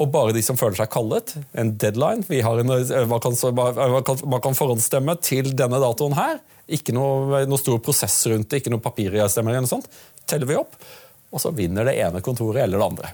Og 0.02 0.10
bare 0.16 0.34
de 0.34 0.42
som 0.42 0.58
føler 0.58 0.80
seg 0.80 0.90
kallet, 0.96 1.36
en 1.54 1.76
deadline 1.78 2.26
en, 2.26 2.74
eh, 2.80 3.06
man, 3.06 3.22
kan, 3.22 3.38
man, 4.26 4.42
kan, 4.42 4.58
forhåndsstemme 4.58 5.20
til 5.22 5.54
denne 5.54 5.78
datoen 5.84 6.18
her. 6.18 6.42
Ikke 6.74 6.98
noe, 6.98 7.44
noe 7.46 7.62
stor 7.62 7.78
prosess 7.86 8.18
rundt 8.32 8.50
det, 8.50 8.64
ikke 8.64 8.74
noe 8.74 8.82
papiravstemning 8.82 9.54
eller 9.54 9.68
noe 9.68 9.76
sånt. 9.76 9.92
Teller 10.26 10.50
vi 10.50 10.58
opp, 10.58 10.80
og 11.30 11.46
så 11.46 11.54
vinner 11.54 11.86
det 11.86 12.00
ene 12.02 12.26
kontoret 12.26 12.66
eller 12.66 12.82
det 12.82 12.90
andre. 12.90 13.14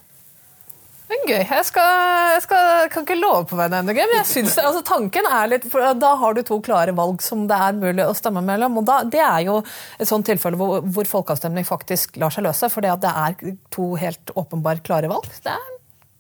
Det 1.10 1.18
gøy. 1.26 1.42
Jeg, 1.42 1.66
skal, 1.66 1.88
jeg 2.36 2.42
skal, 2.46 2.90
kan 2.94 3.06
ikke 3.06 3.18
love 3.18 3.46
på 3.50 3.58
vegne 3.58 3.80
av 3.80 3.88
MDG, 3.88 4.00
men 4.04 4.20
jeg 4.20 4.30
synes, 4.30 4.58
altså, 4.62 4.84
tanken 4.86 5.26
er 5.26 5.50
litt 5.50 5.66
for 5.72 5.82
Da 5.98 6.12
har 6.22 6.38
du 6.38 6.44
to 6.46 6.60
klare 6.66 6.94
valg 6.98 7.24
som 7.26 7.48
det 7.50 7.58
er 7.58 7.78
mulig 7.78 8.06
å 8.06 8.14
stemme 8.18 8.44
mellom. 8.46 8.78
og 8.82 8.86
da, 8.86 9.00
Det 9.10 9.24
er 9.26 9.48
jo 9.48 9.60
et 9.98 10.10
sånt 10.10 10.30
tilfelle 10.30 10.60
hvor, 10.60 10.84
hvor 10.86 11.10
folkeavstemning 11.10 11.66
faktisk 11.66 12.20
lar 12.22 12.34
seg 12.34 12.46
løse. 12.46 12.70
For 12.70 12.86
det 12.86 12.94
er 13.10 13.40
to 13.74 13.94
helt 13.98 14.36
åpenbart 14.38 14.86
klare 14.86 15.10
valg. 15.10 15.26
Det 15.42 15.56
er, 15.56 15.74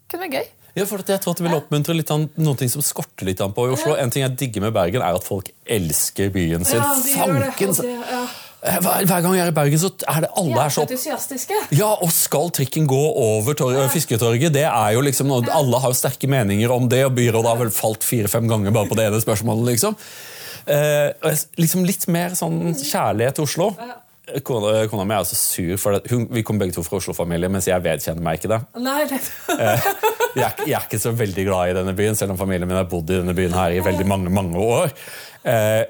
kunne 0.09 0.25
vært 0.25 0.39
gøy. 0.39 0.49
Ja, 0.77 0.85
for 0.85 1.01
jeg 1.01 1.21
tror 1.21 1.33
at 1.33 1.41
det 1.41 1.45
vil 1.47 1.57
oppmuntre 1.57 1.93
litt 1.97 2.11
an, 2.13 2.27
noen 2.39 2.57
ting 2.57 2.69
som 2.71 2.83
skorter 2.85 3.27
litt 3.27 3.41
an 3.45 3.53
på 3.53 3.65
i 3.67 3.73
Oslo. 3.73 3.95
En 3.99 4.13
ting 4.13 4.23
jeg 4.25 4.37
digger 4.41 4.67
med 4.67 4.73
Bergen, 4.73 5.05
er 5.05 5.17
at 5.17 5.25
folk 5.25 5.49
elsker 5.69 6.29
byen 6.33 6.65
sin. 6.65 6.81
Ja, 6.81 6.93
de 6.97 7.17
Fanken! 7.17 7.73
det, 7.77 7.97
Eh, 8.09 8.37
Hver, 8.59 9.05
hver 9.07 9.21
gang 9.23 9.35
jeg 9.37 9.45
er 9.45 9.51
i 9.53 9.55
Bergen, 9.55 9.79
så 9.79 9.89
er 10.11 10.25
det 10.25 10.29
alle 10.41 10.63
er 10.65 10.73
så 10.75 10.83
entusiastiske. 10.83 11.59
Ja, 11.77 11.93
og 12.03 12.11
skal 12.11 12.49
trikken 12.55 12.89
gå 12.91 12.99
over 12.99 13.55
ja. 13.71 13.85
Fisketorget? 13.93 14.51
Det 14.55 14.65
er 14.67 14.97
jo 14.97 15.03
liksom 15.05 15.31
noe, 15.31 15.45
Alle 15.55 15.79
har 15.79 15.93
jo 15.93 15.99
sterke 15.99 16.27
meninger 16.27 16.73
om 16.75 16.89
det, 16.91 17.05
og 17.07 17.15
byrådet 17.15 17.53
har 17.53 17.61
vel 17.61 17.71
falt 17.71 18.03
fire-fem 18.03 18.49
ganger 18.51 18.75
bare 18.75 18.91
på 18.91 18.99
det 18.99 19.07
ene 19.07 19.21
spørsmålet. 19.23 19.71
liksom. 19.71 19.95
Eh, 20.67 21.39
liksom 21.57 21.87
Litt 21.87 22.03
mer 22.11 22.35
sånn 22.37 22.75
kjærlighet 22.75 23.39
til 23.39 23.47
Oslo. 23.47 23.71
Kona, 24.45 24.83
kona 24.91 25.05
mi 25.07 25.15
er 25.15 25.25
så 25.25 25.37
sur, 25.39 25.71
for. 25.81 25.95
Hun, 26.11 26.27
vi 26.29 26.43
kommer 26.45 26.65
begge 26.65 26.75
to 26.75 26.83
fra 26.85 26.99
Oslo-familie, 26.99 27.49
mens 27.49 27.65
jeg 27.69 27.81
vedkjenner 27.81 28.21
meg 28.25 28.37
ikke 28.37 28.51
det. 28.51 28.59
Nei, 28.83 28.99
det... 29.09 29.21
Jeg 30.37 30.45
er, 30.45 30.59
jeg 30.67 30.75
er 30.77 30.83
ikke 30.85 30.99
så 31.01 31.15
veldig 31.17 31.43
glad 31.47 31.71
i 31.71 31.77
denne 31.79 31.95
byen, 31.97 32.17
selv 32.17 32.35
om 32.35 32.37
familien 32.37 32.69
min 32.69 32.77
har 32.77 32.85
bodd 32.91 33.09
i 33.09 33.17
denne 33.23 33.33
byen 33.33 33.55
her 33.57 33.73
i 33.73 33.79
veldig 33.81 34.05
mange 34.05 34.29
mange 34.29 34.61
år. 34.61 34.93
Eh, 35.49 35.81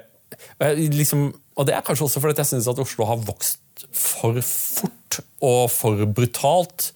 liksom, 0.96 1.26
og 1.60 1.66
det 1.68 1.74
er 1.76 1.84
kanskje 1.84 2.06
også 2.06 2.22
fordi 2.22 2.40
jeg 2.40 2.48
syns 2.48 2.68
at 2.72 2.78
Oslo 2.80 3.04
har 3.04 3.20
vokst 3.20 3.84
for 3.92 4.38
fort 4.44 5.18
og 5.44 5.66
for 5.72 6.06
brutalt. 6.08 6.90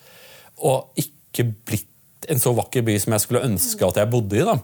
Og 0.64 1.00
ikke 1.00 1.50
blitt 1.68 2.28
en 2.32 2.40
så 2.40 2.54
vakker 2.56 2.84
by 2.86 2.94
som 3.02 3.12
jeg 3.12 3.24
skulle 3.26 3.44
ønske 3.44 3.84
at 3.84 4.00
jeg 4.00 4.10
bodde 4.12 4.38
i. 4.40 4.46
da. 4.48 4.56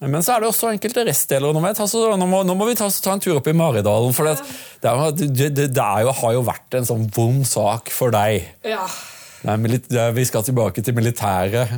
Men 0.00 0.24
så 0.24 0.34
er 0.34 0.42
det 0.42 0.48
også 0.48 0.70
enkelte 0.72 1.04
restdeler. 1.08 1.52
Nå 1.52 1.60
må, 1.60 1.70
ta, 1.76 1.86
så, 1.88 2.02
nå 2.16 2.28
må, 2.28 2.42
nå 2.48 2.56
må 2.56 2.68
vi 2.68 2.76
ta, 2.76 2.88
ta 2.88 3.14
en 3.16 3.20
tur 3.20 3.36
opp 3.36 3.48
i 3.48 3.56
Maridalen. 3.56 4.14
For 4.16 4.28
det, 4.28 4.36
det, 4.80 5.48
er 5.48 5.56
det, 5.60 5.70
er 5.76 6.04
jo, 6.06 6.14
har 6.22 6.36
jo 6.36 6.44
vært 6.46 6.76
en 6.76 6.88
sånn 6.88 7.08
vond 7.16 7.44
sak 7.48 7.92
for 7.92 8.12
deg. 8.14 8.48
Ja. 8.64 8.84
Ja, 9.44 9.56
vi 10.12 10.24
skal 10.28 10.44
tilbake 10.44 10.84
til 10.84 10.96
militæret. 10.96 11.72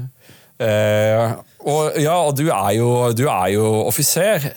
Eh, 0.63 1.35
og 1.67 1.99
ja, 1.99 2.15
du 2.35 2.47
er 2.51 2.71
jo, 2.79 2.89
du 3.15 3.27
er 3.27 3.53
jo 3.55 3.67
offiser. 3.87 4.51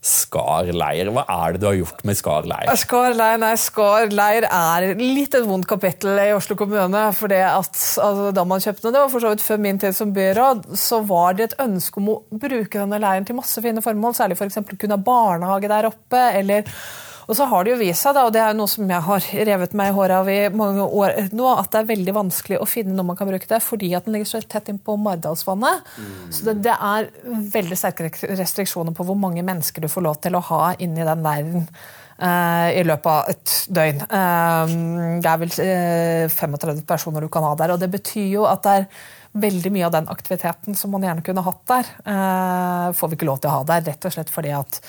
Skar 0.00 0.70
leir, 0.72 1.10
hva 1.12 1.26
er 1.28 1.52
det 1.52 1.60
du 1.60 1.66
har 1.68 1.74
gjort 1.76 1.98
med 2.08 2.16
Skar 2.16 2.46
leir? 2.48 2.70
Skar 2.80 3.12
leir, 3.18 3.36
nei, 3.42 3.52
Skar 3.60 4.08
leir 4.08 4.46
er 4.48 4.86
litt 4.96 5.36
et 5.36 5.44
vondt 5.44 5.68
kapittel 5.68 6.16
i 6.22 6.30
Oslo 6.32 6.56
kommune. 6.56 7.02
for 7.12 7.28
det 7.28 7.42
at 7.44 7.68
altså, 7.76 8.30
Da 8.32 8.46
man 8.48 8.64
kjøpte 8.64 8.86
den, 8.86 8.96
det 8.96 9.02
var 9.02 9.12
for 9.12 9.20
så 9.20 9.34
vidt 9.34 9.44
før 9.44 9.60
min 9.60 9.82
tid 9.82 9.96
som 9.96 10.14
byråd, 10.16 10.70
så 10.80 11.02
var 11.04 11.36
det 11.36 11.50
et 11.50 11.58
ønske 11.66 12.00
om 12.00 12.08
å 12.14 12.16
bruke 12.32 12.80
denne 12.80 13.02
leiren 13.02 13.28
til 13.28 13.36
masse 13.36 13.60
fine 13.60 13.84
formål. 13.84 14.16
Særlig 14.16 14.40
f.eks. 14.40 14.62
For 14.64 14.80
kunne 14.80 14.96
ha 14.96 15.04
barnehage 15.04 15.68
der 15.68 15.90
oppe. 15.92 16.24
eller 16.40 16.64
og 17.30 17.36
så 17.38 17.46
har 17.46 17.62
det 17.62 17.70
jo 17.70 17.78
vist 17.78 18.02
seg, 18.02 18.16
da, 18.16 18.24
og 18.26 18.34
det 18.34 18.40
er 18.42 18.56
noe 18.58 18.70
som 18.70 18.88
jeg 18.90 19.06
har 19.06 19.26
revet 19.46 19.76
meg 19.78 19.92
i 19.92 19.94
håret 19.94 20.16
av 20.16 20.30
i 20.32 20.38
mange 20.50 20.82
år 20.82 21.30
nå, 21.30 21.46
at 21.52 21.70
det 21.70 21.78
er 21.82 21.90
veldig 21.92 22.14
vanskelig 22.16 22.58
å 22.58 22.66
finne 22.66 22.96
noe 22.96 23.06
man 23.12 23.18
kan 23.18 23.30
bruke 23.30 23.46
det, 23.46 23.60
fordi 23.62 23.92
at 23.94 24.08
den 24.08 24.16
ligger 24.16 24.32
så 24.32 24.42
tett 24.42 24.72
innpå 24.72 24.96
Maridalsvannet. 24.98 25.86
Så 26.34 26.48
det, 26.48 26.56
det 26.66 26.74
er 26.74 27.06
veldig 27.54 27.78
sterke 27.78 28.10
restriksjoner 28.10 28.96
på 28.96 29.06
hvor 29.06 29.18
mange 29.18 29.46
mennesker 29.46 29.86
du 29.86 29.88
får 29.92 30.06
lov 30.08 30.18
til 30.26 30.34
å 30.34 30.44
ha 30.50 30.74
inni 30.82 31.06
den 31.06 31.24
verden. 31.26 31.70
Uh, 32.20 32.68
I 32.76 32.82
løpet 32.84 33.06
av 33.08 33.30
et 33.32 33.52
døgn. 33.72 34.02
Uh, 34.10 34.74
det 35.24 35.30
er 35.30 35.38
vel 35.40 35.54
uh, 36.28 36.34
35 36.34 36.82
personer 36.84 37.24
du 37.24 37.30
kan 37.32 37.46
ha 37.46 37.54
der. 37.56 37.72
og 37.72 37.80
Det 37.80 37.88
betyr 37.94 38.26
jo 38.34 38.44
at 38.50 38.66
det 38.66 38.74
er 38.82 38.90
veldig 39.32 39.70
mye 39.72 39.86
av 39.86 39.94
den 39.94 40.08
aktiviteten 40.10 40.74
som 40.74 40.90
man 40.94 41.04
gjerne 41.06 41.22
kunne 41.22 41.44
hatt 41.46 41.62
der, 41.70 41.90
eh, 42.04 42.92
får 42.92 43.08
vi 43.08 43.16
ikke 43.16 43.28
lov 43.28 43.40
til 43.40 43.50
å 43.50 43.58
ha 43.58 43.64
der. 43.64 43.84
Rett 43.86 44.04
og 44.04 44.12
slett 44.12 44.30
fordi 44.30 44.50
at 44.50 44.80
eh, 44.80 44.88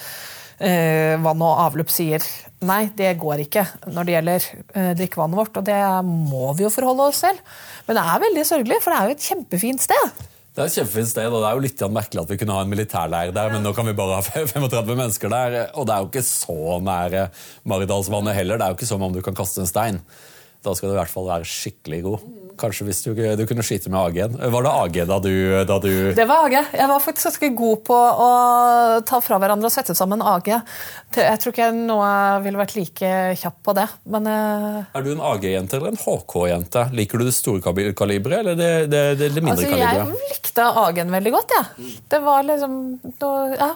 vann 0.62 1.42
og 1.42 1.60
avløp 1.66 1.90
sier 1.90 2.22
nei, 2.68 2.82
det 2.98 3.14
går 3.22 3.46
ikke 3.46 3.64
når 3.90 4.08
det 4.08 4.16
gjelder 4.16 4.48
eh, 4.50 4.92
drikkevannet 5.00 5.40
vårt. 5.40 5.58
Og 5.58 5.68
det 5.68 5.80
må 6.08 6.52
vi 6.58 6.66
jo 6.66 6.74
forholde 6.74 7.08
oss 7.12 7.24
til. 7.26 7.40
Men 7.88 7.98
det 7.98 8.04
er 8.04 8.26
veldig 8.26 8.46
sørgelig, 8.48 8.82
for 8.84 8.94
det 8.94 9.00
er 9.00 9.10
jo 9.10 9.18
et 9.18 9.30
kjempefint 9.30 9.86
sted. 9.88 10.22
Det 10.52 10.60
er 10.60 10.68
et 10.68 10.78
kjempefint 10.82 11.12
sted, 11.14 11.30
og 11.32 11.40
det 11.40 11.48
er 11.48 11.56
jo 11.56 11.64
litt 11.64 11.86
merkelig 11.96 12.22
at 12.26 12.34
vi 12.34 12.38
kunne 12.42 12.58
ha 12.58 12.66
en 12.66 12.72
militærleir 12.72 13.32
der, 13.36 13.54
men 13.54 13.64
nå 13.64 13.72
kan 13.76 13.88
vi 13.88 13.96
bare 13.96 14.18
ha 14.20 14.26
35 14.26 14.98
mennesker 15.00 15.32
der. 15.32 15.58
Og 15.80 15.88
det 15.88 15.96
er 15.96 16.04
jo 16.04 16.12
ikke 16.12 16.28
så 16.28 16.78
nære 16.84 17.30
Maridalsvannet 17.72 18.38
heller. 18.38 18.60
Det 18.60 18.68
er 18.68 18.76
jo 18.76 18.80
ikke 18.82 18.92
som 18.92 19.08
om 19.08 19.16
du 19.16 19.24
kan 19.26 19.38
kaste 19.38 19.64
en 19.64 19.72
stein. 19.72 20.02
Da 20.62 20.76
skal 20.78 20.92
du 20.92 20.94
i 20.96 21.00
hvert 21.00 21.14
fall 21.14 21.30
være 21.32 21.48
skikkelig 21.50 22.04
god. 22.06 22.28
Kanskje 22.62 22.86
hvis 22.88 23.00
du, 23.04 23.12
du 23.18 23.44
kunne 23.50 23.64
skyte 23.66 23.90
med 23.90 24.00
AG-en. 24.12 24.36
Var 24.54 24.66
det 24.68 24.72
AG 24.84 24.98
da 25.10 25.18
du, 25.24 25.32
da 25.66 25.78
du 25.82 25.90
Det 26.18 26.26
var 26.30 26.46
AG. 26.48 26.56
Jeg 26.78 26.88
var 26.92 27.02
faktisk 27.04 27.30
ganske 27.32 27.50
god 27.58 27.82
på 27.90 27.98
å 27.98 28.30
ta 29.10 29.20
fra 29.26 29.40
hverandre 29.42 29.70
og 29.70 29.74
sette 29.74 29.96
sammen 29.98 30.22
AG. 30.22 30.52
Jeg 31.18 31.42
tror 31.42 31.52
ikke 31.56 31.66
jeg 31.68 31.78
nå 31.90 31.98
ville 32.46 32.62
vært 32.62 32.76
like 32.78 33.12
kjapp 33.42 33.58
på 33.66 33.76
det, 33.82 33.88
men 34.14 34.30
eh, 34.32 34.80
Er 34.96 35.06
du 35.06 35.12
en 35.16 35.24
AG-jente 35.34 35.78
eller 35.80 35.92
en 35.96 36.00
HK-jente? 36.02 36.86
Liker 36.96 37.20
du 37.22 37.28
det 37.28 37.36
store 37.36 37.64
kali- 37.66 37.92
kaliberet 37.98 38.46
eller 38.46 38.56
det, 38.60 38.72
det, 38.94 39.04
det, 39.20 39.32
mindre 39.44 39.58
altså, 39.58 39.70
jeg 39.74 39.88
kaliberet? 39.98 40.28
likte 40.36 40.68
AG-en 40.86 41.16
veldig 41.18 41.34
godt, 41.36 41.56
jeg. 41.58 41.72
Ja. 41.92 42.04
Det 42.16 42.22
var 42.30 42.44
liksom 42.48 42.76
noe 43.22 43.56
Ja. 43.58 43.72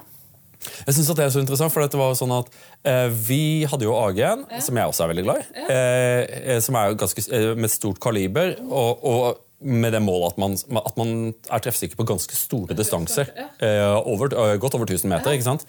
Jeg 0.85 0.97
synes 0.97 1.09
at 1.13 1.19
det 1.19 1.25
er 1.25 1.33
så 1.35 1.43
interessant, 1.43 1.73
for 1.73 1.85
det 1.85 1.99
var 1.99 2.11
jo 2.13 2.19
sånn 2.19 2.35
at 2.35 2.51
eh, 2.87 3.07
Vi 3.29 3.43
hadde 3.69 3.87
jo 3.87 3.95
AG-en, 3.97 4.45
som 4.61 4.79
jeg 4.79 4.91
også 4.91 5.05
er 5.05 5.13
veldig 5.13 5.25
glad 5.27 5.41
i, 5.41 5.65
eh, 5.65 6.21
eh, 6.55 6.61
som 6.63 6.77
er 6.79 6.97
ganske, 6.99 7.25
eh, 7.31 7.51
med 7.55 7.73
stort 7.73 8.01
kaliber. 8.03 8.55
og, 8.69 9.05
og 9.05 9.44
med 9.59 9.93
det 9.95 10.01
målet 10.03 10.33
at 10.33 10.39
man, 10.41 10.55
at 10.55 10.97
man 10.99 11.11
er 11.31 11.63
treffsikker 11.63 11.99
på 11.99 12.07
ganske 12.07 12.35
store 12.37 12.75
distanser. 12.77 13.31
Eh, 13.63 13.95
over, 14.03 14.31
eh, 14.33 14.57
godt 14.61 14.75
over 14.75 14.85
1000 14.85 15.09
meter. 15.09 15.31
ikke 15.31 15.47
sant? 15.47 15.65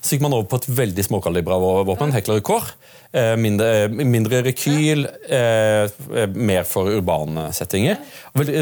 Så 0.00 0.16
gikk 0.16 0.24
man 0.24 0.34
over 0.34 0.48
på 0.48 0.60
et 0.60 0.70
veldig 0.80 1.04
småkalibra 1.04 1.58
våpen, 1.86 2.12
Hekler 2.12 2.40
Kår. 2.40 2.72
Eh, 3.12 3.34
mindre, 3.36 3.88
mindre 3.90 4.38
rekyl, 4.46 5.02
eh, 5.28 6.26
mer 6.30 6.62
for 6.62 6.86
urbane 6.94 7.48
settinger. 7.50 7.98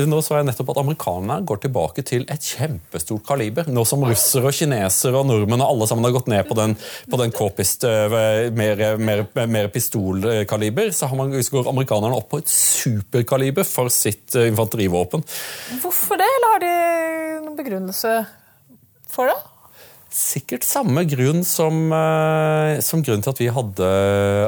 Nå 0.09 0.21
så 0.25 0.39
jeg 0.39 0.47
nettopp 0.49 0.71
at 0.73 0.81
amerikanerne 0.81 1.45
går 1.45 1.61
tilbake 1.67 2.05
til 2.09 2.25
et 2.33 2.41
kjempestort 2.41 3.27
kaliber. 3.29 3.69
Nå 3.69 3.85
som 3.85 4.07
russere 4.09 4.49
og 4.49 4.57
kinesere 4.57 5.21
og 5.21 5.29
nordmenn 5.29 5.61
og 5.61 5.75
alle 5.75 5.89
sammen 5.91 6.09
har 6.09 6.17
gått 6.17 6.31
ned 6.33 6.49
på 6.49 6.57
den, 6.57 6.79
på 7.13 7.21
den 7.21 7.35
k-pist, 7.37 7.85
eh, 7.85 8.49
mer, 8.57 8.97
mer, 8.97 9.27
mer 9.37 9.69
pistolkaliber, 9.69 10.95
så, 10.97 11.11
har 11.13 11.21
man, 11.21 11.37
så 11.37 11.59
går 11.59 11.69
amerikanerne 11.69 12.17
opp 12.17 12.31
på 12.33 12.41
et 12.41 12.49
superkaliber 12.49 13.69
for 13.69 13.93
sitt 13.93 14.33
eh, 14.35 14.49
infanterivåpen. 14.59 15.23
Hvorfor 15.83 16.19
det, 16.19 16.27
eller 16.39 16.55
har 16.55 16.65
de 16.65 16.75
noen 17.47 17.57
begrunnelse 17.59 18.17
for 19.09 19.31
det? 19.31 19.39
Sikkert 20.09 20.65
samme 20.65 21.05
grunn 21.05 21.45
som, 21.45 21.93
eh, 21.93 22.81
som 22.81 23.03
grunnen 23.05 23.23
til 23.23 23.35
at 23.35 23.43
vi 23.43 23.51
hadde 23.53 23.89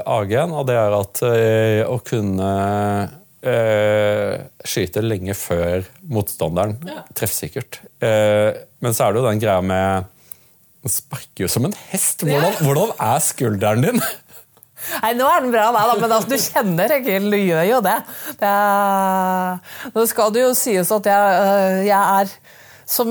AG-en, 0.09 0.55
og 0.57 0.67
det 0.67 0.77
er 0.81 0.97
at 0.97 1.21
eh, 1.29 1.83
å 1.85 1.99
kunne 2.01 2.49
eh, 3.45 4.41
skyte 4.65 5.05
lenge 5.05 5.37
før 5.37 5.85
motstanderen 6.09 6.79
treffsikkert. 7.17 7.83
Eh, 8.01 8.57
men 8.81 8.97
så 8.97 9.07
er 9.07 9.13
det 9.13 9.23
jo 9.23 9.29
den 9.29 9.45
greia 9.45 9.61
med 9.61 10.17
Den 10.81 10.89
sparker 10.89 11.45
jo 11.45 11.49
som 11.53 11.67
en 11.69 11.75
hest. 11.91 12.23
Hvordan, 12.25 12.55
hvordan 12.65 12.93
er 13.05 13.19
skulderen 13.21 13.85
din? 13.85 13.99
Nei, 15.01 15.13
nå 15.19 15.27
er 15.29 15.45
den 15.45 15.53
bra, 15.55 15.67
da, 15.75 15.83
men 16.01 16.13
altså, 16.13 16.31
du 16.31 16.39
kjenner 16.41 16.97
Egil, 16.97 17.29
du 17.33 17.39
gjør 17.39 17.67
jo 17.69 17.83
det. 17.85 17.99
det 18.41 18.55
er, 18.55 19.77
nå 19.95 20.07
skal 20.09 20.33
det 20.35 20.47
jo 20.47 20.55
sies 20.59 20.91
at 20.97 21.11
jeg, 21.11 21.45
øh, 21.45 21.83
jeg 21.89 22.23
er 22.23 22.35
som 22.91 23.11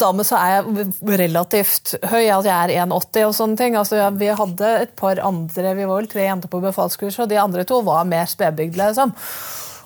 dame 0.00 0.24
så 0.24 0.38
er 0.40 0.52
jeg 0.54 0.86
relativt 1.20 1.94
høy, 2.08 2.24
altså 2.24 2.48
jeg 2.48 2.56
er 2.56 2.86
1,80 2.86 3.26
og 3.26 3.34
sånne 3.36 3.60
ting. 3.60 3.76
Altså, 3.76 4.00
vi 4.16 4.30
hadde 4.32 4.70
et 4.86 4.94
par 4.96 5.20
andre, 5.20 5.74
vi 5.76 5.84
var 5.84 6.00
vel 6.00 6.08
tre 6.08 6.24
jenter 6.24 6.48
på 6.48 6.62
befalskurs, 6.64 7.18
og 7.20 7.28
de 7.28 7.40
andre 7.40 7.66
to 7.68 7.82
var 7.84 8.08
mer 8.08 8.30
spedbygd, 8.30 8.80
liksom. 8.80 9.12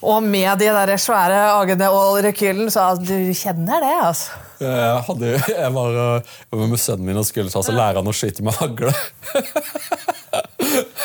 Og 0.05 0.23
med 0.23 0.61
de 0.61 0.69
der 0.69 0.95
svære 1.01 1.39
agene 1.57 1.89
og 1.91 2.21
rekylen, 2.23 2.71
så 2.71 2.93
altså, 2.93 3.09
du 3.09 3.35
kjenner 3.35 3.83
det, 3.83 3.95
altså. 4.05 4.43
Jeg, 4.61 5.05
hadde, 5.09 5.31
jeg, 5.51 5.71
var, 5.75 5.97
eh, 6.05 6.35
jeg 6.53 6.61
var 6.61 6.69
med 6.71 6.81
sønnen 6.81 7.09
min 7.09 7.19
og 7.19 7.27
skulle 7.27 7.51
ta 7.51 7.63
så 7.65 7.75
lære 7.75 7.99
han 7.99 8.09
å 8.09 8.15
skyte 8.15 8.47
med 8.47 8.55
hagle. 8.61 8.95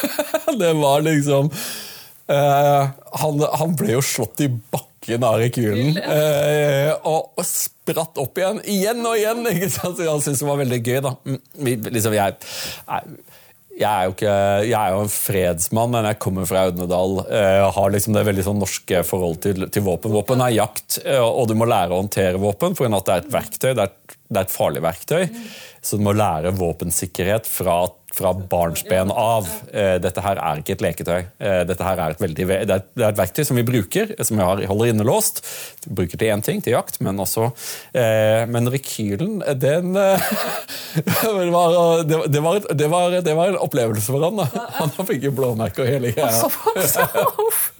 Det 0.62 0.74
var 0.80 1.04
liksom 1.06 1.50
uh, 2.30 2.84
han, 3.22 3.44
han 3.62 3.76
ble 3.80 3.96
jo 3.98 4.04
slått 4.06 4.44
i 4.46 4.50
bakken 4.50 5.26
av 5.26 5.40
rekylen. 5.42 5.98
Uh, 5.98 6.94
og, 7.08 7.32
og 7.40 7.46
spratt 7.48 8.20
opp 8.22 8.38
igjen. 8.40 8.62
Igjen 8.70 9.02
og 9.06 9.18
igjen! 9.18 9.46
ikke 9.54 9.72
sant? 9.74 9.98
Så 9.98 10.10
Han 10.10 10.24
syntes 10.24 10.44
det 10.44 10.50
var 10.52 10.62
veldig 10.62 10.82
gøy. 10.86 11.00
da. 11.06 11.16
Mm, 11.26 11.40
Liksom, 11.90 12.16
jeg, 12.18 12.36
jeg, 13.80 13.90
er, 13.90 14.04
jo 14.06 14.14
ikke, 14.14 14.36
jeg 14.68 14.76
er 14.78 14.94
jo 14.94 15.04
en 15.06 15.14
fredsmann, 15.14 15.94
men 15.96 16.10
jeg 16.12 16.20
kommer 16.22 16.50
fra 16.50 16.66
Audnedal. 16.68 17.24
Jeg 17.32 17.72
har 17.80 17.96
liksom 17.96 18.18
det 18.18 18.26
veldig 18.28 18.46
sånn 18.50 18.62
norske 18.62 19.02
forhold 19.08 19.40
til, 19.46 19.66
til 19.72 19.86
våpen. 19.88 20.14
Våpen 20.14 20.44
er 20.46 20.58
jakt, 20.58 21.00
og 21.24 21.48
du 21.50 21.56
må 21.58 21.70
lære 21.70 21.96
å 21.96 22.04
håndtere 22.04 22.42
våpen, 22.44 22.78
for 22.78 22.92
det 22.92 23.02
er 23.16 23.24
et 23.24 23.34
verktøy. 23.34 23.72
Det 23.72 23.88
er, 23.88 24.18
det 24.30 24.44
er 24.44 24.46
et 24.46 24.54
farlig 24.54 24.84
verktøy. 24.86 25.24
Så 25.82 25.98
du 25.98 26.04
må 26.06 26.14
lære 26.14 26.54
våpensikkerhet 26.60 27.48
fra 27.50 27.82
fra 28.20 28.34
barnsben 28.34 29.12
av. 29.12 29.48
Eh, 29.72 29.96
dette 30.04 30.24
her 30.24 30.40
er 30.42 30.62
ikke 30.62 30.76
et 30.76 30.84
leketøy. 30.84 31.20
Eh, 31.40 31.62
dette 31.70 31.86
her 31.86 32.02
er 32.04 32.16
et, 32.16 32.22
veldig, 32.22 32.48
det 32.50 32.58
er 32.60 32.82
et, 32.82 32.90
det 33.00 33.06
er 33.08 33.18
verktøy 33.18 33.46
som 33.48 33.60
vi 33.60 33.66
bruker, 33.68 34.14
som 34.28 34.40
vi 34.40 34.68
holder 34.70 34.92
innelåst. 34.92 35.42
Vi 35.88 35.96
bruker 36.02 36.20
til 36.20 36.34
én 36.34 36.44
ting, 36.46 36.62
til 36.64 36.76
jakt, 36.76 37.00
men 37.06 37.20
også 37.20 37.50
eh, 37.96 38.44
Men 38.52 38.68
rekylen, 38.72 39.40
den 39.60 39.94
det, 39.96 41.52
var, 41.54 42.04
det, 42.04 42.40
var, 42.44 42.60
det, 42.74 42.88
var, 42.92 43.10
det, 43.22 43.34
var, 43.34 43.54
en 43.54 43.58
opplevelse 43.58 44.12
for 44.12 44.26
han. 44.26 44.42
da. 44.42 44.66
Han 44.80 44.94
fikk 45.08 45.30
jo 45.30 45.34
blåmerker 45.38 45.86
og 45.86 45.92
hele 45.94 46.14
greia. 46.16 46.50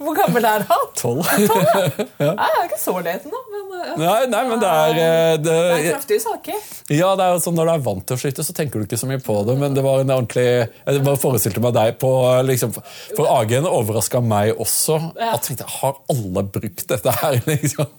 Hvor 0.00 0.16
gammel 0.16 0.46
er 0.48 0.64
han? 0.68 0.86
Tolv. 0.98 1.26
ja. 2.24 2.32
Jeg 2.32 2.50
er 2.56 2.64
ikke 2.66 2.80
så 2.80 2.96
liten, 3.04 3.32
da. 3.32 3.40
Men, 3.50 3.64
ja. 3.80 3.94
nei, 4.00 4.20
nei, 4.32 4.42
men 4.48 4.60
det 4.60 4.70
er 4.70 5.38
Det, 5.40 5.56
er 5.56 5.84
kraftige 5.90 6.22
saker. 6.24 6.58
Ja, 6.92 7.12
det 7.18 7.26
er 7.26 7.42
sånn 7.42 7.56
Når 7.58 7.68
du 7.68 7.72
er 7.72 7.84
vant 7.84 8.06
til 8.08 8.16
å 8.16 8.20
skyte, 8.20 8.44
så 8.46 8.54
tenker 8.56 8.80
du 8.80 8.88
ikke 8.88 9.00
så 9.00 9.08
mye 9.10 9.22
på 9.22 9.36
det. 9.48 9.56
Men 9.60 9.76
det 9.76 9.84
var 9.84 10.02
en 10.02 10.14
ordentlig 10.30 10.96
Jeg 10.96 11.04
bare 11.06 11.20
forestilte 11.20 11.62
meg 11.64 11.74
deg 11.76 11.96
på 12.00 12.10
liksom, 12.46 12.74
For 13.16 13.30
AG-en 13.38 13.68
overraska 13.68 14.20
meg 14.22 14.54
også. 14.60 14.98
Ja. 15.18 15.32
Jeg 15.34 15.42
tenkte, 15.48 15.70
Har 15.80 15.98
alle 16.10 16.44
brukt 16.44 16.86
dette 16.88 17.16
her, 17.22 17.40
liksom? 17.50 17.90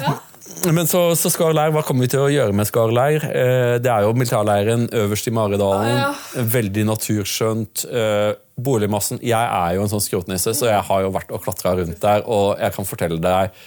Ja. 0.00 0.16
Men 0.72 0.88
så, 0.88 1.00
så 1.18 1.30
Skarleir, 1.30 1.70
hva 1.74 1.82
kommer 1.86 2.06
vi 2.06 2.10
til 2.14 2.24
å 2.24 2.30
gjøre 2.32 2.54
med 2.56 2.66
Skarleir? 2.68 3.22
Eh, 3.28 3.76
det 3.82 3.90
er 3.92 4.06
jo 4.06 4.14
militærleiren 4.16 4.86
øverst 5.02 5.28
i 5.28 5.32
Maridalen. 5.34 5.98
Ah, 6.00 6.16
ja. 6.34 6.44
Veldig 6.56 6.86
naturskjønt. 6.88 7.84
Eh, 7.86 8.30
boligmassen 8.56 9.20
Jeg 9.20 9.36
er 9.36 9.76
jo 9.76 9.84
en 9.84 9.92
sånn 9.92 10.02
skrotnisse, 10.02 10.54
så 10.56 10.70
jeg 10.70 10.86
har 10.88 11.02
jo 11.04 11.12
vært 11.14 11.34
og 11.34 11.44
klatra 11.44 11.76
rundt 11.76 12.00
der. 12.02 12.24
Og 12.24 12.56
jeg 12.62 12.74
kan 12.78 12.88
fortelle 12.88 13.20
deg, 13.22 13.60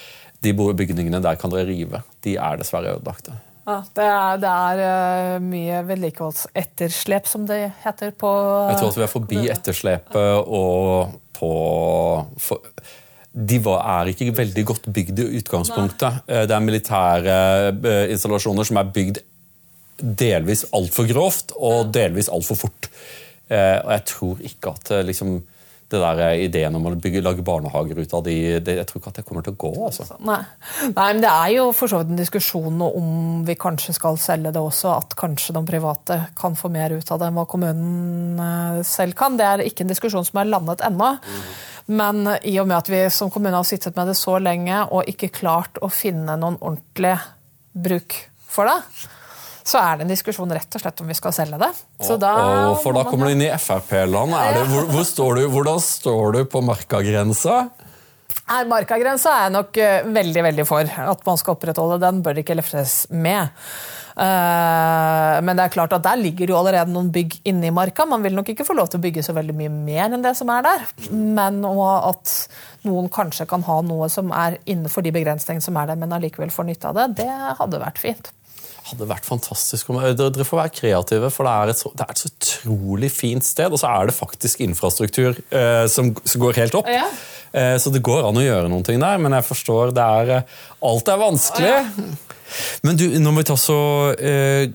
de 0.43 0.56
bygningene 0.56 1.21
der 1.23 1.38
kan 1.39 1.54
dere 1.54 1.69
rive. 1.69 2.02
De 2.25 2.36
er 2.39 2.60
dessverre 2.60 2.97
ødelagte. 2.97 3.38
Ja, 3.69 3.77
det 3.93 4.05
er, 4.05 4.39
det 4.41 4.51
er 4.51 4.79
uh, 4.82 5.43
mye 5.43 5.82
vedlikeholdsetterslep, 5.86 7.27
som 7.29 7.45
det 7.49 7.60
heter 7.84 8.15
på 8.17 8.32
Jeg 8.71 8.79
tror 8.79 8.89
at 8.93 8.97
vi 8.97 9.05
er 9.05 9.12
forbi 9.12 9.41
etterslepet 9.53 10.49
og 10.60 11.19
på 11.38 11.51
for, 12.41 12.71
De 13.29 13.60
var, 13.63 13.84
er 13.99 14.10
ikke 14.12 14.34
veldig 14.39 14.65
godt 14.71 14.89
bygd 14.93 15.21
i 15.21 15.27
utgangspunktet. 15.39 16.23
Nei. 16.25 16.39
Eh, 16.39 16.47
det 16.49 16.55
er 16.55 16.65
militære 16.65 17.36
installasjoner 18.12 18.67
som 18.67 18.79
er 18.82 18.89
bygd 18.95 19.21
delvis 19.99 20.65
altfor 20.75 21.05
grovt 21.08 21.53
og 21.55 21.93
delvis 21.93 22.32
altfor 22.34 22.58
fort. 22.58 22.89
Og 23.49 23.91
jeg 23.93 24.03
tror 24.10 24.41
ikke 24.49 24.73
at 24.73 24.91
liksom 25.08 25.38
det 25.89 25.99
der 26.02 26.41
ideen 26.45 26.75
om 26.78 26.86
å 26.86 26.93
bygge, 27.02 27.23
lage 27.25 27.43
barnehager 27.45 27.97
ut 27.97 28.13
av 28.13 28.23
de, 28.28 28.36
det, 28.62 28.75
Jeg 28.78 28.88
tror 28.89 29.02
ikke 29.02 29.13
at 29.13 29.19
det 29.19 29.25
kommer 29.28 29.45
til 29.45 29.56
å 29.56 29.60
gå. 29.63 29.71
altså. 29.88 30.06
Nei, 30.25 30.39
Nei 30.93 31.08
men 31.13 31.23
Det 31.23 31.32
er 31.32 31.54
jo 31.56 31.69
for 31.73 31.91
så 31.91 32.02
vidt 32.02 32.13
en 32.13 32.21
diskusjon 32.21 32.84
om 32.86 33.41
vi 33.47 33.58
kanskje 33.60 33.95
skal 33.97 34.19
selge 34.21 34.54
det 34.54 34.62
også. 34.62 34.93
At 34.99 35.17
kanskje 35.19 35.56
de 35.58 35.63
private 35.65 36.19
kan 36.39 36.58
få 36.60 36.71
mer 36.73 36.93
ut 36.93 37.12
av 37.12 37.21
det 37.21 37.30
enn 37.30 37.39
hva 37.39 37.47
kommunen 37.49 38.43
eh, 38.45 38.84
selv 38.88 39.17
kan. 39.17 39.38
Det 39.39 39.49
er 39.49 39.65
ikke 39.65 39.88
en 39.88 39.93
diskusjon 39.95 40.28
som 40.28 40.41
er 40.41 40.52
landet 40.52 40.86
ennå. 40.86 41.15
Mm. 41.17 41.52
Men 41.99 42.21
i 42.45 42.54
og 42.62 42.69
med 42.69 42.78
at 42.78 42.91
vi 42.91 43.02
som 43.13 43.32
kommune 43.34 43.58
har 43.58 43.65
sittet 43.65 43.97
med 43.97 44.12
det 44.12 44.17
så 44.19 44.38
lenge 44.38 44.84
og 44.93 45.10
ikke 45.10 45.32
klart 45.41 45.82
å 45.82 45.89
finne 45.89 46.38
noen 46.38 46.60
ordentlig 46.62 47.17
bruk 47.73 48.13
for 48.49 48.69
det, 48.69 49.10
så 49.69 49.82
er 49.82 49.99
det 49.99 50.08
en 50.08 50.13
diskusjon 50.13 50.55
rett 50.55 50.77
og 50.77 50.82
slett 50.82 51.03
om 51.03 51.12
vi 51.12 51.17
skal 51.17 51.36
selge 51.36 51.60
det. 51.62 51.69
Da, 52.21 52.32
oh, 52.71 52.79
for 52.82 52.97
da 52.97 53.05
kommer 53.08 53.29
du 53.29 53.36
inn 53.36 53.45
i 53.45 53.51
Frp-land. 53.53 54.34
Hvor, 54.71 54.89
hvor 54.93 55.05
står 55.05 55.43
hvordan 55.53 55.84
står 55.84 56.39
du 56.39 56.41
på 56.49 56.63
markagrensa? 56.65 57.62
Markagrensa 58.69 59.36
er 59.45 59.53
nok 59.53 59.77
uh, 59.77 60.10
veldig 60.10 60.43
veldig 60.47 60.65
for 60.65 60.89
at 60.89 61.25
man 61.27 61.38
skal 61.38 61.58
opprettholde. 61.58 61.99
Den 62.01 62.23
bør 62.25 62.38
det 62.38 62.45
ikke 62.45 62.58
løftes 62.58 63.03
med. 63.13 63.53
Uh, 64.19 65.38
men 65.45 65.53
det 65.53 65.67
er 65.67 65.75
klart 65.75 65.93
at 65.95 66.03
der 66.03 66.17
ligger 66.19 66.49
jo 66.49 66.58
allerede 66.60 66.91
noen 66.91 67.12
bygg 67.13 67.38
inni 67.47 67.69
marka. 67.75 68.08
Man 68.10 68.25
vil 68.25 68.36
nok 68.36 68.49
ikke 68.51 68.65
få 68.67 68.75
lov 68.79 68.89
til 68.89 68.99
å 68.99 69.05
bygge 69.05 69.23
så 69.27 69.38
veldig 69.38 69.55
mye 69.60 69.75
mer 69.75 70.10
enn 70.10 70.25
det 70.25 70.34
som 70.39 70.49
er 70.55 70.65
der. 70.65 70.89
Men 71.13 71.62
at 71.62 72.34
noen 72.89 73.13
kanskje 73.13 73.45
kan 73.49 73.63
ha 73.69 73.79
noe 73.86 74.10
som 74.12 74.34
er 74.34 74.58
innenfor 74.65 75.05
de 75.05 75.13
begrensningene 75.13 75.63
som 75.63 75.77
er 75.77 75.91
der, 75.91 76.01
men 76.01 76.17
allikevel 76.17 76.51
får 76.53 76.71
nytte 76.71 76.89
av 76.89 76.97
det, 76.97 77.08
det 77.21 77.32
hadde 77.62 77.86
vært 77.86 78.01
fint 78.01 78.34
hadde 78.89 79.08
vært 79.10 79.28
fantastisk. 79.28 79.91
Dere 80.19 80.45
får 80.47 80.62
være 80.62 80.73
kreative, 80.75 81.32
for 81.34 81.47
det 81.47 81.54
er, 81.54 81.71
et 81.73 81.82
så, 81.82 81.91
det 81.95 82.06
er 82.06 82.13
et 82.13 82.21
så 82.21 82.32
utrolig 82.32 83.10
fint 83.13 83.45
sted. 83.45 83.71
Og 83.71 83.82
så 83.82 83.91
er 83.91 84.10
det 84.10 84.17
faktisk 84.17 84.63
infrastruktur 84.65 85.34
eh, 85.36 85.86
som, 85.91 86.12
som, 86.23 86.41
går 86.41 86.60
helt 86.63 86.78
opp. 86.80 86.89
Ja. 86.91 87.06
Eh, 87.52 87.75
så 87.82 87.93
det 87.93 88.04
går 88.06 88.28
an 88.28 88.39
å 88.39 88.45
gjøre 88.45 88.71
noen 88.71 88.86
ting 88.88 89.02
der, 89.02 89.21
men 89.21 89.36
jeg 89.38 89.47
forstår 89.47 89.93
det 89.97 90.10
er 90.21 90.36
eh, 90.39 90.58
Alt 90.89 91.12
er 91.12 91.21
vanskelig. 91.21 91.71
Ja. 91.71 92.36
Men 92.86 92.99
du, 92.99 93.06
nå 93.21 93.34
må 93.34 93.43
vi 93.43 93.49
ta 93.49 93.58
så 93.60 93.80
eh, 94.15 94.69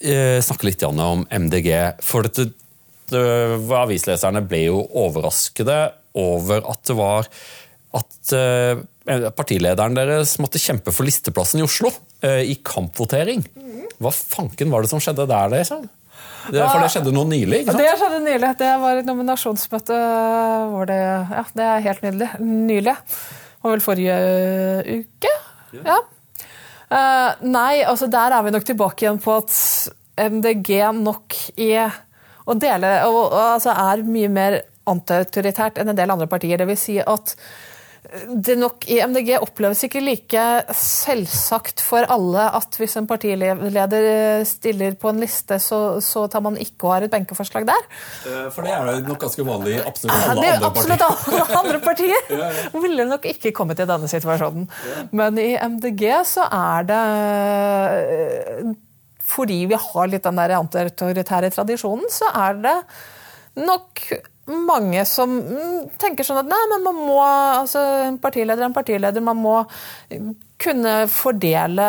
eh 0.00 0.38
snakke 0.44 0.68
litt 0.68 0.84
om 0.86 1.24
MDG. 1.26 1.70
For 2.06 2.26
dette, 2.26 2.50
det, 3.10 3.22
avisleserne 3.74 4.44
ble 4.46 4.66
jo 4.68 4.82
overraskede 5.06 5.80
over 6.16 6.62
at 6.70 6.84
det 6.88 6.96
var 6.98 7.30
at 7.96 8.36
eh, 8.36 8.84
partilederen 9.06 9.94
deres 9.96 10.36
måtte 10.42 10.60
kjempe 10.62 10.94
for 10.94 11.06
listeplassen 11.06 11.62
i 11.62 11.66
Oslo 11.66 11.92
eh, 12.24 12.42
i 12.50 12.56
kampvotering. 12.66 13.44
Hva 14.02 14.12
fanken 14.12 14.72
var 14.72 14.84
det 14.84 14.90
som 14.92 15.02
skjedde 15.02 15.28
der? 15.30 15.52
Liksom? 15.54 15.86
Det, 16.50 16.62
for 16.62 16.82
det 16.82 16.90
skjedde 16.94 17.14
noe 17.14 17.28
nylig? 17.30 17.62
ikke 17.62 17.74
sant? 17.74 17.82
Det 17.82 17.94
skjedde 18.00 18.20
nylig. 18.24 18.52
Det 18.60 18.72
var 18.82 19.00
et 19.00 19.08
nominasjonsmøte 19.08 20.00
hvor 20.72 20.90
det 20.90 21.00
Ja, 21.00 21.44
det 21.58 21.68
er 21.70 21.86
helt 21.86 22.06
nydelig. 22.06 22.30
Nylig. 22.42 22.96
Det 22.96 23.66
var 23.66 23.74
vel 23.76 23.84
forrige 23.84 24.18
uke? 25.00 25.32
Ja. 25.76 26.00
Nei, 27.42 27.82
altså 27.82 28.06
der 28.10 28.36
er 28.36 28.44
vi 28.46 28.52
nok 28.54 28.66
tilbake 28.68 29.06
igjen 29.06 29.18
på 29.22 29.40
at 29.40 29.54
MDG 30.16 30.70
nok 30.94 31.34
er 31.58 31.96
å 32.46 32.54
dele, 32.54 32.92
og, 33.10 33.34
altså 33.34 33.74
er 33.74 34.04
mye 34.06 34.30
mer 34.30 34.60
antiautoritært 34.86 35.80
enn 35.82 35.90
en 35.90 35.98
del 35.98 36.12
andre 36.14 36.28
partier. 36.30 36.60
Det 36.60 36.68
vil 36.68 36.78
si 36.78 37.00
at 37.02 37.34
det 38.46 38.54
nok 38.58 38.84
i 38.92 38.98
MDG 39.02 39.32
oppleves 39.40 39.80
ikke 39.86 40.00
like 40.04 40.42
selvsagt 40.78 41.82
for 41.82 42.06
alle 42.12 42.44
at 42.54 42.76
hvis 42.78 42.94
en 43.00 43.06
partileder 43.08 44.44
stiller 44.46 44.94
på 45.00 45.10
en 45.10 45.18
liste, 45.22 45.58
så, 45.62 45.98
så 46.04 46.26
tar 46.30 46.44
man 46.44 46.58
ikke 46.60 46.86
og 46.86 46.94
har 46.94 47.06
et 47.06 47.12
benkeforslag 47.12 47.66
der. 47.66 47.88
Eh, 48.28 48.46
for 48.54 48.66
det 48.66 48.74
er 48.76 49.02
nok 49.06 49.20
ganske 49.24 49.46
vanlig 49.46 49.76
i 49.78 49.80
absolutt 49.82 50.30
alle 50.30 50.44
det 50.44 50.50
er 50.52 50.56
andre 50.58 50.70
absolutt 50.70 51.02
partier. 51.02 51.40
Alle 51.40 51.58
andre 51.62 51.80
partier 51.82 52.30
ja, 52.36 52.50
ja. 52.60 52.84
ville 52.86 53.08
nok 53.10 53.28
ikke 53.32 53.54
kommet 53.56 53.82
i 53.82 53.88
denne 53.90 54.10
situasjonen. 54.12 54.68
Ja. 54.92 55.06
Men 55.22 55.42
i 55.42 55.50
MDG 55.56 56.06
så 56.30 56.46
er 56.46 56.86
det 56.86 57.02
Fordi 59.26 59.58
vi 59.66 59.82
har 59.88 60.12
litt 60.12 60.26
den 60.26 60.38
der 60.38 60.56
antiautoritære 60.60 61.50
tradisjonen, 61.54 62.06
så 62.12 62.30
er 62.30 62.62
det 62.62 62.78
nok 63.66 64.04
mange 64.46 65.02
som 65.08 65.32
tenker 65.98 66.26
sånn 66.26 66.38
at 66.44 66.50
nei, 66.50 66.62
men 66.70 66.84
man 66.84 66.98
må 67.08 67.16
altså 67.26 67.80
En 68.06 68.18
partileder 68.22 68.62
er 68.62 68.68
en 68.68 68.76
partileder. 68.76 69.24
Man 69.24 69.40
må 69.42 69.56
kunne 70.62 70.92
fordele 71.12 71.86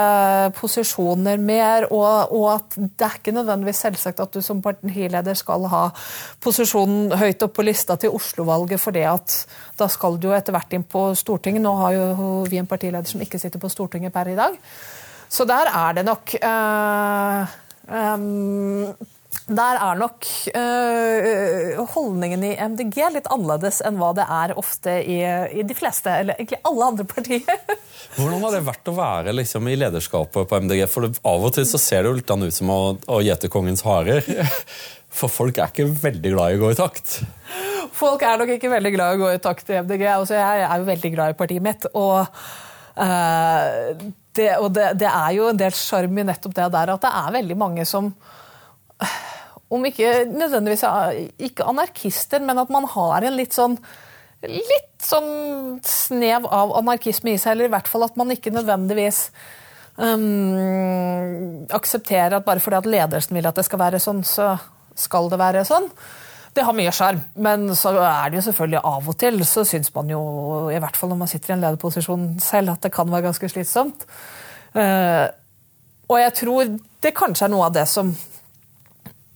posisjoner 0.58 1.40
mer, 1.40 1.86
og, 1.94 2.34
og, 2.36 2.48
at 2.58 2.76
det 2.76 3.06
er 3.06 3.20
ikke 3.20 3.36
nødvendigvis 3.36 3.84
selvsagt 3.86 4.24
at 4.26 4.34
du 4.34 4.42
som 4.44 4.60
partileder 4.64 5.38
skal 5.40 5.70
ha 5.72 5.84
posisjonen 6.44 7.14
høyt 7.22 7.46
opp 7.46 7.56
på 7.56 7.66
lista 7.68 7.96
til 8.02 8.18
Oslo-valget, 8.18 8.82
for 8.82 8.96
det 8.98 9.06
at 9.08 9.38
da 9.80 9.88
skal 9.92 10.18
du 10.20 10.28
jo 10.32 10.36
etter 10.36 10.56
hvert 10.56 10.74
inn 10.76 10.84
på 10.84 11.12
Stortinget. 11.16 11.64
Nå 11.64 11.76
har 11.80 11.96
jo 11.96 12.32
vi 12.50 12.60
en 12.60 12.70
partileder 12.70 13.08
som 13.08 13.24
ikke 13.24 13.40
sitter 13.40 13.62
på 13.62 13.72
Stortinget 13.72 14.16
per 14.16 14.34
i 14.34 14.40
dag. 14.40 14.58
Så 15.30 15.46
der 15.48 15.70
er 15.72 15.96
det 15.96 16.06
nok 16.08 16.36
øh, 16.40 17.56
um, 17.88 19.08
der 19.48 19.78
er 19.80 19.96
nok 19.96 20.26
øh, 20.60 21.78
holdningen 21.94 22.42
i 22.44 22.56
MDG 22.60 22.98
litt 23.14 23.30
annerledes 23.32 23.80
enn 23.86 23.96
hva 24.00 24.10
det 24.18 24.26
er 24.28 24.54
ofte 24.60 24.98
i, 25.00 25.22
i 25.24 25.64
de 25.64 25.78
fleste, 25.78 26.12
eller 26.12 26.36
egentlig 26.36 26.60
alle 26.68 26.90
andre 26.92 27.06
partier. 27.08 27.62
Hvordan 28.18 28.44
har 28.44 28.58
det 28.58 28.66
vært 28.68 28.92
å 28.92 28.96
være 28.98 29.36
liksom, 29.38 29.70
i 29.72 29.78
lederskapet 29.80 30.50
på 30.50 30.60
MDG? 30.66 30.84
For 30.92 31.08
Av 31.08 31.48
og 31.48 31.56
til 31.56 31.68
så 31.70 31.80
ser 31.80 32.04
det 32.04 32.12
jo 32.12 32.18
litt 32.20 32.32
ut 32.32 32.58
som 32.58 32.74
å, 32.74 32.82
å 33.08 33.22
gjete 33.24 33.52
kongens 33.54 33.86
harer. 33.88 34.28
For 35.18 35.32
folk 35.32 35.58
er 35.58 35.72
ikke 35.72 35.88
veldig 36.04 36.34
glad 36.36 36.54
i 36.54 36.60
å 36.60 36.64
gå 36.66 36.74
i 36.74 36.78
takt. 36.78 37.22
Folk 37.96 38.22
er 38.28 38.42
nok 38.42 38.52
ikke 38.58 38.72
veldig 38.74 38.94
glad 38.94 39.16
i 39.16 39.18
å 39.18 39.24
gå 39.24 39.34
i 39.34 39.42
takt 39.42 39.72
i 39.72 39.80
MDG. 39.80 40.04
Altså, 40.12 40.36
jeg 40.36 40.66
er 40.68 40.82
jo 40.82 40.90
veldig 40.92 41.14
glad 41.16 41.34
i 41.34 41.38
partiet 41.40 41.64
mitt. 41.64 41.88
og 41.96 42.20
øh, 43.00 44.04
det, 44.38 44.52
og 44.60 44.70
det, 44.76 44.92
det, 45.02 45.08
er 45.10 45.32
jo 45.38 45.48
en 45.50 45.58
del 45.64 45.74
sjarm 45.74 46.20
i 46.20 46.28
nettopp 46.28 46.54
det 46.60 46.68
der 46.76 46.94
at 46.94 47.08
det 47.08 47.14
er 47.24 47.38
veldig 47.40 47.58
mange 47.58 47.88
som 47.90 48.12
om 49.70 49.86
ikke 49.88 50.26
nødvendigvis 50.32 50.86
ikke 51.50 51.68
anarkister, 51.68 52.44
men 52.44 52.60
at 52.62 52.70
man 52.74 52.88
har 52.94 53.28
en 53.28 53.36
litt 53.38 53.56
sånn 53.56 53.78
litt 54.46 55.02
sånn 55.02 55.80
snev 55.86 56.46
av 56.54 56.76
anarkisme 56.78 57.34
i 57.34 57.40
seg, 57.42 57.56
eller 57.56 57.70
i 57.70 57.74
hvert 57.74 57.90
fall 57.90 58.06
at 58.06 58.18
man 58.20 58.30
ikke 58.34 58.54
nødvendigvis 58.54 59.24
um, 59.98 61.66
aksepterer 61.74 62.38
at 62.38 62.46
bare 62.46 62.62
fordi 62.62 62.78
at 62.78 62.90
ledelsen 62.90 63.38
vil 63.38 63.50
at 63.50 63.58
det 63.58 63.66
skal 63.66 63.82
være 63.82 64.02
sånn, 64.04 64.22
så 64.28 64.54
skal 64.98 65.32
det 65.34 65.42
være 65.42 65.66
sånn. 65.68 65.90
Det 66.54 66.66
har 66.66 66.78
mye 66.78 66.94
sjarm, 66.94 67.20
men 67.42 67.68
så 67.78 67.96
er 67.98 68.30
det 68.30 68.40
jo 68.40 68.46
selvfølgelig 68.48 68.86
av 68.94 69.10
og 69.10 69.18
til 69.22 69.42
så 69.46 69.66
syns 69.68 69.92
man 69.98 70.14
jo, 70.14 70.22
i 70.74 70.80
hvert 70.82 70.98
fall 70.98 71.12
når 71.14 71.22
man 71.24 71.34
sitter 71.34 71.54
i 71.54 71.58
en 71.58 71.66
lederposisjon 71.66 72.30
selv, 72.42 72.74
at 72.74 72.86
det 72.86 72.94
kan 72.94 73.10
være 73.10 73.28
ganske 73.28 73.50
slitsomt. 73.52 74.08
Uh, 74.78 75.26
og 76.08 76.22
jeg 76.22 76.34
tror 76.40 76.74
det 77.04 77.18
kanskje 77.18 77.46
er 77.48 77.54
noe 77.54 77.68
av 77.68 77.76
det 77.76 77.86
som 77.90 78.14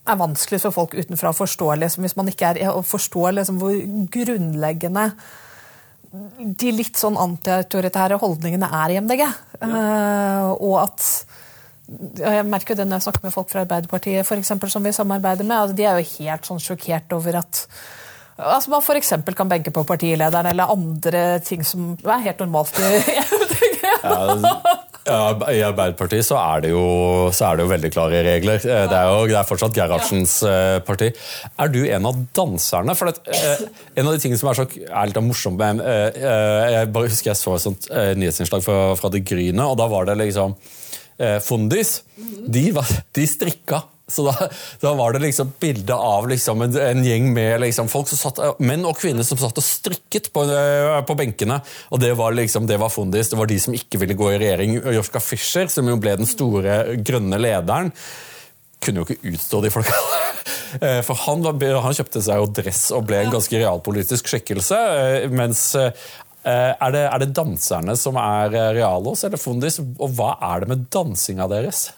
er 0.10 0.18
vanskelig 0.18 0.62
for 0.64 0.76
folk 0.76 0.96
utenfra 0.98 1.32
å 1.32 1.38
forstå, 1.38 1.70
liksom, 1.84 2.06
hvis 2.06 2.18
man 2.18 2.32
ikke 2.32 2.54
er 2.56 2.72
å 2.74 2.82
forstå 2.86 3.28
liksom, 3.38 3.62
hvor 3.62 3.78
grunnleggende 4.14 5.12
de 6.60 6.72
litt 6.76 7.00
sånn 7.00 7.16
antiautoritære 7.20 8.18
holdningene 8.20 8.68
er 8.82 8.92
i 8.92 9.00
MDG. 9.00 9.22
Ja. 9.24 9.70
Uh, 9.70 10.50
og 10.58 10.76
at 10.82 11.06
jeg 12.20 12.44
merker 12.48 12.78
det 12.78 12.86
når 12.88 13.00
jeg 13.00 13.06
snakker 13.08 13.26
med 13.28 13.34
folk 13.36 13.50
fra 13.52 13.64
Arbeiderpartiet 13.66 14.28
for 14.28 14.40
eksempel, 14.40 14.72
som 14.72 14.84
vi 14.84 14.94
samarbeider 14.96 15.48
med, 15.48 15.58
altså, 15.58 15.78
de 15.78 15.88
er 15.88 16.00
jo 16.00 16.14
helt 16.18 16.48
sånn 16.48 16.62
sjokkert 16.64 17.16
over 17.16 17.42
at 17.42 17.64
altså, 18.38 18.72
man 18.74 18.84
f.eks. 18.84 19.14
kan 19.38 19.52
benke 19.52 19.74
på 19.76 19.86
partilederen 19.88 20.52
eller 20.52 20.72
andre 20.72 21.26
ting 21.46 21.66
som 21.68 21.94
er 22.04 22.26
helt 22.28 22.44
normalt 22.44 22.80
i 22.80 22.92
MDG. 23.42 23.84
ja, 24.04 24.78
I 25.02 25.62
Arbeiderpartiet 25.66 26.28
så 26.28 26.38
er, 26.38 26.68
jo, 26.70 26.82
så 27.34 27.48
er, 27.48 27.58
det 27.58 27.64
jo, 27.66 27.72
veldig 27.72 27.90
klare 27.94 28.20
regler. 28.26 28.62
Eh, 28.62 28.84
det 28.90 28.98
er 28.98 29.08
jo 29.10 29.30
det 29.32 29.38
er 29.40 29.48
fortsatt 29.50 29.78
Gerhardsens 29.78 30.36
eh, 30.46 30.78
parti. 30.86 31.10
Er 31.58 31.72
du 31.74 31.80
en 31.88 32.06
av 32.06 32.20
danserne? 32.38 32.94
For 32.98 33.10
det, 33.10 33.24
eh, 33.34 33.64
En 33.98 34.08
av 34.08 34.14
de 34.14 34.22
tingene 34.22 34.38
som 34.38 34.52
er, 34.52 34.60
så, 34.60 34.68
er 34.70 35.10
litt 35.10 35.22
morsomt 35.26 35.58
med 35.58 35.82
Jeg 35.82 36.92
bare 36.94 37.10
husker 37.10 37.32
jeg 37.32 37.40
så 37.40 37.56
et 37.56 37.64
sånt 37.66 37.90
nyhetsinnslag 38.18 38.64
fra, 38.66 38.78
fra 39.00 39.12
Det 39.14 39.24
Gryne, 39.26 39.66
og 39.66 39.76
da 39.80 39.90
var 39.92 40.08
det 40.10 40.20
liksom 40.22 40.56
Fondis. 41.46 42.00
De, 42.50 42.64
de 43.14 43.26
strikka 43.30 43.84
så 44.12 44.26
da, 44.28 44.48
da, 44.82 44.94
var 44.94 45.14
det 45.14 45.24
liksom 45.24 45.54
bilde 45.60 45.96
av 45.96 46.28
liksom 46.30 46.62
en, 46.66 46.78
en, 46.78 47.04
gjeng 47.06 47.30
med 47.34 47.62
liksom 47.64 47.90
folk 47.92 48.10
som 48.12 48.20
satt, 48.20 48.42
menn 48.64 48.84
og 48.88 48.98
kvinner 49.00 49.26
som 49.28 49.40
satt 49.40 49.58
og 49.58 49.66
strikket 49.66 50.32
på, 50.36 50.44
eh, 50.52 50.98
på 51.08 51.18
benkene. 51.20 51.62
Og 51.92 52.02
det 52.04 52.12
var 52.20 52.36
liksom, 52.36 52.68
det 52.70 52.80
var 52.82 52.92
Fondis. 52.94 53.32
Det 53.32 53.40
var 53.40 53.50
de 53.50 53.60
som 53.64 53.78
ikke 53.78 54.02
ville 54.02 54.18
gå 54.20 54.34
i 54.34 54.42
regjering. 54.42 54.80
Joschka 54.98 55.24
Fischer, 55.24 55.72
som 55.72 55.88
jo 55.90 56.00
ble 56.02 56.18
den 56.20 56.30
store 56.30 56.98
grønne 57.00 57.40
lederen, 57.42 57.94
kunne 58.82 59.02
jo 59.02 59.08
ikke 59.08 59.36
utstå 59.36 59.66
de 59.66 59.74
folka. 59.74 59.96
Eh, 60.72 61.02
for 61.04 61.20
han, 61.28 61.44
han, 61.44 61.94
kjøpte 61.98 62.22
seg 62.24 62.38
jo 62.40 62.46
dress 62.56 62.86
og 62.96 63.04
ble 63.10 63.18
en 63.26 63.34
ganske 63.34 63.60
realpolitisk 63.60 64.30
skikkelse. 64.32 64.78
Eh, 65.02 65.26
mens 65.28 65.66
er 65.76 66.94
det, 66.96 67.02
er 67.04 67.20
det 67.20 67.34
danserne 67.36 67.98
som 68.00 68.16
er 68.18 68.56
realos, 68.78 69.26
eller 69.28 69.42
Fondis? 69.42 69.82
Og 69.84 70.16
hva 70.16 70.38
er 70.54 70.64
det 70.64 70.72
med 70.72 70.86
dansinga 70.96 71.50
deres? 71.52 71.90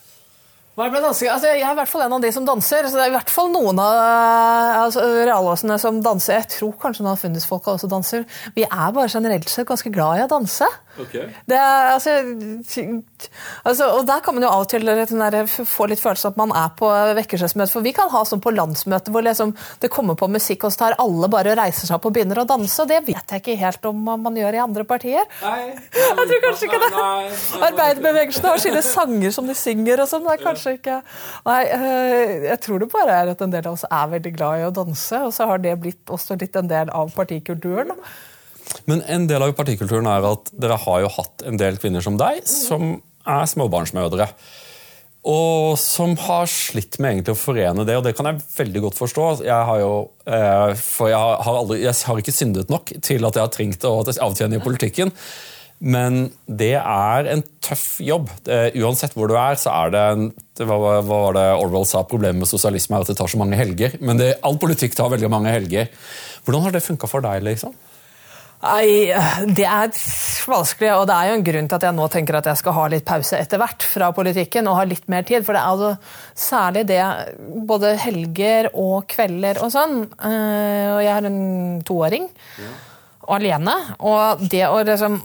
Altså, 0.73 1.27
jeg 1.27 1.61
er 1.61 1.69
i 1.69 1.75
hvert 1.77 1.89
fall 1.89 2.01
en 2.07 2.15
av 2.15 2.21
de 2.23 2.31
som 2.33 2.45
danser. 2.47 2.87
så 2.89 2.97
Det 2.97 3.03
er 3.03 3.11
i 3.11 3.13
hvert 3.13 3.29
fall 3.29 3.51
noen 3.53 3.77
av 3.77 4.87
altså, 4.87 5.03
realåsene 5.05 5.77
som 5.77 6.01
danser. 6.01 6.39
Jeg 6.39 6.49
tror 6.55 6.73
kanskje 6.81 7.03
noen 7.03 7.13
av 7.13 7.21
fundisfolka 7.21 7.75
også 7.75 7.89
danser. 7.91 8.25
Vi 8.55 8.65
er 8.65 8.95
bare 8.95 9.11
generelt 9.11 9.49
sett 9.49 9.69
ganske 9.69 9.91
glad 9.93 10.17
i 10.17 10.23
å 10.25 10.31
danse. 10.31 10.65
Okay. 11.01 11.25
Er, 11.49 11.93
altså, 11.95 12.11
altså, 13.63 13.87
og 13.97 14.03
der 14.05 14.19
kan 14.21 14.35
man 14.35 14.43
jo 14.45 14.49
av 14.51 14.65
og 14.65 14.69
til 14.69 14.85
der, 14.85 15.37
få 15.49 15.87
litt 15.89 16.01
følelse 16.01 16.29
av 16.29 16.35
at 16.35 16.41
man 16.41 16.51
er 16.57 16.73
på 16.77 16.89
vekkelsesmøte. 17.17 17.71
For 17.73 17.85
vi 17.85 17.95
kan 17.97 18.11
ha 18.13 18.21
sånn 18.27 18.43
på 18.43 18.53
landsmøte 18.53 19.13
hvor 19.13 19.25
liksom, 19.25 19.55
det 19.81 19.89
kommer 19.93 20.17
på 20.19 20.29
musikk, 20.29 20.67
og 20.67 20.75
så 20.75 20.83
tar 20.83 20.97
alle 21.01 21.29
bare 21.33 21.55
og 21.55 21.57
reiser 21.57 21.89
seg 21.89 21.97
opp 21.97 22.05
og 22.09 22.13
begynner 22.17 22.43
å 22.43 22.45
danse. 22.49 22.77
Og 22.83 22.91
det 22.91 22.99
vet 23.07 23.33
jeg 23.33 23.41
ikke 23.41 23.57
helt 23.63 23.87
om 23.89 24.03
man 24.05 24.37
gjør 24.37 24.59
i 24.59 24.61
andre 24.61 24.85
partier. 24.89 25.25
Nei, 25.41 25.73
jeg 25.97 26.27
tror 26.29 26.43
kanskje 26.45 26.69
ikke 26.69 26.81
det. 26.83 26.91
Arbeiderbevegelsen 27.69 28.49
har 28.51 28.61
sine 28.61 28.83
sanger 28.85 29.33
som 29.33 29.49
de 29.49 29.57
synger 29.57 30.03
og 30.05 30.11
sånn. 30.11 30.27
Det 30.27 30.37
er 30.37 30.45
kanskje 30.45 30.75
ikke 30.77 30.99
Nei, 31.47 31.61
eh, 31.73 32.45
jeg 32.51 32.59
tror 32.63 32.83
det 32.83 32.89
bare 32.93 33.15
er 33.21 33.31
at 33.33 33.41
en 33.43 33.53
del 33.53 33.65
av 33.65 33.77
oss 33.77 33.85
er 33.87 34.11
veldig 34.13 34.33
glad 34.35 34.61
i 34.61 34.67
å 34.67 34.75
danse, 34.75 35.23
og 35.25 35.33
så 35.35 35.47
har 35.49 35.63
det 35.63 35.73
blitt 35.81 36.13
også 36.13 36.37
litt 36.39 36.55
en 36.59 36.69
del 36.69 36.93
av 36.93 37.11
partikulturen. 37.17 37.97
Men 38.89 39.03
en 39.11 39.29
del 39.29 39.45
av 39.45 39.53
partikulturen 39.57 40.09
er 40.09 40.25
at 40.27 40.51
dere 40.59 40.79
har 40.85 41.03
jo 41.03 41.13
hatt 41.17 41.45
en 41.47 41.59
del 41.59 41.79
kvinner 41.81 42.03
som 42.03 42.19
deg, 42.19 42.43
som 42.49 42.97
er 43.23 43.49
småbarnsmødre. 43.49 44.27
Og 45.23 45.77
som 45.79 46.17
har 46.19 46.49
slitt 46.51 46.97
med 46.99 47.13
egentlig 47.13 47.37
å 47.37 47.39
forene 47.39 47.85
det, 47.87 47.95
og 47.95 48.03
det 48.03 48.11
kan 48.17 48.27
jeg 48.27 48.43
veldig 48.57 48.81
godt 48.89 48.99
forstå. 48.99 49.27
Jeg 49.47 49.69
har 49.69 49.79
jo, 49.79 49.93
eh, 50.27 50.73
for 50.75 51.07
jeg 51.07 51.19
har, 51.47 51.55
aldri, 51.61 51.79
jeg 51.85 51.95
har 52.09 52.19
ikke 52.19 52.35
syndet 52.35 52.73
nok 52.73 52.91
til 52.99 53.23
at 53.23 53.39
jeg 53.39 53.45
har 53.45 53.53
trengt 53.53 53.87
å 53.87 54.01
avtjene 54.03 54.59
i 54.59 54.63
politikken. 54.63 55.13
Men 55.83 56.29
det 56.47 56.75
er 56.79 57.27
en 57.27 57.43
tøff 57.63 57.99
jobb. 58.03 58.29
uansett 58.47 59.15
hvor 59.15 59.27
du 59.27 59.35
er, 59.35 59.55
så 59.59 59.71
er 59.71 59.91
det, 59.91 60.03
en, 60.15 60.29
hva, 60.63 61.01
var 61.03 61.33
det 61.35 61.47
Orwell 61.59 61.87
sa? 61.87 62.03
Problemet 62.07 62.43
med 62.43 62.47
sosialisme 62.47 62.95
er 62.95 63.03
at 63.03 63.11
det 63.11 63.17
tar 63.19 63.31
så 63.31 63.39
mange 63.39 63.59
helger. 63.59 63.97
Men 63.99 64.19
det, 64.19 64.37
all 64.43 64.59
politikk 64.59 64.95
tar 64.95 65.11
veldig 65.11 65.31
mange 65.31 65.51
helger. 65.51 65.91
Hvordan 66.43 66.67
har 66.67 66.75
det 66.75 66.83
funka 66.83 67.07
for 67.07 67.23
deg? 67.23 67.43
liksom? 67.43 67.75
Nei, 68.63 69.11
Det 69.55 69.65
er 69.67 69.91
vanskelig, 70.47 70.91
og 70.95 71.07
det 71.09 71.15
er 71.17 71.29
jo 71.29 71.35
en 71.37 71.45
grunn 71.49 71.67
til 71.67 71.77
at 71.79 71.85
jeg 71.87 71.97
nå 71.97 72.07
tenker 72.11 72.37
at 72.39 72.47
jeg 72.47 72.61
skal 72.61 72.75
ha 72.77 72.85
litt 72.91 73.05
pause 73.07 73.39
etter 73.39 73.59
hvert 73.59 73.83
fra 73.83 74.11
politikken 74.15 74.69
og 74.71 74.77
ha 74.79 74.85
litt 74.87 75.09
mer 75.11 75.27
tid. 75.27 75.43
For 75.43 75.55
det 75.55 75.63
er 75.63 75.73
altså 75.73 75.91
særlig 76.45 76.85
det 76.87 77.01
både 77.67 77.95
helger 78.05 78.71
og 78.71 79.03
kvelder 79.11 79.59
og 79.63 79.73
sånn. 79.73 79.99
Eh, 80.15 80.87
og 80.95 81.01
jeg 81.03 81.11
har 81.11 81.27
en 81.27 81.83
toåring 81.87 82.29
ja. 82.63 82.71
og 83.27 83.35
alene. 83.41 83.77
Og 83.99 84.47
det 84.51 84.65
å 84.69 84.79
liksom 84.87 85.19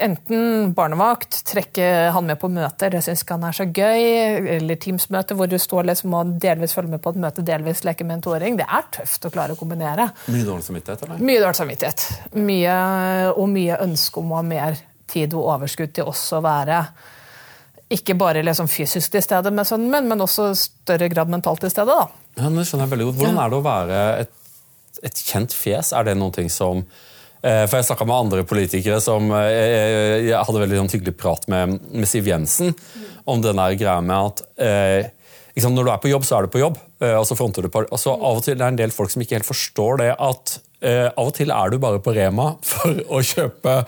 enten 0.00 0.72
barnevakt, 0.76 1.40
trekke 1.48 1.88
han 2.14 2.28
med 2.28 2.38
på 2.40 2.50
møter, 2.52 2.92
det 2.92 3.02
syns 3.06 3.24
ikke 3.24 3.36
han 3.38 3.46
er 3.48 3.56
så 3.56 3.66
gøy, 3.66 4.04
eller 4.56 4.80
Teams-møte 4.80 5.36
hvor 5.38 5.50
du 5.50 5.56
står 5.60 5.88
liksom 5.90 6.16
og 6.18 6.32
delvis 6.42 6.76
følger 6.76 6.94
med 6.96 7.02
på 7.04 7.12
et 7.14 7.20
møte, 7.24 7.44
delvis 7.46 7.84
leker 7.86 8.08
med 8.08 8.18
en 8.18 8.24
toåring. 8.28 8.58
Det 8.60 8.66
er 8.68 8.88
tøft 8.98 9.28
å 9.28 9.32
klare 9.34 9.56
å 9.56 9.60
kombinere. 9.60 10.10
Mye 10.32 10.46
dårlig 10.46 10.66
samvittighet? 10.68 11.04
eller? 11.06 11.22
Mye 11.30 11.42
dårlig 11.44 11.60
samvittighet. 11.60 12.06
Mye, 12.48 12.78
og 13.34 13.52
mye 13.52 13.78
ønske 13.84 14.22
om 14.22 14.34
å 14.34 14.40
ha 14.40 14.46
mer 14.46 14.80
tid 15.08 15.36
og 15.36 15.52
overskudd 15.54 15.94
til 15.96 16.10
også 16.10 16.40
å 16.40 16.44
være 16.44 16.82
ikke 17.88 18.18
bare 18.20 18.42
liksom 18.44 18.68
fysisk 18.68 19.14
til 19.14 19.24
stede, 19.24 19.50
med 19.54 19.64
sønnen 19.68 19.92
min, 19.92 20.08
men 20.10 20.20
også 20.20 20.50
større 20.60 21.08
grad 21.08 21.30
mentalt 21.32 21.62
til 21.64 21.72
stede. 21.72 21.94
da. 21.94 22.08
Ja, 22.36 22.50
det 22.52 22.66
skjønner 22.68 22.84
jeg 22.84 22.92
veldig 22.92 23.06
godt. 23.08 23.20
Hvordan 23.22 23.40
er 23.40 23.52
det 23.52 23.58
å 23.58 23.64
være 23.64 24.00
et, 24.24 24.34
et 25.08 25.22
kjent 25.30 25.56
fjes? 25.56 25.94
Er 25.96 26.04
det 26.04 26.18
noe 26.20 26.48
som 26.52 26.84
for 27.42 27.76
Jeg 27.78 27.86
snakka 27.86 28.06
med 28.08 28.16
andre 28.16 28.42
politikere 28.48 28.98
som 29.04 29.28
Jeg, 29.30 30.24
Jeg 30.26 30.40
hadde 30.48 30.62
veldig 30.64 30.80
sånn 30.80 30.90
hyggelig 30.96 31.14
prat 31.20 31.44
med, 31.46 31.76
med, 31.92 32.08
Siv 32.10 32.26
Jensen 32.26 32.74
om 33.28 33.42
den 33.44 33.60
greia 33.78 34.00
med 34.02 34.16
at 34.16 34.42
eh, 34.64 35.10
liksom, 35.58 35.74
når 35.74 35.88
du 35.88 35.92
er 35.92 36.00
på 36.02 36.12
jobb, 36.12 36.24
så 36.26 36.38
er 36.38 36.46
du 36.46 36.52
på 36.54 36.62
jobb. 36.62 36.78
Eh, 37.02 37.16
og 37.18 37.26
så 37.28 37.36
fronter 37.38 37.66
du 37.66 37.72
på, 37.72 37.84
altså, 37.86 38.14
Av 38.14 38.38
og 38.38 38.46
til 38.46 38.56
er 38.56 38.62
det 38.62 38.70
en 38.72 38.80
del 38.80 38.94
folk 38.94 39.12
som 39.12 39.24
ikke 39.24 39.38
helt 39.38 39.48
forstår 39.48 40.00
det 40.02 40.14
at 40.14 40.54
eh, 40.80 41.08
av 41.10 41.26
og 41.26 41.34
til 41.36 41.52
er 41.54 41.72
du 41.72 41.82
bare 41.82 42.00
på 42.02 42.14
Rema 42.16 42.52
for 42.64 43.02
å 43.18 43.22
kjøpe 43.24 43.82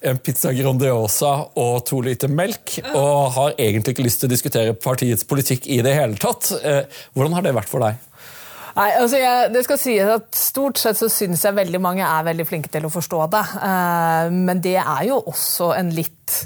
en 0.00 0.20
pizza 0.24 0.52
Grandiosa 0.56 1.32
og 1.60 1.82
to 1.88 1.98
liter 2.00 2.30
melk, 2.32 2.78
og 2.96 3.34
har 3.34 3.58
egentlig 3.60 3.92
ikke 3.92 4.06
lyst 4.06 4.22
til 4.22 4.30
å 4.30 4.32
diskutere 4.32 4.76
partiets 4.80 5.26
politikk 5.28 5.68
i 5.68 5.82
det 5.84 5.92
hele 5.92 6.16
tatt. 6.20 6.48
Eh, 6.56 7.02
hvordan 7.12 7.36
har 7.36 7.44
det 7.44 7.56
vært 7.58 7.68
for 7.68 7.84
deg? 7.84 7.98
Nei, 8.76 8.88
altså 9.00 9.18
jeg, 9.18 9.50
det 9.54 9.64
skal 9.66 9.78
sies 9.80 10.10
at 10.14 10.28
Stort 10.36 10.80
sett 10.80 10.98
så 10.98 11.08
syns 11.10 11.42
jeg 11.46 11.56
veldig 11.56 11.80
mange 11.82 12.06
er 12.06 12.26
veldig 12.26 12.46
flinke 12.48 12.70
til 12.72 12.86
å 12.86 12.92
forstå 12.92 13.24
det. 13.34 13.44
Uh, 13.58 14.30
men 14.34 14.62
det 14.62 14.78
er 14.80 15.06
jo 15.08 15.20
også 15.32 15.72
en 15.78 15.92
litt 15.94 16.40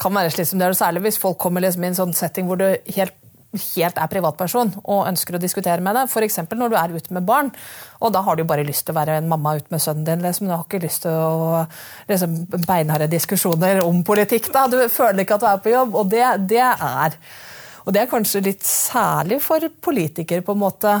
kan 0.00 0.14
være 0.16 0.32
slik 0.34 0.48
som 0.48 0.58
det 0.58 0.70
er, 0.70 0.78
Særlig 0.78 1.04
hvis 1.04 1.20
folk 1.20 1.38
kommer 1.40 1.62
liksom 1.62 1.84
i 1.84 1.90
en 1.90 1.98
sånn 1.98 2.14
setting 2.16 2.48
hvor 2.48 2.58
du 2.58 2.64
helt, 2.96 3.14
helt 3.76 4.00
er 4.00 4.10
privatperson 4.10 4.72
og 4.82 5.04
ønsker 5.10 5.36
å 5.36 5.42
diskutere 5.42 5.84
med 5.84 5.94
deg. 5.98 6.08
F.eks. 6.10 6.40
når 6.48 6.72
du 6.72 6.76
er 6.80 6.96
ute 6.96 7.14
med 7.14 7.28
barn. 7.28 7.52
og 8.00 8.14
Da 8.16 8.24
har 8.24 8.38
du 8.38 8.46
bare 8.48 8.64
lyst 8.66 8.86
til 8.86 8.96
å 8.96 8.98
være 8.98 9.20
en 9.20 9.30
mamma 9.30 9.54
ute 9.60 9.70
med 9.74 9.84
sønnen 9.84 10.08
din. 10.08 10.24
Liksom. 10.24 10.48
Du 10.48 10.56
har 10.56 10.64
ikke 10.64 10.82
lyst 10.82 11.04
til 11.04 11.12
å 11.14 11.62
liksom, 12.08 12.38
beinharde 12.66 13.10
diskusjoner 13.12 13.84
om 13.84 14.02
politikk. 14.02 14.48
Da. 14.54 14.66
Du 14.72 14.80
føler 14.88 15.22
ikke 15.22 15.38
at 15.38 15.44
du 15.44 15.50
er 15.52 15.64
på 15.64 15.74
jobb. 15.76 15.98
Og 16.00 16.12
det, 16.16 16.24
det 16.50 16.64
er 16.64 17.20
og 17.82 17.94
det 17.94 18.04
er 18.04 18.10
kanskje 18.10 18.44
litt 18.46 18.62
særlig 18.66 19.40
for 19.42 19.64
politikere, 19.82 20.44
på 20.46 20.54
en 20.54 20.60
måte 20.60 20.92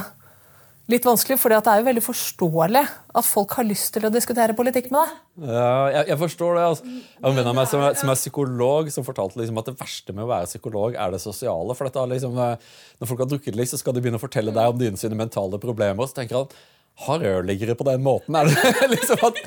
litt 0.90 1.04
vanskelig, 1.06 1.38
for 1.38 1.52
det 1.52 1.60
er 1.70 1.80
jo 1.80 1.86
veldig 1.86 2.02
forståelig 2.04 2.82
at 3.12 3.28
folk 3.28 3.54
har 3.58 3.66
lyst 3.68 3.92
til 3.94 4.06
å 4.08 4.10
diskutere 4.12 4.56
politikk 4.58 4.90
med 4.92 5.04
deg. 5.04 5.20
Ja, 5.46 5.76
jeg, 5.94 6.08
jeg 6.10 6.18
forstår 6.20 6.58
det. 6.58 6.64
Altså. 6.72 6.94
En 7.22 7.36
venn 7.38 7.50
av 7.52 7.56
meg 7.56 7.68
som 7.70 7.84
er, 7.84 7.96
som 8.00 8.10
er, 8.12 8.18
psykolog, 8.18 8.90
som 8.94 9.06
fortalte 9.06 9.40
liksom 9.40 9.60
at 9.62 9.70
det 9.70 9.76
verste 9.78 10.16
med 10.16 10.26
å 10.26 10.30
være 10.32 10.50
psykolog 10.50 10.98
er 10.98 11.14
det 11.14 11.22
sosiale. 11.22 11.76
for 11.78 11.88
dette, 11.88 12.06
liksom, 12.14 12.36
Når 12.36 13.10
folk 13.10 13.24
har 13.24 13.30
drukket 13.30 13.58
litt, 13.58 13.70
så 13.70 13.80
skal 13.80 13.96
de 13.96 14.04
begynne 14.04 14.20
å 14.20 14.24
fortelle 14.24 14.54
deg 14.54 14.74
om 14.74 14.80
dine 14.80 15.00
sine 15.00 15.18
mentale 15.18 15.60
problemer. 15.62 16.08
så 16.08 16.18
tenker 16.20 16.42
han, 16.42 16.62
har 16.94 17.18
rørleggere 17.18 17.74
på 17.74 17.86
den 17.86 18.02
måten? 18.04 18.36
Er 18.36 18.48
det 18.48 18.88
liksom 18.94 19.24
at, 19.26 19.40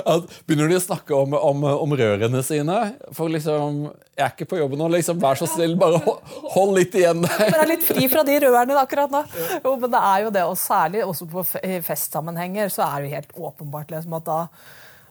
at 0.00 0.32
Begynner 0.48 0.70
de 0.70 0.78
å 0.78 0.82
snakke 0.82 1.14
om, 1.14 1.36
om, 1.36 1.64
om, 1.70 1.94
rørene 1.96 2.42
sine? 2.46 2.78
For 3.16 3.32
liksom 3.32 3.84
Jeg 4.16 4.24
er 4.24 4.34
ikke 4.34 4.48
på 4.50 4.60
jobb 4.60 4.76
nå, 4.80 4.88
liksom, 4.96 5.20
vær 5.22 5.38
så 5.38 5.48
snill, 5.50 5.76
bare 5.80 6.00
hold, 6.04 6.34
hold 6.56 6.74
litt 6.78 6.96
igjen 6.98 7.22
der. 7.26 7.46
er 7.52 7.70
litt 7.70 7.86
fri 7.86 8.08
fra 8.10 8.24
de 8.26 8.36
rørene 8.46 8.76
akkurat 8.80 9.12
nå. 9.12 9.22
Jo, 9.62 9.76
men 9.76 9.92
det 9.92 10.02
er 10.10 10.26
jo 10.26 10.34
det, 10.34 10.44
og 10.48 10.58
særlig 10.60 11.06
også 11.06 11.30
på 11.30 11.46
festsammenhenger, 11.86 12.72
så 12.72 12.86
er 12.88 13.00
det 13.00 13.10
jo 13.10 13.16
helt 13.18 13.40
åpenbart 13.50 13.96
liksom, 13.96 14.20
at 14.20 14.28
da 14.28 14.44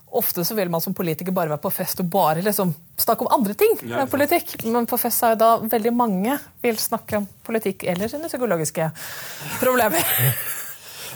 Ofte 0.09 0.41
så 0.41 0.55
vil 0.57 0.72
man 0.74 0.82
som 0.82 0.93
politiker 0.97 1.30
bare 1.30 1.51
være 1.51 1.61
på 1.61 1.70
fest 1.70 1.99
og 2.01 2.07
bare 2.09 2.41
liksom 2.41 2.72
snakke 2.97 3.28
om 3.28 3.34
andre 3.36 3.53
ting 3.53 3.76
enn 3.86 4.09
politikk. 4.09 4.55
Men 4.65 4.88
på 4.89 4.97
fest 4.97 5.22
er 5.22 5.36
jo 5.36 5.41
da 5.43 5.49
veldig 5.61 5.91
mange 5.93 6.34
vil 6.65 6.80
snakke 6.82 7.20
om 7.22 7.28
politikk 7.45 7.86
eller 7.91 8.09
sine 8.09 8.32
psykologiske 8.32 8.89
problemer. 9.61 10.01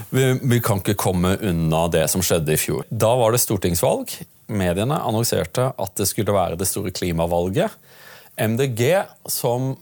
Vi, 0.10 0.26
vi, 0.42 0.60
kan 0.64 0.82
ikke 0.82 0.98
komme 1.00 1.36
unna 1.42 1.86
det 1.92 2.06
som 2.12 2.24
skjedde 2.26 2.56
i 2.56 2.60
fjor. 2.60 2.86
Da 2.90 3.14
var 3.20 3.34
det 3.34 3.42
stortingsvalg. 3.44 4.14
Mediene 4.54 5.00
annonserte 5.02 5.72
at 5.72 5.96
det 6.00 6.08
skulle 6.10 6.36
være 6.36 6.60
det 6.60 6.68
store 6.70 6.94
klimavalget. 6.96 7.74
MDG, 8.40 9.04
som 9.30 9.74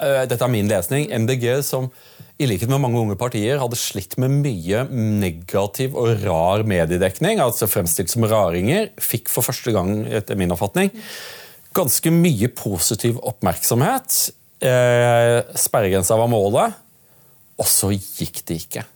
eh, 0.00 0.24
dette 0.28 0.44
er 0.44 0.52
min 0.52 0.70
lesning, 0.70 1.08
MDG 1.12 1.60
som 1.66 1.90
i 2.38 2.46
likhet 2.46 2.70
med 2.70 2.80
mange 2.80 3.00
unge 3.00 3.16
partier 3.18 3.58
hadde 3.58 3.78
slitt 3.78 4.14
med 4.22 4.36
mye 4.44 4.84
negativ 4.94 5.96
og 5.98 6.22
rar 6.22 6.62
mediedekning, 6.68 7.42
altså 7.42 7.66
fremstilt 7.70 8.12
som 8.12 8.26
raringer, 8.30 8.92
fikk 9.02 9.30
for 9.32 9.46
første 9.46 9.74
gang, 9.74 10.04
etter 10.06 10.38
min 10.38 10.54
oppfatning, 10.54 10.92
ganske 11.74 12.12
mye 12.14 12.50
positiv 12.54 13.18
oppmerksomhet. 13.26 14.20
Eh, 14.62 15.40
sperregrensa 15.58 16.18
var 16.18 16.30
målet, 16.30 16.78
og 17.58 17.66
så 17.66 17.90
gikk 17.94 18.44
det 18.46 18.62
ikke. 18.62 18.86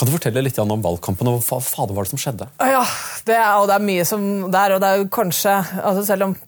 Kan 0.00 0.08
du 0.08 0.14
fortelle 0.14 0.40
litt 0.40 0.56
om 0.62 0.70
valgkampen 0.80 1.28
og 1.28 1.42
hva 1.44 1.58
fader 1.60 1.92
var 1.92 2.06
det 2.06 2.14
som 2.14 2.20
skjedde? 2.22 2.46
Ja, 2.56 2.84
det 3.28 3.34
er, 3.36 3.50
og 3.60 3.66
det 3.68 3.74
er 3.76 3.82
mye 3.84 4.06
som 4.08 4.22
der, 4.48 4.72
og 4.72 4.80
det 4.80 4.88
er 4.88 5.02
jo 5.02 5.10
kanskje 5.12 5.58
altså 5.76 6.06
Selv 6.08 6.30
om 6.30 6.38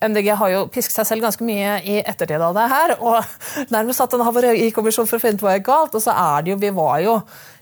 MDG 0.00 0.30
har 0.40 0.50
jo 0.50 0.64
pisket 0.72 0.96
seg 0.96 1.06
selv 1.06 1.22
ganske 1.26 1.44
mye 1.44 1.76
i 1.84 2.00
ettertid 2.00 2.40
av 2.42 2.56
det 2.56 2.66
her. 2.72 2.94
Og 3.04 3.70
nærmest 3.74 4.00
hatt 4.00 4.16
en 4.16 4.24
havarikommisjon 4.24 5.06
for 5.06 5.20
å 5.20 5.22
finne 5.22 5.36
ut 5.36 5.44
hva 5.44 5.54
gikk 5.58 5.66
galt. 5.68 5.94
Og 5.94 6.02
så 6.02 6.14
er 6.16 6.46
det 6.46 6.54
jo 6.54 6.60
Vi 6.64 6.70
var 6.74 6.98
jo 7.04 7.18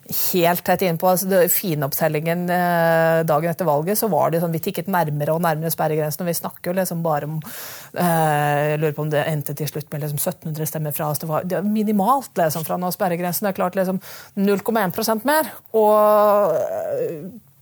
helt 0.09 0.64
tett 0.64 0.82
innpå 0.86 1.09
altså 1.11 1.28
det 1.28 1.40
finopptellingen 1.52 2.46
eh, 2.52 3.20
dagen 3.28 3.50
etter 3.50 3.68
valget, 3.68 3.98
så 4.00 4.09
var 4.09 4.32
det 4.32 4.40
sånn, 4.42 4.54
vi 4.54 4.62
tikket 4.64 4.88
nærmere 4.92 5.34
og 5.34 5.42
nærmere 5.44 5.72
sperregrensen. 5.72 6.24
og 6.24 6.30
Vi 6.30 6.38
snakker 6.38 6.70
jo 6.70 6.76
liksom 6.78 7.02
bare 7.04 7.28
om 7.28 7.34
eh, 7.38 8.72
Jeg 8.72 8.78
lurer 8.80 8.96
på 8.96 9.04
om 9.04 9.11
det 9.12 9.26
endte 9.28 9.56
til 9.59 9.68
slutt 9.68 9.90
med 9.92 10.06
liksom 10.06 10.20
1700 10.20 10.70
stemmer 10.70 10.96
fra 10.96 11.11
oss. 11.12 11.20
Det 11.20 11.28
var, 11.28 11.44
det 11.44 11.61
var 11.61 11.68
minimalt 11.68 12.40
liksom, 12.40 12.64
fra 12.68 12.78
nå 12.80 12.92
sperregrensen. 12.94 13.46
Det 13.46 13.52
er 13.52 13.61
klart 13.61 13.76
liksom 13.76 14.00
0,1% 14.38 15.28
mer. 15.28 15.52
Og 15.76 16.56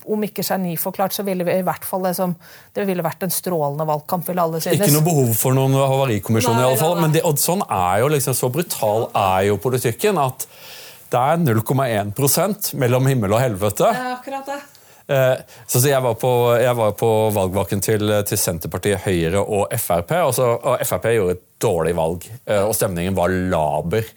om 0.07 0.23
ikke 0.23 0.45
geniforklart, 0.47 1.15
så 1.17 1.25
ville 1.27 1.45
vi 1.47 1.57
i 1.59 1.67
hvert 1.67 1.85
fall 1.87 2.05
liksom, 2.07 2.37
det 2.77 2.87
ville 2.87 3.03
vært 3.03 3.27
en 3.27 3.35
strålende 3.35 3.87
valgkamp. 3.89 4.29
ville 4.29 4.43
alle 4.43 4.61
synes. 4.63 4.79
Ikke 4.79 4.95
noe 4.95 5.07
behov 5.07 5.35
for 5.39 5.57
noen 5.57 5.75
havarikommisjon, 5.75 6.61
i 6.61 6.67
alle 6.69 6.79
fall. 6.79 7.01
Men 7.03 7.15
det, 7.15 7.25
sånn 7.43 7.65
er 7.67 8.05
jo 8.05 8.15
liksom, 8.15 8.39
så 8.39 8.53
brutal 8.55 9.11
er 9.11 9.49
jo 9.51 9.59
politikken 9.63 10.23
at 10.23 10.47
det 11.17 11.27
er 11.33 11.45
0,1% 11.57 12.75
mellom 12.81 13.07
himmel 13.09 13.37
og 13.37 13.41
helvete. 13.41 13.89
Er 13.89 14.17
akkurat 14.19 14.51
det. 14.51 14.63
Eh, 15.09 15.37
så, 15.67 15.81
så 15.81 15.89
jeg, 15.89 16.03
var 16.03 16.17
på, 16.19 16.31
jeg, 16.59 16.75
var 16.77 16.97
på, 16.99 17.11
valgvaken 17.35 17.83
til, 17.85 18.11
til, 18.27 18.41
Senterpartiet, 18.41 19.05
Høyre 19.07 19.43
og 19.43 19.73
Frp. 19.79 20.17
Og, 20.27 20.35
så, 20.37 20.49
og 20.57 20.83
Frp 20.87 21.13
gjorde 21.15 21.37
et 21.39 21.45
dårlig 21.63 21.95
valg, 21.97 22.27
eh, 22.45 22.65
og 22.67 22.75
stemningen 22.77 23.17
var 23.17 23.33
laber. 23.33 24.11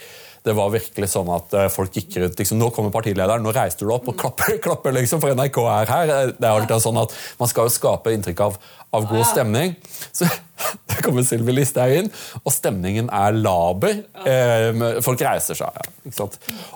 Det 0.50 0.56
var 0.58 0.74
virkelig 0.74 1.12
sånn 1.14 1.30
at 1.36 1.56
eh, 1.56 1.70
folk 1.74 1.96
gikk 1.96 2.18
rundt 2.24 2.42
liksom, 2.42 2.60
Nå 2.62 2.72
kommer 2.74 2.94
partilederen, 2.94 3.46
nå 3.46 3.54
reiser 3.56 3.86
du 3.86 3.94
opp 3.94 4.10
og 4.10 4.18
klapper, 4.20 4.58
klapper 4.66 4.96
liksom, 4.98 5.22
for 5.22 5.38
NRK 5.38 5.62
er 5.64 5.94
her. 5.94 6.14
Det 6.34 6.46
er 6.46 6.52
alltid 6.52 6.86
sånn 6.86 7.02
at 7.02 7.16
Man 7.40 7.52
skal 7.52 7.70
jo 7.70 7.76
skape 7.78 8.14
inntrykk 8.16 8.46
av, 8.48 8.60
av 8.98 9.10
god 9.10 9.26
stemning. 9.30 9.76
Så 10.18 10.28
det 10.90 11.00
kommer 11.06 11.24
Sylvi 11.24 11.54
Listhaug 11.56 11.94
inn, 11.96 12.10
og 12.42 12.52
stemningen 12.52 13.08
er 13.16 13.38
laber. 13.38 14.02
Eh, 14.28 15.00
folk 15.06 15.22
reiser 15.24 15.56
seg. 15.56 15.78
Ja, 16.10 16.30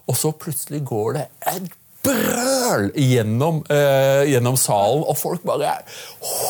og 0.05 0.15
så 0.15 0.31
plutselig 0.39 0.79
går 0.87 1.17
det 1.17 1.25
et 1.51 1.71
brøl 2.03 2.89
gjennom, 2.99 3.63
eh, 3.71 4.23
gjennom, 4.31 4.57
salen, 4.59 5.03
og 5.07 5.17
folk 5.17 5.43
bare 5.47 5.77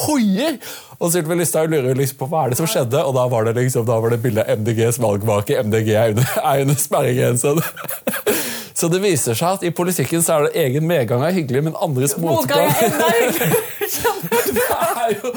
hoier! 0.06 0.58
Og 1.04 1.12
Sylvi 1.12 1.36
Listhaug 1.36 1.68
lurer 1.68 1.98
liksom 2.00 2.22
på 2.22 2.30
hva 2.32 2.46
er 2.46 2.54
det 2.54 2.58
som 2.62 2.68
skjedde, 2.70 3.02
og 3.04 3.12
da 3.18 3.26
var 3.32 3.44
det 3.48 3.58
liksom, 3.58 3.84
da 3.88 3.98
var 4.00 4.14
det 4.14 4.22
bildet 4.24 4.48
av 4.48 4.62
MDGs 4.62 5.02
valgvake. 5.04 5.58
MDG 5.68 5.90
er 5.92 6.14
under, 6.14 6.30
er 6.54 6.64
under 6.64 6.80
sperregrensen. 6.80 7.60
Så 8.84 8.90
det 8.90 9.04
viser 9.04 9.38
seg 9.38 9.60
at 9.60 9.66
i 9.68 9.72
politikken 9.76 10.24
så 10.26 10.34
er 10.34 10.48
det 10.48 10.62
egen 10.64 10.88
medgang 10.90 11.22
er 11.24 11.36
hyggelig, 11.36 11.62
men 11.68 11.76
andres 11.78 12.16
motgang 12.20 12.72
det, 12.74 14.64
jo, 15.14 15.32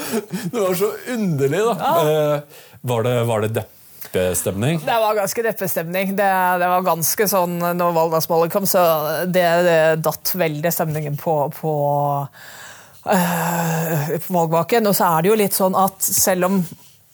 det 0.51 0.57
var 0.57 0.73
så 0.79 0.89
underlig, 1.13 1.61
da. 1.67 1.75
Ja. 1.77 1.93
Eh, 2.01 2.63
var 2.89 3.05
det, 3.05 3.13
var 3.29 3.45
det 3.45 3.51
deppestemning? 3.59 4.81
Det 4.83 4.97
var 5.05 5.19
ganske 5.21 5.45
deppestemning. 5.45 6.15
Det, 6.17 6.31
det 6.63 6.71
var 6.73 6.89
ganske 6.89 7.29
sånn 7.29 7.59
når 7.77 7.95
valgdagsmålet 8.01 8.53
kom, 8.57 8.65
så 8.69 8.81
det, 9.29 9.45
det, 9.69 9.79
datt 10.01 10.33
veldig 10.41 10.73
stemningen 10.73 11.21
på, 11.21 11.37
på 11.61 11.75
uh, 13.07 14.11
valgvaken. 14.27 14.89
Og 14.89 14.95
så 14.97 15.09
er 15.09 15.23
det 15.23 15.31
jo 15.31 15.39
litt 15.39 15.57
sånn 15.57 15.77
at 15.77 16.03
selv 16.03 16.49
om 16.49 16.61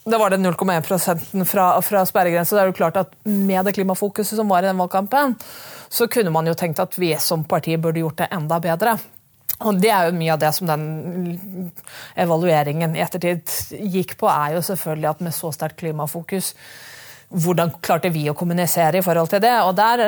det 0.04 0.20
var 0.20 0.34
den 0.34 0.46
0,1% 0.46 1.46
fra, 1.48 1.68
fra 1.82 2.04
sperregrensa. 2.06 2.58
Det 2.58 2.64
er 2.64 2.72
jo 2.72 2.76
klart 2.76 3.00
at 3.00 3.14
Med 3.24 3.66
det 3.66 3.76
klimafokuset 3.78 4.36
som 4.36 4.50
var 4.52 4.64
i 4.64 4.68
den 4.68 4.80
valgkampen, 4.82 5.38
så 5.90 6.08
kunne 6.12 6.34
man 6.34 6.48
jo 6.50 6.56
tenkt 6.60 6.82
at 6.84 6.98
vi 7.00 7.14
som 7.22 7.46
parti 7.48 7.78
burde 7.80 8.04
gjort 8.04 8.20
det 8.20 8.32
enda 8.36 8.60
bedre. 8.60 8.98
Og 9.64 9.80
Det 9.80 9.92
er 9.94 10.10
jo 10.10 10.18
mye 10.18 10.34
av 10.34 10.42
det 10.42 10.52
som 10.58 10.68
den 10.68 11.70
evalueringen 12.20 12.98
i 12.98 13.04
ettertid 13.04 13.48
gikk 13.94 14.18
på, 14.20 14.28
er 14.28 14.58
jo 14.58 14.66
selvfølgelig 14.66 15.10
at 15.12 15.24
med 15.24 15.36
så 15.36 15.54
sterkt 15.56 15.80
klimafokus 15.80 16.52
hvordan 17.34 17.74
klarte 17.82 18.12
vi 18.14 18.28
å 18.30 18.36
kommunisere 18.38 19.00
i 19.00 19.06
forhold 19.06 19.32
til 19.32 19.42
det? 19.44 19.54
Og 19.66 19.74
der 19.78 20.04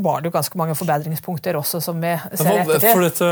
var 0.00 0.20
det 0.20 0.30
jo 0.30 0.34
ganske 0.36 0.58
mange 0.58 0.76
forbedringspunkter 0.78 1.58
også, 1.58 1.80
som 1.82 1.98
vi 2.00 2.12
ser 2.14 2.60
etter 2.60 2.60
ettertid. 2.62 2.92
For 2.94 3.04
dette, 3.04 3.30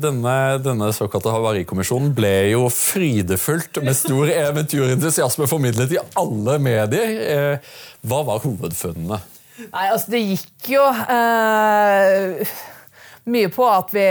denne, 0.00 0.34
denne, 0.64 0.90
såkalte 0.96 1.34
havarikommisjonen 1.34 2.14
ble 2.16 2.32
jo 2.52 2.68
frydefullt 2.72 3.82
med 3.84 3.98
stor 3.98 4.30
eventyrentusiasme 4.30 5.48
formidlet 5.50 5.96
i 5.96 6.02
alle 6.20 6.58
medier. 6.62 7.16
Eh, 7.26 7.74
hva 8.06 8.22
var 8.28 8.44
hovedfunnene? 8.46 9.20
Nei, 9.66 9.86
altså 9.88 10.12
Det 10.12 10.20
gikk 10.20 10.70
jo 10.76 10.84
eh, 11.16 12.56
mye 13.32 13.52
på 13.52 13.68
at 13.72 13.94
vi 13.96 14.08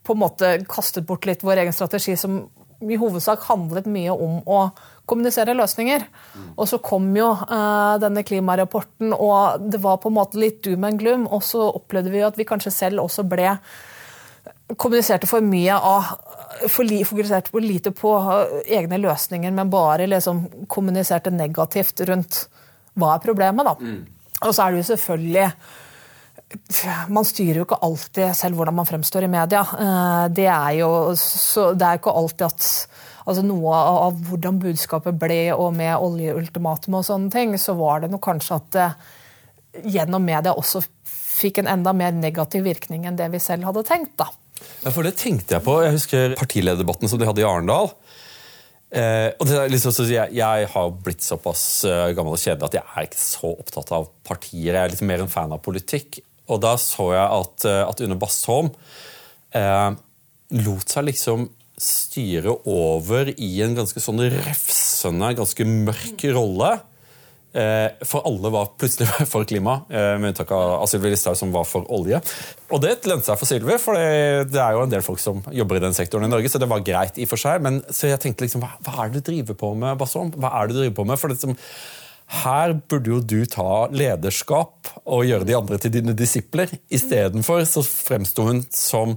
på 0.00 0.16
en 0.16 0.22
måte 0.24 0.54
kastet 0.68 1.06
bort 1.06 1.28
litt 1.28 1.44
vår 1.46 1.62
egen 1.62 1.76
strategi, 1.76 2.16
som 2.18 2.42
i 2.80 2.96
hovedsak 2.98 3.44
handlet 3.46 3.86
mye 3.92 4.12
om 4.14 4.40
å 4.48 4.62
kommunisere 5.10 5.56
løsninger. 5.58 6.06
Og 6.54 6.68
så 6.70 6.78
kom 6.84 7.08
jo 7.16 7.32
uh, 7.34 7.96
denne 8.02 8.24
klimarapporten, 8.26 9.14
og 9.16 9.66
det 9.72 9.82
var 9.82 10.00
på 10.02 10.10
en 10.12 10.18
måte 10.18 10.40
litt 10.40 10.62
doom 10.66 10.86
and 10.88 11.00
gloom. 11.02 11.26
Og 11.28 11.42
så 11.46 11.66
opplevde 11.68 12.12
vi 12.12 12.22
jo 12.22 12.28
at 12.30 12.38
vi 12.38 12.48
kanskje 12.48 12.74
selv 12.74 13.04
også 13.04 13.26
ble 13.28 13.56
kommuniserte 14.78 15.26
for 15.26 15.44
mye 15.44 15.74
av 15.74 16.14
for 16.70 16.84
li, 16.84 17.00
Fokuserte 17.08 17.52
for 17.52 17.64
lite 17.64 17.92
på 17.96 18.14
uh, 18.20 18.60
egne 18.64 19.00
løsninger, 19.02 19.52
men 19.56 19.72
bare 19.72 20.08
liksom 20.10 20.46
kommuniserte 20.70 21.32
negativt 21.34 22.02
rundt 22.08 22.44
hva 22.98 23.14
er 23.16 23.22
problemet, 23.24 23.66
da. 23.66 23.76
Mm. 23.78 24.02
Og 24.40 24.50
så 24.54 24.64
er 24.64 24.72
det 24.72 24.82
jo 24.82 24.90
selvfølgelig 24.94 25.46
man 27.12 27.26
styrer 27.26 27.60
jo 27.60 27.66
ikke 27.66 27.78
alltid 27.86 28.34
selv 28.34 28.58
hvordan 28.58 28.74
man 28.80 28.88
fremstår 28.88 29.26
i 29.26 29.30
media. 29.30 29.60
Eh, 29.62 30.24
det 30.34 30.48
er 30.50 30.72
jo 30.80 30.90
det 31.14 31.86
er 31.86 32.00
ikke 32.00 32.16
alltid 32.22 32.46
at 32.48 32.70
altså 33.30 33.44
Noe 33.46 33.78
av 33.78 34.18
hvordan 34.26 34.60
budskapet 34.62 35.16
ble, 35.20 35.42
og 35.54 35.72
med 35.78 35.94
oljeultimatum 35.96 36.98
og 36.98 37.06
sånne 37.06 37.32
ting, 37.34 37.56
så 37.58 37.76
var 37.78 38.04
det 38.04 38.12
nok 38.12 38.24
kanskje 38.26 38.58
at 38.58 38.70
det 38.76 38.90
gjennom 39.94 40.24
media 40.26 40.52
også 40.58 40.82
fikk 41.40 41.62
en 41.62 41.70
enda 41.70 41.94
mer 41.96 42.12
negativ 42.12 42.66
virkning 42.66 43.06
enn 43.08 43.18
det 43.18 43.30
vi 43.32 43.40
selv 43.42 43.68
hadde 43.68 43.86
tenkt. 43.86 44.16
da. 44.20 44.28
Ja, 44.84 44.90
for 44.92 45.06
det 45.06 45.14
tenkte 45.20 45.56
jeg 45.56 45.64
på. 45.64 45.78
Jeg 45.84 45.96
husker 45.96 46.34
partilederdebatten 46.38 47.08
som 47.08 47.20
de 47.20 47.28
hadde 47.28 47.42
i 47.42 47.46
Arendal. 47.48 47.92
Eh, 48.90 49.30
og 49.38 49.46
liksom, 49.70 49.94
jeg, 50.10 50.34
jeg, 50.34 50.66
har 50.72 50.88
blitt 51.04 51.22
såpass 51.22 51.62
uh, 51.86 52.08
gammel 52.10 52.34
og 52.34 52.42
kjedelig 52.42 52.66
at 52.66 52.76
jeg 52.80 52.88
er 52.90 53.06
ikke 53.06 53.22
så 53.22 53.52
opptatt 53.54 53.92
av 53.94 54.10
partier. 54.26 54.74
Jeg 54.74 54.82
er 54.82 54.92
litt 54.92 55.06
mer 55.06 55.22
en 55.22 55.30
fan 55.30 55.54
av 55.54 55.62
politikk. 55.64 56.18
Og 56.50 56.60
da 56.62 56.74
så 56.80 57.12
jeg 57.14 57.26
at, 57.40 57.66
eh, 57.68 57.82
at 57.86 58.02
Une 58.02 58.18
Bastholm 58.18 58.72
eh, 59.54 59.90
lot 60.64 60.90
seg 60.90 61.06
liksom 61.06 61.46
styre 61.80 62.54
over 62.68 63.32
i 63.32 63.50
en 63.64 63.74
ganske 63.78 64.02
sånn 64.02 64.22
refsende, 64.36 65.34
ganske 65.38 65.66
mørk 65.68 66.24
rolle. 66.36 66.72
Eh, 67.50 68.06
for 68.06 68.22
alle 68.28 68.50
var 68.54 68.68
plutselig 68.78 69.08
for 69.32 69.46
klima, 69.48 69.80
eh, 69.90 70.14
med 70.20 70.30
unntak 70.30 70.52
av 70.54 70.86
Sylvi 70.86 71.10
Listhaug, 71.10 71.38
som 71.38 71.50
var 71.54 71.64
for 71.66 71.88
olje. 71.90 72.20
Og 72.70 72.82
det 72.84 73.00
lønte 73.10 73.26
seg 73.26 73.40
for 73.40 73.50
Sylvi, 73.50 73.78
for 73.82 73.98
det, 73.98 74.60
er 74.60 74.76
jo 74.76 74.84
en 74.84 74.92
del 74.92 75.02
folk 75.02 75.18
som 75.22 75.40
jobber 75.50 75.80
i 75.80 75.84
den 75.86 75.96
sektoren 75.96 76.28
i 76.28 76.30
Norge, 76.30 76.52
så 76.52 76.60
det 76.62 76.70
var 76.70 76.84
greit 76.86 77.18
i 77.18 77.26
og 77.26 77.32
for 77.32 77.42
seg. 77.42 77.64
Men 77.64 77.80
så 77.90 78.12
jeg 78.12 78.22
tenkte 78.22 78.46
liksom, 78.46 78.62
hva, 78.62 78.76
hva 78.86 79.00
er 79.02 79.10
det 79.10 79.24
du 79.24 79.32
driver 79.32 79.58
på 79.64 79.72
med, 79.74 79.98
Basson? 79.98 80.30
Hva 80.36 80.52
er 80.60 80.68
det 80.68 80.76
du 80.76 80.82
driver 80.84 81.00
på 81.00 81.08
med? 81.10 81.18
For 81.18 81.32
det 81.32 81.40
som 81.42 81.56
her 82.30 82.76
burde 82.86 83.10
jo 83.10 83.18
du 83.18 83.40
ta 83.50 83.88
lederskap 83.90 84.92
og 85.02 85.26
gjøre 85.26 85.48
de 85.48 85.56
andre 85.58 85.80
til 85.82 85.96
dine 85.96 86.14
disipler. 86.14 86.70
Istedenfor 86.92 87.64
så 87.66 87.82
fremsto 87.82 88.46
hun 88.46 88.62
som 88.70 89.16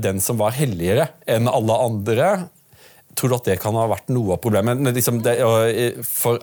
den 0.00 0.20
som 0.20 0.38
var 0.40 0.56
helligere 0.56 1.08
enn 1.30 1.48
alle 1.50 1.76
andre. 1.88 2.30
Tror 3.18 3.32
du 3.32 3.36
at 3.36 3.50
det 3.50 3.60
kan 3.62 3.76
ha 3.78 3.88
vært 3.90 4.10
noe 4.12 4.36
av 4.36 4.42
problemet? 4.44 4.80
Liksom 4.94 5.22
det, 5.24 5.36
eh, 5.40 6.00
for 6.06 6.40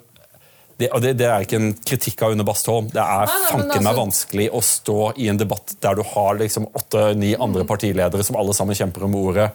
det, 0.77 0.91
og 0.93 1.01
det, 1.01 1.15
det, 1.17 1.25
er 1.25 1.45
ikke 1.45 1.57
en 1.57 1.71
kritikk 1.73 2.21
av 2.25 2.35
Une 2.35 2.45
Bastholm. 2.45 2.89
Det 2.93 3.01
er 3.01 3.31
fanken 3.49 3.81
meg 3.81 3.91
altså- 3.93 4.03
vanskelig 4.03 4.49
å 4.53 4.61
stå 4.61 4.99
i 5.17 5.29
en 5.31 5.39
debatt 5.39 5.73
der 5.81 5.97
du 5.97 6.03
har 6.05 6.38
liksom 6.38 6.67
åtte-ni 6.69 7.33
andre 7.35 7.65
mm. 7.65 7.69
partiledere 7.69 8.25
som 8.25 8.38
alle 8.38 8.53
sammen 8.53 8.77
kjemper 8.77 9.07
om 9.07 9.15
ordet. 9.17 9.49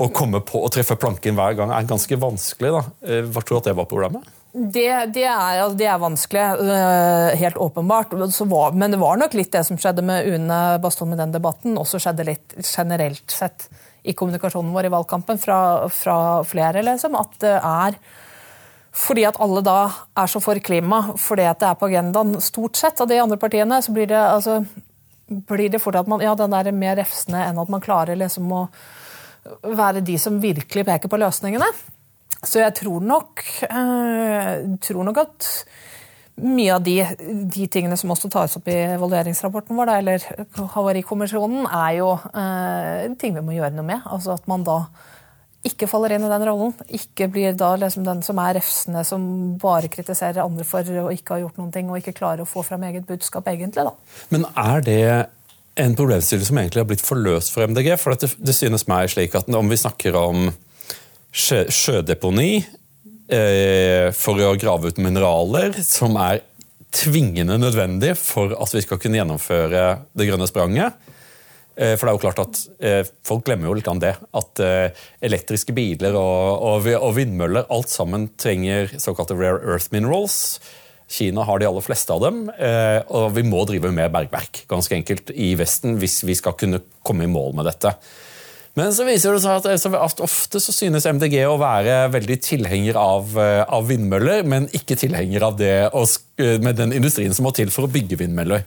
Å 0.00 0.08
komme 0.08 0.40
på 0.40 0.62
å 0.64 0.70
treffe 0.72 0.96
planken 0.96 1.36
hver 1.36 1.58
gang 1.58 1.74
er 1.76 1.88
ganske 1.88 2.16
vanskelig. 2.16 2.72
da. 2.72 2.84
Eh, 3.04 3.26
hva 3.28 3.42
tror 3.44 3.58
du 3.58 3.60
at 3.60 3.72
det 3.72 3.76
var 3.76 3.90
problemet? 3.90 4.24
Det, 4.52 4.88
det, 5.14 5.24
er, 5.24 5.70
det, 5.72 5.86
er, 5.88 6.00
vanskelig, 6.00 6.40
øh, 6.60 7.38
helt 7.40 7.56
åpenbart. 7.56 8.12
Men 8.76 8.92
det 8.92 9.00
var 9.00 9.16
nok 9.16 9.32
litt 9.38 9.52
det 9.54 9.62
som 9.64 9.78
skjedde 9.80 10.04
med 10.04 10.28
Une 10.28 10.58
Bastholm 10.82 11.14
med 11.14 11.22
den 11.22 11.32
debatten. 11.32 11.78
Også 11.80 12.00
skjedde 12.02 12.26
litt 12.28 12.58
generelt 12.60 13.32
sett 13.32 13.70
i 14.04 14.12
kommunikasjonen 14.12 14.74
vår 14.74 14.90
i 14.90 14.92
valgkampen 14.92 15.40
fra, 15.40 15.88
fra 15.88 16.18
flere, 16.44 16.82
liksom. 16.84 17.16
At 17.16 17.38
det 17.40 17.54
er 17.56 17.96
fordi 18.92 19.24
at 19.24 19.38
alle 19.40 19.62
da 19.64 19.78
er 20.20 20.28
så 20.28 20.40
for 20.44 20.60
klima, 20.60 21.00
fordi 21.16 21.46
at 21.48 21.62
det 21.62 21.70
er 21.70 21.78
på 21.80 21.88
agendaen 21.88 22.36
stort 22.44 22.76
sett 22.76 23.00
av 23.00 23.08
de 23.08 23.22
andre 23.22 23.38
partiene, 23.40 23.78
så 23.80 23.94
blir 23.96 24.10
det, 24.10 24.20
altså, 24.20 24.58
blir 25.48 25.72
det 25.72 25.80
fort 25.80 25.96
at 25.96 26.10
man 26.12 26.20
ja, 26.20 26.34
den 26.36 26.52
er 26.52 26.68
mer 26.76 26.98
refsende 27.00 27.40
enn 27.46 27.60
at 27.62 27.72
man 27.72 27.80
klarer 27.80 28.20
liksom 28.20 28.52
å 28.52 28.66
være 29.64 30.04
de 30.04 30.18
som 30.20 30.36
virkelig 30.42 30.84
peker 30.86 31.08
på 31.08 31.22
løsningene. 31.24 31.72
Så 32.42 32.58
jeg 32.62 32.74
tror 32.80 33.04
nok, 33.06 33.42
eh, 33.68 34.52
tror 34.82 35.06
nok 35.06 35.22
at 35.22 35.48
mye 36.42 36.74
av 36.74 36.82
de, 36.82 36.96
de, 37.52 37.66
tingene 37.70 37.96
som 38.00 38.10
også 38.10 38.30
tas 38.32 38.56
opp 38.58 38.68
i 38.72 38.76
evalueringsrapporten 38.96 39.78
vår, 39.78 39.92
eller 40.00 40.24
Havarikommisjonen, 40.74 41.68
er 41.68 41.98
jo 42.00 42.12
eh, 42.32 43.12
ting 43.20 43.36
vi 43.36 43.44
må 43.44 43.54
gjøre 43.54 43.76
noe 43.76 43.86
med. 43.86 44.06
Altså 44.10 44.34
at 44.34 44.48
man 44.50 44.64
da 44.66 44.80
ikke 45.62 45.86
faller 45.86 46.16
inn 46.16 46.24
i 46.26 46.30
den 46.32 46.44
rollen. 46.48 46.72
Ikke 46.90 47.28
blir 47.30 47.54
da 47.58 47.74
liksom 47.78 48.06
den 48.06 48.24
som 48.26 48.40
er 48.42 48.56
refsende, 48.58 49.04
som 49.06 49.22
bare 49.62 49.90
kritiserer 49.92 50.42
andre 50.42 50.66
for 50.66 51.04
å 51.04 51.12
ikke 51.14 51.36
ha 51.36 51.44
gjort 51.44 51.60
noen 51.60 51.70
ting, 51.74 51.90
og 51.90 52.00
ikke 52.00 52.16
klarer 52.16 52.42
å 52.42 52.48
få 52.48 52.64
fram 52.66 52.82
eget 52.88 53.06
budskap, 53.06 53.46
egentlig. 53.52 53.86
da. 53.86 54.26
Men 54.34 54.48
er 54.58 54.82
det 54.88 55.04
en 55.82 55.94
problemstilling 55.96 56.48
som 56.48 56.58
egentlig 56.58 56.82
har 56.82 56.90
blitt 56.90 57.04
forløst 57.04 57.54
for 57.54 57.70
MDG? 57.70 57.94
For 58.00 58.18
det, 58.18 58.32
det, 58.42 58.56
synes 58.56 58.88
meg 58.90 59.12
slik 59.14 59.36
at 59.38 59.48
om 59.54 59.70
vi 59.70 59.78
snakker 59.78 60.18
om 60.18 60.50
sjø, 61.32 61.64
sjødeponi 61.72 62.52
eh, 63.32 64.08
for 64.16 64.40
å 64.44 64.54
grave 64.60 64.92
ut 64.92 65.02
mineraler, 65.02 65.74
som 65.86 66.16
er 66.20 66.44
tvingende 66.92 67.56
nødvendig 67.56 68.14
for 68.20 68.52
at 68.52 68.74
vi 68.76 68.84
skal 68.84 69.00
kunne 69.00 69.16
gjennomføre 69.16 69.86
det 70.12 70.28
grønne 70.28 70.48
spranget, 70.50 71.00
Eh, 71.76 71.94
for 71.96 72.04
det 72.04 72.10
er 72.10 72.16
jo 72.18 72.20
klart 72.20 72.42
at 72.42 72.58
eh, 72.84 73.00
Folk 73.24 73.46
glemmer 73.46 73.70
jo 73.70 73.76
litt 73.78 73.88
av 73.88 74.00
det. 74.02 74.12
At 74.36 74.62
eh, 74.62 75.02
elektriske 75.24 75.74
biler 75.76 76.16
og, 76.18 76.84
og, 76.92 77.12
vindmøller 77.16 77.68
alt 77.72 77.92
sammen 77.92 78.28
trenger 78.40 78.92
såkalte 79.00 79.36
rare 79.38 79.62
earth 79.64 79.92
minerals. 79.94 80.60
Kina 81.12 81.44
har 81.44 81.60
de 81.60 81.68
aller 81.68 81.84
fleste 81.84 82.12
av 82.14 82.22
dem, 82.24 82.46
og 83.12 83.34
vi 83.36 83.42
må 83.44 83.66
drive 83.68 83.90
med 83.92 84.14
bergverk 84.14 84.62
ganske 84.70 84.94
enkelt 84.96 85.28
i 85.36 85.50
Vesten 85.60 85.98
hvis 86.00 86.22
vi 86.24 86.32
skal 86.38 86.54
kunne 86.56 86.80
komme 87.04 87.26
i 87.26 87.28
mål 87.28 87.52
med 87.58 87.68
dette. 87.68 87.92
Men 88.78 88.94
så 88.96 89.04
viser 89.04 89.34
det 89.36 89.42
seg 89.44 89.96
at 89.98 90.20
ofte 90.24 90.60
så 90.62 90.72
synes 90.72 91.04
MDG 91.04 91.42
å 91.44 91.58
være 91.60 92.06
veldig 92.14 92.38
tilhenger 92.40 92.96
av, 92.96 93.34
av 93.36 93.84
vindmøller, 93.90 94.46
men 94.48 94.70
ikke 94.72 94.96
tilhenger 94.96 95.44
av 95.44 95.58
det 95.60 95.74
med 96.64 96.78
den 96.80 96.94
industrien 96.96 97.36
som 97.36 97.44
må 97.44 97.52
til 97.52 97.68
for 97.74 97.84
å 97.84 97.92
bygge 97.92 98.16
vindmøller 98.22 98.64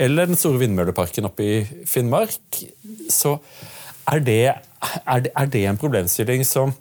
eller 0.00 0.30
den 0.30 0.38
store 0.38 0.62
vindmølleparken 0.62 1.28
oppe 1.28 1.44
i 1.44 1.56
Finnmark, 1.88 2.62
så 3.12 3.36
er 4.08 4.22
det, 4.24 4.38
er 5.04 5.26
det, 5.26 5.32
er 5.36 5.50
det 5.52 5.64
en 5.68 5.80
problemstilling 5.80 6.44
som 6.48 6.72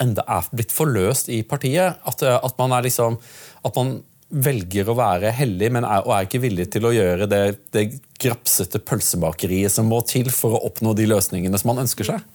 enda 0.00 0.22
er 0.28 0.46
blitt 0.54 0.74
forløst 0.74 1.30
i 1.32 1.40
partiet. 1.46 1.98
At, 2.06 2.22
at, 2.22 2.54
man, 2.60 2.76
liksom, 2.84 3.18
at 3.66 3.80
man 3.80 3.96
velger 4.30 4.88
å 4.88 4.96
være 4.98 5.32
hellig, 5.34 5.70
men 5.74 5.86
er, 5.86 6.04
og 6.06 6.14
er 6.14 6.26
ikke 6.26 6.42
villig 6.44 6.68
til 6.70 6.86
å 6.86 6.94
gjøre 6.94 7.26
det, 7.30 7.42
det 7.74 7.86
grapsete 8.20 8.78
pølsebakeriet 8.86 9.74
som 9.74 9.90
må 9.90 10.00
til 10.06 10.30
for 10.34 10.56
å 10.56 10.64
oppnå 10.70 10.94
de 10.98 11.08
løsningene 11.10 11.58
som 11.58 11.72
man 11.72 11.82
ønsker 11.84 12.12
seg? 12.12 12.26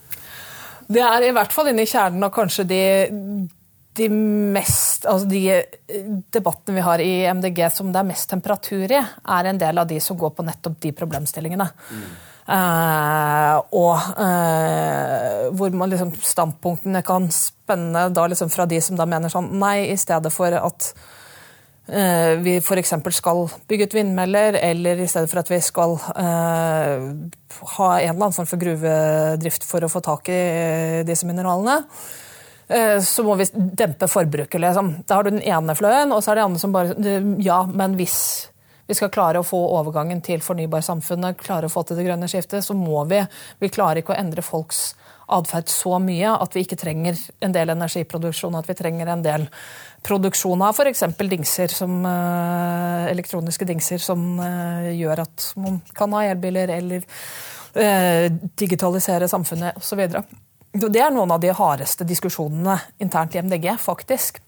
Det 0.91 1.02
er 1.02 1.26
i 1.26 1.34
hvert 1.34 1.54
fall 1.56 1.72
inne 1.72 1.86
i 1.86 1.89
kjernen 1.89 2.28
av 2.28 2.34
kanskje 2.36 2.68
de 2.70 2.82
de 3.96 4.10
mest 4.12 5.06
altså 5.08 5.28
de 5.30 5.41
eh, 5.56 6.08
debattene 6.36 6.76
vi 6.76 6.84
har 6.84 7.00
i 7.00 7.12
MDG 7.32 7.62
som 7.72 7.91
det 7.93 8.02
er 8.02 8.10
mest 8.10 8.28
temperatur 8.32 8.91
i, 8.91 9.00
er 9.00 9.50
en 9.50 9.60
del 9.62 9.80
av 9.80 9.88
de 9.88 10.02
som 10.04 10.18
går 10.20 10.34
på 10.36 10.43
nettopp 10.43 10.80
de 10.84 10.91
problemstillingene. 10.96 11.68
Mm. 11.96 12.08
Uh, 12.46 13.56
og 13.74 13.96
uh, 14.20 15.48
hvor 15.58 15.72
man 15.74 15.89
liksom 15.89 16.12
standpunktene 16.22 17.02
kan 17.08 17.26
spenne 17.34 18.04
da 18.14 18.28
liksom 18.30 18.52
fra 18.54 18.68
de 18.70 18.78
som 18.86 19.00
da 19.00 19.08
mener 19.10 19.34
sånn 19.34 19.48
Nei, 19.58 19.88
i 19.89 19.96
stedet 19.98 20.30
for 20.34 20.54
at 20.54 20.91
vi 21.86 22.56
f.eks. 22.58 22.94
skal 23.14 23.44
bygge 23.70 23.86
ut 23.86 23.94
vindmøller, 23.94 24.58
eller 24.58 25.02
i 25.04 25.08
stedet 25.10 25.30
for 25.30 25.44
at 25.44 25.52
vi 25.52 25.60
skal 25.62 25.94
ha 26.02 27.90
en 28.00 28.10
eller 28.10 28.16
annen 28.16 28.34
form 28.34 28.50
for 28.50 28.62
gruvedrift 28.62 29.68
for 29.70 29.86
å 29.86 29.92
få 29.94 30.02
tak 30.02 30.32
i 30.34 30.40
disse 31.06 31.30
mineralene, 31.30 31.84
Eh, 32.68 33.02
så 33.02 33.24
må 33.24 33.36
vi 33.36 33.46
dempe 33.54 34.08
forbruket. 34.08 34.62
Liksom. 34.62 34.96
Da 35.06 35.16
har 35.16 35.24
du 35.24 35.36
den 35.36 35.46
ene 35.46 35.76
fløyen, 35.78 36.14
og 36.14 36.24
så 36.24 36.32
er 36.32 36.40
det 36.40 36.48
andre 36.48 36.62
som 36.62 36.74
bare 36.74 36.96
Ja, 37.44 37.64
men 37.70 37.98
hvis 38.00 38.50
vi 38.88 38.94
skal 38.94 39.10
klare 39.10 39.42
å 39.42 39.46
få 39.46 39.60
overgangen 39.78 40.22
til 40.22 40.42
fornybarsamfunnet, 40.46 41.38
klare 41.42 41.70
å 41.70 41.74
få 41.74 41.86
til 41.86 41.98
det 41.98 42.06
grønne 42.08 42.30
skiftet, 42.30 42.66
så 42.66 42.74
må 42.74 43.06
vi 43.10 43.26
Vi 43.60 43.70
klarer 43.70 44.02
ikke 44.02 44.14
å 44.14 44.20
endre 44.20 44.42
folks 44.42 44.96
atferd 45.28 45.70
så 45.70 45.98
mye 45.98 46.36
at 46.38 46.54
vi 46.54 46.62
ikke 46.62 46.78
trenger 46.78 47.18
en 47.42 47.52
del 47.52 47.70
energiproduksjon, 47.70 48.56
at 48.56 48.68
vi 48.70 48.76
trenger 48.78 49.08
en 49.08 49.24
del 49.26 49.48
produksjon 50.06 50.62
av 50.62 50.78
f.eks. 50.78 51.03
dingser, 51.18 51.74
som, 51.74 51.97
eh, 52.06 53.12
elektroniske 53.12 53.66
dingser 53.66 54.01
som 54.01 54.39
eh, 54.39 54.91
gjør 54.99 55.26
at 55.26 55.51
man 55.62 55.82
kan 55.95 56.14
ha 56.18 56.26
elbiler 56.30 56.78
eller 56.80 57.06
digitalisere 58.56 59.28
samfunnet 59.28 59.76
osv. 59.82 59.99
Det 60.72 61.01
er 61.03 61.10
noen 61.12 61.34
av 61.36 61.41
de 61.43 61.49
hardeste 61.51 62.06
diskusjonene 62.08 62.78
internt 63.03 63.36
i 63.36 63.41
MDG, 63.43 63.68
faktisk. 63.84 64.39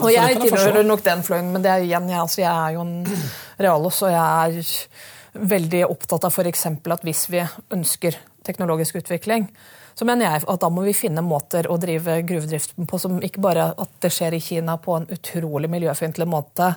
Og 0.00 0.10
jeg 0.10 0.40
tilhører 0.42 0.82
nok 0.82 1.04
den 1.06 1.22
fløyen, 1.22 1.52
men 1.54 1.62
det 1.62 1.70
er 1.70 1.84
igjen, 1.86 2.08
jeg, 2.10 2.18
altså, 2.18 2.40
jeg 2.42 2.50
er 2.50 2.74
jo 2.74 2.82
en 2.82 3.22
realos, 3.62 4.00
og 4.02 4.10
jeg 4.10 4.58
er 4.58 5.46
veldig 5.54 5.84
opptatt 5.86 6.26
av 6.26 6.34
f.eks. 6.34 6.66
at 6.66 7.06
hvis 7.06 7.24
vi 7.30 7.42
ønsker 7.74 8.18
teknologisk 8.46 8.98
utvikling, 8.98 9.46
så 9.94 10.06
mener 10.08 10.26
jeg 10.26 10.44
at 10.50 10.60
da 10.60 10.70
må 10.74 10.82
vi 10.82 10.94
finne 10.96 11.22
måter 11.22 11.68
å 11.70 11.78
drive 11.80 12.18
gruvedriften 12.26 12.88
på 12.90 12.98
som 12.98 13.20
ikke 13.22 13.42
bare 13.44 13.70
at 13.78 13.92
det 14.02 14.10
skjer 14.14 14.34
i 14.34 14.42
Kina 14.42 14.76
på 14.82 14.96
en 14.98 15.06
utrolig 15.14 15.70
miljøfiendtlig 15.70 16.26
måte, 16.26 16.72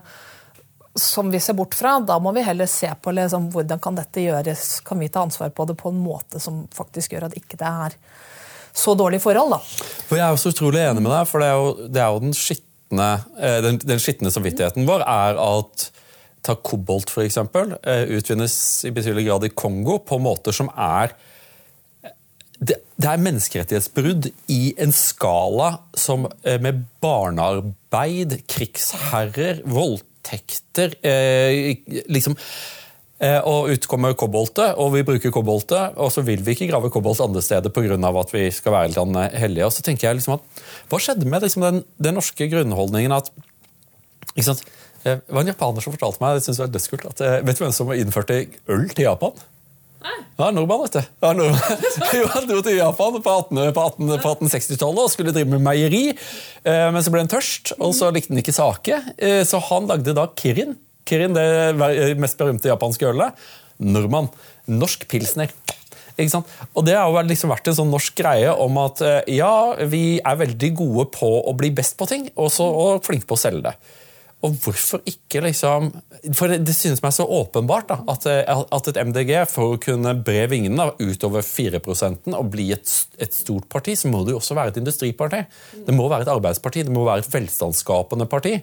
som 0.98 1.32
vi 1.34 1.42
ser 1.42 1.58
bort 1.58 1.76
fra. 1.78 1.98
Da 2.06 2.20
må 2.22 2.34
vi 2.36 2.46
heller 2.46 2.70
se 2.70 2.90
på 3.02 3.14
liksom, 3.14 3.50
hvordan 3.54 3.82
kan 3.82 3.98
dette 3.98 4.22
gjøres, 4.22 4.80
kan 4.86 5.02
vi 5.02 5.10
ta 5.14 5.26
ansvar 5.26 5.50
på 5.54 5.66
det 5.70 5.78
på 5.80 5.94
en 5.94 6.02
måte 6.02 6.42
som 6.42 6.66
faktisk 6.74 7.16
gjør 7.16 7.30
at 7.30 7.38
ikke 7.38 7.58
det 7.58 7.74
er 7.90 7.98
så 8.78 8.94
dårlige 8.98 9.24
forhold. 9.24 9.58
Da. 9.58 9.86
For 10.10 10.18
Jeg 10.20 10.26
er 10.26 10.38
også 10.38 10.52
så 10.52 10.56
utrolig 10.56 10.84
enig 10.86 11.02
med 11.02 11.14
deg, 11.14 11.30
for 11.30 11.42
det 11.42 11.50
er 11.50 11.58
jo, 11.58 11.88
det 11.90 12.02
er 12.04 12.12
jo 12.14 12.26
den 12.26 12.38
skitne 12.38 13.08
eh, 13.42 13.62
den, 13.66 13.80
den 13.82 14.34
samvittigheten 14.34 14.86
vår 14.90 15.06
er 15.06 15.42
at 15.42 15.88
ta 16.46 16.54
kobolt 16.62 17.10
f.eks. 17.10 17.40
Eh, 17.42 18.04
utvinnes 18.18 18.60
i 18.86 18.94
betydelig 18.94 19.26
grad 19.28 19.48
i 19.48 19.54
Kongo 19.58 19.98
på 20.06 20.22
måter 20.22 20.56
som 20.56 20.70
er 20.74 21.18
det, 22.98 23.10
er 23.12 23.22
menneskerettighetsbrudd 23.22 24.32
i 24.54 24.62
en 24.82 24.96
skala 24.96 25.70
som 25.98 26.26
eh, 26.44 26.60
med 26.64 26.84
barnearbeid, 27.04 28.40
krigsherrer, 28.50 29.62
voldtekter 29.66 30.98
eh, 31.06 31.78
liksom 32.10 32.38
Eh, 33.18 33.40
og 33.50 33.72
ut 33.74 33.86
kommer 33.90 34.14
koboltet, 34.14 34.76
og 34.78 34.92
vi 34.94 35.02
bruker 35.06 35.32
koboltet, 35.34 35.96
og 35.98 36.12
så 36.14 36.22
vil 36.22 36.44
vi 36.46 36.54
ikke 36.54 36.68
grave 36.70 36.92
kobolt 36.94 37.24
andre 37.24 37.42
steder 37.42 37.74
pga. 37.74 37.98
at 37.98 38.34
vi 38.34 38.52
skal 38.52 38.72
være 38.72 38.92
litt 38.94 39.18
eh, 39.18 39.40
hellige. 39.42 39.66
Og 39.66 39.74
så 39.74 39.82
tenker 39.82 40.08
jeg 40.08 40.20
liksom 40.20 40.36
at, 40.38 40.42
Hva 40.90 41.00
skjedde 41.02 41.26
med 41.26 41.42
liksom 41.42 41.66
den, 41.66 41.84
den, 41.98 42.14
norske 42.14 42.48
grunnholdningen 42.48 43.12
at? 43.12 43.32
Eh, 44.38 44.54
det 45.02 45.34
var 45.34 45.42
en 45.42 45.50
japaner 45.50 45.82
som 45.82 45.94
fortalte 45.94 46.22
meg 46.22 46.38
det 46.38 46.44
synes 46.46 46.60
jeg 46.60 46.68
var 46.68 46.74
dødskult, 46.76 47.06
at 47.10 47.46
vet 47.48 47.58
du 47.58 47.64
hvem 47.64 47.74
som 47.74 47.94
innførte 47.94 48.46
øl 48.70 48.90
til 48.92 49.08
Japan? 49.08 49.34
Ja, 50.38 50.50
nordmann, 50.54 50.84
vet 50.86 50.98
du. 50.98 51.14
Ja, 51.26 51.32
nordmann. 51.34 51.86
Han 52.36 52.50
dro 52.50 52.60
til 52.66 52.78
Japan 52.78 53.22
på, 53.22 53.38
18, 53.50 53.62
på, 53.74 53.86
18, 53.92 54.12
på 54.24 54.34
1860-tallet 54.34 55.04
og 55.04 55.14
skulle 55.14 55.34
drive 55.36 55.50
med 55.52 55.64
meieri. 55.66 56.04
Men 56.66 57.00
så 57.04 57.14
ble 57.14 57.24
han 57.24 57.32
tørst, 57.32 57.74
og 57.80 57.96
så 57.98 58.12
likte 58.14 58.34
han 58.34 58.42
ikke 58.44 58.54
sake. 58.56 59.00
Så 59.48 59.62
han 59.70 59.88
lagde 59.90 60.14
da 60.18 60.28
Kirin 60.38 60.76
Kirin, 61.08 61.36
det 61.38 62.18
mest 62.20 62.38
berømte 62.40 62.70
japanske 62.70 63.08
ølet. 63.10 63.48
Nordmann. 63.80 64.30
Norsk 64.68 65.08
pilsner. 65.10 65.54
Og 66.18 66.86
Det 66.86 66.96
har 66.98 67.06
jo 67.06 67.22
liksom 67.30 67.52
vært 67.54 67.70
en 67.70 67.78
sånn 67.78 67.92
norsk 67.94 68.16
greie 68.18 68.50
om 68.50 68.80
at 68.82 69.04
eh, 69.06 69.36
ja, 69.38 69.78
vi 69.86 70.18
er 70.18 70.40
veldig 70.40 70.72
gode 70.80 71.06
på 71.14 71.30
å 71.46 71.54
bli 71.58 71.70
best 71.78 71.94
på 72.00 72.08
ting, 72.10 72.26
og, 72.34 72.50
så, 72.54 72.66
flinke 73.06 73.30
på 73.30 73.38
å 73.38 73.42
selge 73.42 73.70
det. 73.70 73.76
Og 74.46 74.54
hvorfor 74.62 75.02
ikke 75.10 75.42
liksom 75.42 75.88
For 76.38 76.52
det, 76.52 76.60
det 76.68 76.76
synes 76.78 77.02
meg 77.02 77.14
så 77.16 77.26
åpenbart 77.26 77.88
da, 77.90 77.98
at, 78.14 78.28
eh, 78.30 78.46
at, 78.46 78.90
et 78.92 79.00
MDG, 79.10 79.32
for 79.50 79.74
å 79.74 79.80
kunne 79.82 80.14
bre 80.22 80.46
vingene 80.52 80.92
utover 81.02 81.46
4% 81.46 82.30
og 82.38 82.52
bli 82.54 82.70
et, 82.76 82.92
et, 83.18 83.34
stort 83.34 83.66
parti, 83.72 83.96
så 83.98 84.12
må 84.12 84.22
det 84.26 84.36
jo 84.36 84.42
også 84.42 84.58
være 84.58 84.76
et 84.76 84.80
industriparti. 84.84 85.42
Det 85.88 85.96
må 85.96 86.06
være 86.12 86.28
et 86.28 86.34
arbeidsparti, 86.36 86.86
det 86.86 86.94
må 86.94 87.08
være 87.08 87.26
et 87.26 87.34
velstandsskapende 87.34 88.30
parti. 88.30 88.60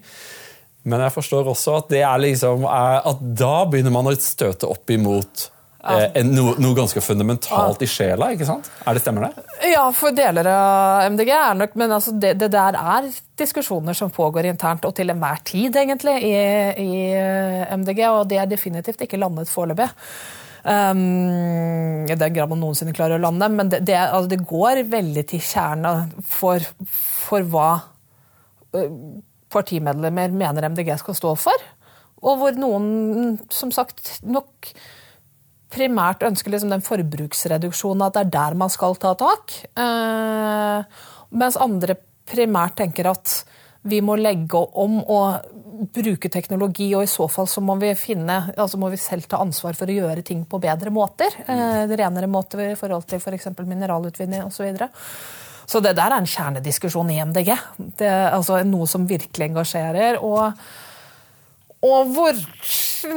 Men 0.85 1.01
jeg 1.01 1.15
forstår 1.17 1.49
også 1.49 1.79
at 1.81 1.91
det 1.91 2.05
er 2.05 2.23
liksom 2.23 2.67
at 2.69 3.23
da 3.41 3.55
begynner 3.71 3.95
man 3.95 4.11
å 4.11 4.15
støte 4.21 4.69
opp 4.71 4.93
imot 4.93 5.49
eh, 5.85 6.25
noe, 6.27 6.55
noe, 6.63 6.75
ganske 6.77 7.01
fundamentalt 7.05 7.83
i 7.85 7.89
sjela. 7.91 8.31
ikke 8.35 8.49
sant? 8.49 8.71
Er 8.85 8.97
det 8.97 9.03
Stemmer 9.05 9.27
det? 9.27 9.45
Ja, 9.73 9.85
for 9.97 10.17
deler 10.17 10.49
av 10.49 11.05
MDG 11.13 11.33
er 11.37 11.59
nok 11.59 11.75
Men 11.79 11.93
altså 11.97 12.15
det, 12.17 12.35
det, 12.41 12.51
der 12.55 12.79
er 12.79 13.11
diskusjoner 13.39 13.97
som 13.97 14.13
pågår 14.15 14.49
internt, 14.49 14.87
og 14.87 14.95
til 14.97 15.13
enhver 15.13 15.43
tid, 15.45 15.77
egentlig, 15.77 16.17
i, 16.25 16.33
i 16.81 17.03
eh, 17.19 17.75
MDG. 17.77 18.05
Og 18.13 18.25
det 18.31 18.41
er 18.41 18.51
definitivt 18.51 19.05
ikke 19.05 19.21
landet 19.21 19.53
foreløpig. 19.53 19.91
Um, 20.65 22.07
I 22.09 22.17
den 22.17 22.33
grad 22.33 22.49
man 22.49 22.63
noensinne 22.63 22.95
klarer 22.97 23.19
å 23.19 23.25
lande. 23.27 23.51
Men 23.53 23.73
det, 23.73 23.83
det, 23.89 23.99
altså 24.01 24.33
det 24.33 24.45
går 24.49 24.85
veldig 24.93 25.27
til 25.35 25.45
kjernen 25.45 26.15
for, 26.25 26.65
for 26.89 27.45
hva 27.53 27.71
partimedlemmer 29.55 30.33
mener 30.35 30.69
MDG 30.73 30.97
skal 31.01 31.19
stå 31.19 31.35
for. 31.39 31.67
Og 32.25 32.41
hvor 32.41 32.57
noen, 32.57 33.37
som 33.53 33.73
sagt, 33.75 34.19
nok 34.25 34.71
primært 35.75 36.25
ønsker 36.27 36.55
liksom 36.55 36.73
den 36.73 36.85
forbruksreduksjonen, 36.85 38.07
at 38.07 38.17
det 38.17 38.25
er 38.25 38.33
der 38.37 38.59
man 38.59 38.73
skal 38.73 38.97
ta 39.01 39.15
tak. 39.19 39.57
Eh, 39.75 41.03
mens 41.35 41.59
andre 41.61 41.99
primært 42.31 42.79
tenker 42.81 43.11
at 43.11 43.43
vi 43.85 44.01
må 44.01 44.17
legge 44.17 44.57
om 44.81 45.01
og 45.03 45.51
bruke 45.95 46.31
teknologi, 46.33 46.87
og 46.97 47.05
i 47.05 47.11
så 47.11 47.27
fall 47.29 47.49
så 47.51 47.61
må 47.65 47.77
vi 47.81 47.91
finne, 47.99 48.39
altså 48.57 48.79
må 48.81 48.89
vi 48.93 49.01
selv 49.01 49.27
ta 49.29 49.41
ansvar 49.43 49.77
for 49.77 49.91
å 49.91 49.97
gjøre 49.97 50.25
ting 50.25 50.45
på 50.49 50.61
bedre 50.63 50.93
måter. 50.95 51.35
Eh, 51.45 51.83
renere 51.91 52.31
måter 52.31 52.71
i 52.71 52.79
forhold 52.79 53.09
til 53.11 53.21
f.eks. 53.21 53.51
For 53.51 53.69
mineralutvinning 53.69 54.47
osv. 54.47 54.55
Så, 54.57 54.69
videre. 54.69 54.89
så 55.67 55.83
det 55.85 55.97
der 55.99 56.15
er 56.15 56.23
en 56.23 56.31
kjernediskusjon 56.31 57.13
i 57.13 57.21
MDG. 57.27 57.53
Det 57.99 58.09
er 58.09 58.31
altså 58.33 58.63
noe 58.69 58.89
som 58.91 59.09
virkelig 59.11 59.51
engasjerer. 59.51 60.23
og 60.23 60.55
og 61.85 62.15
hvor 62.15 62.39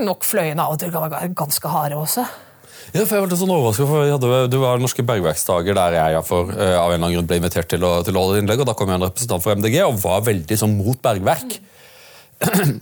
nok 0.03 0.25
fløyene 0.27 0.59
av 0.59 0.73
og 0.73 0.81
til 0.81 0.91
kan 0.91 1.05
være 1.07 1.31
ganske 1.37 1.69
harde 1.71 1.95
også. 1.95 2.25
Ja, 2.97 3.05
for 3.05 3.19
jeg 3.19 3.27
ble 3.27 3.37
sånn 3.37 3.53
overrasket, 3.53 3.89
for 3.89 4.09
hadde, 4.09 4.41
Det 4.49 4.59
var 4.61 4.81
Norske 4.81 5.05
bergverksdager 5.05 5.77
der 5.77 5.97
jeg 5.99 6.25
for, 6.25 6.49
uh, 6.49 6.75
av 6.81 6.91
en 6.91 6.97
eller 6.97 7.03
annen 7.03 7.15
grunn 7.19 7.29
ble 7.29 7.39
invitert 7.41 7.69
til 7.69 7.85
å, 7.85 7.99
til 8.05 8.17
å 8.17 8.25
holde 8.25 8.41
innlegg. 8.41 8.63
og 8.63 8.69
Da 8.71 8.75
kom 8.77 8.89
jeg 8.89 8.99
en 8.99 9.05
representant 9.05 9.45
for 9.45 9.53
MDG 9.53 9.79
og 9.85 9.99
var 10.01 10.25
veldig 10.25 10.59
sånn 10.59 10.77
mot 10.79 11.01
bergverk. 11.01 11.57
Mm. 12.37 12.75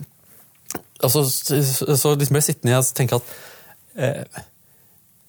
altså, 1.00 1.22
så, 1.24 1.94
så 1.96 2.10
liksom 2.12 2.36
jeg 2.36 2.44
sittende 2.44 2.76
og 2.76 2.88
tenker 2.92 3.22
at 3.22 3.30
eh, 3.96 4.42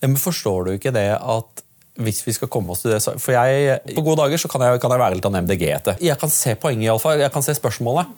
Men 0.03 0.17
forstår 0.19 0.65
du 0.67 0.71
ikke 0.73 0.91
det 0.91 1.13
at 1.15 1.63
hvis 2.03 2.19
vi 2.25 2.35
skal 2.35 2.49
komme 2.51 2.73
oss 2.73 2.83
til 2.83 2.91
det 2.91 2.99
For 3.23 3.31
jeg, 3.37 3.79
På 3.95 4.03
gode 4.03 4.19
dager 4.19 4.41
så 4.41 4.51
kan 4.51 4.65
jeg, 4.65 4.81
kan 4.83 4.91
jeg 4.93 5.01
være 5.01 5.17
litt 5.17 5.27
av 5.29 5.33
en 5.35 5.47
MDG-ete. 5.47 5.95
Jeg 6.03 6.19
kan 6.19 6.33
se 6.33 6.57
poenget, 6.59 6.89
iallfall. 6.89 7.21
Jeg 7.23 7.33
kan 7.33 7.45
se 7.45 7.55
spørsmålet. 7.57 8.11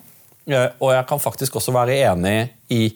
Eh, 0.50 0.66
og 0.80 0.92
jeg 0.94 1.06
kan 1.08 1.22
faktisk 1.22 1.60
også 1.60 1.74
være 1.74 1.98
enig 2.10 2.36
i, 2.72 2.88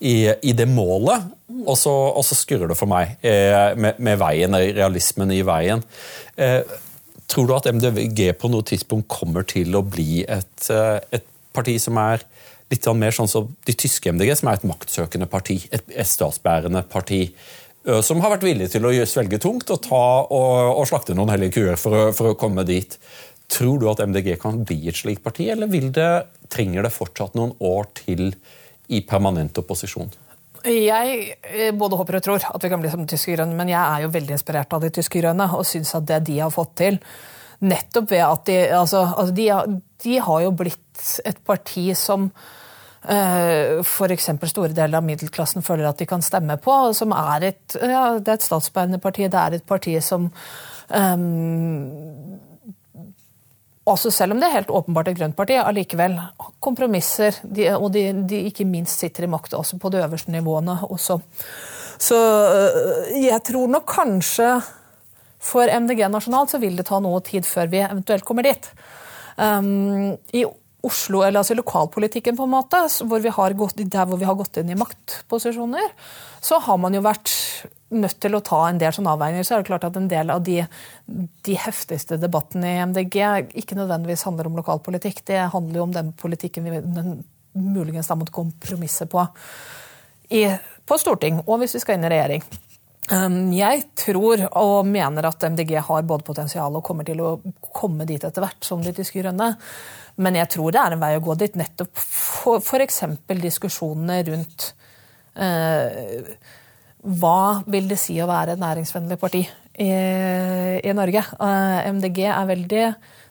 i, 0.00 0.30
i 0.42 0.54
det 0.56 0.68
målet, 0.70 1.28
og 1.64 1.76
så, 1.78 1.92
og 1.92 2.24
så, 2.26 2.36
skurrer 2.38 2.70
det 2.70 2.76
for 2.78 2.90
meg 2.90 3.16
eh, 3.26 3.74
med, 3.78 3.98
med, 3.98 4.18
veien, 4.20 4.54
realismen 4.76 5.32
i 5.34 5.40
veien. 5.46 5.82
Eh, 6.38 6.60
tror 7.28 7.48
du 7.48 7.54
at 7.56 7.68
MDG 7.74 8.30
på 8.38 8.50
noe 8.52 8.66
tidspunkt 8.66 9.10
kommer 9.12 9.46
til 9.48 9.74
å 9.76 9.84
bli 9.84 10.22
et, 10.24 10.70
et 10.70 11.26
parti 11.56 11.76
som 11.82 11.98
er 12.00 12.24
litt 12.68 12.84
sånn 12.84 13.00
mer 13.00 13.14
sånn 13.16 13.30
som 13.30 13.48
de 13.66 13.74
tyske 13.76 14.12
MDG, 14.12 14.34
som 14.38 14.50
er 14.50 14.58
et 14.58 14.68
maktsøkende 14.68 15.28
parti, 15.30 15.62
et, 15.72 15.88
et 15.88 16.08
statsbærende 16.08 16.84
parti? 16.88 17.24
Som 18.04 18.20
har 18.20 18.34
vært 18.34 18.44
villig 18.44 18.66
til 18.68 18.84
å 18.84 18.90
svelge 19.08 19.38
tungt 19.40 19.70
og, 19.72 19.78
ta, 19.86 20.04
og, 20.28 20.74
og 20.76 20.88
slakte 20.90 21.14
noen 21.16 21.30
hellige 21.32 21.54
kuer 21.56 21.78
for, 21.80 22.10
for 22.12 22.34
å 22.34 22.36
komme 22.36 22.66
dit. 22.68 22.98
Tror 23.48 23.80
du 23.80 23.86
at 23.88 24.02
MDG 24.04 24.34
kan 24.42 24.60
bli 24.68 24.90
et 24.90 24.98
slikt 24.98 25.24
parti, 25.24 25.46
eller 25.48 25.70
det, 25.72 26.10
trenger 26.52 26.84
det 26.84 26.92
fortsatt 26.92 27.38
noen 27.38 27.54
år 27.64 27.88
til 27.96 28.34
i 28.88 29.02
permanent 29.06 29.60
opposisjon? 29.60 30.10
Jeg 30.68 31.18
eh, 31.46 31.72
både 31.76 31.98
håper 32.00 32.18
og 32.18 32.24
tror 32.24 32.46
at 32.48 32.64
vi 32.64 32.70
kan 32.72 32.82
bli 32.82 32.90
som 32.90 33.06
tyske 33.08 33.36
grønne, 33.36 33.56
men 33.56 33.70
jeg 33.70 33.78
er 33.78 34.04
jo 34.04 34.12
veldig 34.14 34.34
inspirert 34.34 34.72
av 34.74 34.82
de 34.82 34.90
tyske 34.94 35.20
grønne 35.20 35.46
og 35.54 35.66
syns 35.68 35.94
at 35.96 36.06
det 36.08 36.22
de 36.28 36.38
har 36.40 36.54
fått 36.54 36.74
til, 36.82 36.98
nettopp 37.58 38.12
ved 38.12 38.24
at 38.24 38.46
de 38.46 38.56
altså, 38.76 39.02
altså 39.06 39.34
de, 39.34 39.48
de, 40.04 40.18
har 40.22 40.42
jo 40.44 40.54
blitt 40.54 41.06
et 41.26 41.40
parti 41.46 41.88
som 41.98 42.28
uh, 42.28 43.80
F.eks. 43.82 44.28
store 44.50 44.76
deler 44.76 45.00
av 45.00 45.06
middelklassen 45.06 45.66
føler 45.66 45.88
at 45.88 45.98
de 45.98 46.06
kan 46.06 46.22
stemme 46.22 46.54
på. 46.62 46.76
som 46.94 47.14
er 47.16 47.48
et, 47.50 47.78
ja, 47.82 48.04
Det 48.18 48.30
er 48.30 48.38
et 48.38 48.46
statsbærende 48.46 49.02
parti. 49.02 49.26
Det 49.26 49.42
er 49.42 49.58
et 49.58 49.66
parti 49.66 49.96
som 50.02 50.30
um, 50.30 52.38
også 53.92 54.12
selv 54.14 54.34
om 54.34 54.40
det 54.40 54.48
er 54.48 54.56
helt 54.58 54.72
åpenbart 54.74 55.10
et 55.10 55.18
grønt 55.18 55.36
parti, 55.38 55.56
allikevel 55.58 56.16
kompromisser. 56.64 57.40
De, 57.44 57.68
og 57.76 57.90
de, 57.94 58.04
de, 58.28 58.44
ikke 58.50 58.66
minst 58.68 59.00
sitter 59.00 59.26
i 59.26 59.30
makt 59.30 59.56
også 59.58 59.78
på 59.80 59.92
de 59.94 60.02
øverste 60.04 60.32
nivåene 60.34 60.78
også. 60.88 61.18
Så 61.98 62.18
øh, 62.18 63.16
jeg 63.24 63.42
tror 63.48 63.70
nok 63.72 63.88
kanskje 63.90 64.52
for 65.42 65.70
MDG 65.70 66.04
nasjonalt 66.10 66.54
så 66.54 66.60
vil 66.62 66.78
det 66.78 66.86
ta 66.88 66.98
noe 67.02 67.20
tid 67.26 67.46
før 67.46 67.70
vi 67.70 67.82
eventuelt 67.84 68.26
kommer 68.26 68.46
dit. 68.46 68.70
Um, 69.38 70.16
I 70.34 70.44
Oslo, 70.88 71.24
eller 71.26 71.40
altså 71.40 71.56
lokalpolitikken, 71.58 72.36
på 72.38 72.46
en 72.46 72.52
måte, 72.52 72.80
hvor 73.06 73.22
gått, 73.58 73.80
der 73.82 74.06
hvor 74.06 74.18
vi 74.18 74.26
har 74.28 74.36
gått 74.38 74.60
inn 74.60 74.70
i 74.70 74.78
maktposisjoner, 74.78 75.90
så 76.40 76.60
har 76.62 76.78
man 76.78 76.94
jo 76.94 77.02
vært 77.02 77.32
nødt 77.88 78.18
til 78.20 78.36
å 78.36 78.42
ta 78.44 78.60
en 78.68 78.78
del 78.80 78.92
sånne 78.92 79.14
avveininger, 79.16 79.46
så 79.46 79.56
er 79.56 79.62
det 79.62 79.70
klart 79.70 79.86
at 79.88 79.96
en 79.96 80.10
del 80.10 80.30
av 80.32 80.42
de, 80.44 80.60
de 81.46 81.56
heftigste 81.56 82.18
debattene 82.20 82.74
i 82.74 82.84
MDG 82.90 83.18
ikke 83.62 83.78
nødvendigvis 83.78 84.26
handler 84.28 84.50
om 84.50 84.58
lokalpolitikk. 84.60 85.24
Det 85.28 85.46
handler 85.54 85.80
jo 85.80 85.86
om 85.86 85.94
den 85.96 86.12
politikken 86.18 86.68
vi 86.68 86.82
den, 86.84 87.20
muligens 87.58 88.10
da 88.10 88.14
måtte 88.18 88.34
kompromisse 88.36 89.08
på 89.10 89.24
i, 90.28 90.44
på 90.86 90.98
storting, 91.00 91.40
og 91.46 91.62
hvis 91.62 91.78
vi 91.78 91.82
skal 91.82 91.96
inn 91.96 92.04
i 92.06 92.12
regjering. 92.12 92.44
Um, 93.08 93.54
jeg 93.56 93.86
tror 93.96 94.42
og 94.60 94.84
mener 94.86 95.30
at 95.30 95.46
MDG 95.48 95.78
har 95.86 96.04
både 96.04 96.26
potensial 96.26 96.74
og 96.76 96.84
kommer 96.84 97.06
til 97.08 97.22
å 97.24 97.38
komme 97.72 98.04
dit 98.08 98.20
etter 98.20 98.44
hvert, 98.44 98.60
som 98.64 98.84
de 98.84 98.92
tyske 98.92 99.22
grønne. 99.22 99.54
Men 100.20 100.36
jeg 100.36 100.50
tror 100.52 100.74
det 100.74 100.82
er 100.82 100.96
en 100.96 101.00
vei 101.00 101.14
å 101.16 101.24
gå 101.24 101.38
dit, 101.40 101.56
nettopp 101.56 101.94
for 101.96 102.60
f.eks. 102.60 103.00
diskusjonene 103.40 104.20
rundt 104.28 104.72
uh, 105.40 106.28
hva 107.02 107.62
vil 107.70 107.88
det 107.90 107.98
si 108.00 108.16
å 108.20 108.26
være 108.28 108.56
et 108.56 108.62
næringsvennlig 108.62 109.18
parti 109.20 109.44
i, 109.44 109.90
i 110.82 110.94
Norge? 110.96 111.22
Eh, 111.22 111.90
MDG 111.94 112.24
er 112.26 112.48
veldig 112.48 112.84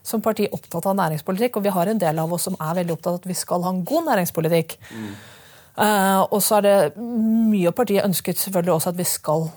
som 0.07 0.23
parti 0.23 0.47
opptatt 0.55 0.87
av 0.87 0.95
næringspolitikk, 0.97 1.59
og 1.59 1.65
vi 1.65 1.73
har 1.75 1.91
en 1.91 1.99
del 1.99 2.21
av 2.21 2.31
oss 2.33 2.47
som 2.47 2.55
er 2.63 2.77
veldig 2.79 2.95
opptatt 2.95 3.11
av 3.11 3.19
at 3.19 3.27
vi 3.27 3.35
skal 3.35 3.65
ha 3.65 3.73
en 3.73 3.83
god 3.87 4.07
næringspolitikk. 4.07 4.77
Mm. 4.93 5.11
Uh, 5.77 6.23
og 6.33 6.39
så 6.41 6.57
er 6.57 6.65
det 6.65 6.77
mye 6.97 7.69
av 7.69 7.75
partiet 7.77 8.07
ønsket 8.07 8.39
selvfølgelig 8.41 8.73
også 8.73 8.93
at 8.95 8.97
vi 8.97 9.05
skal 9.05 9.47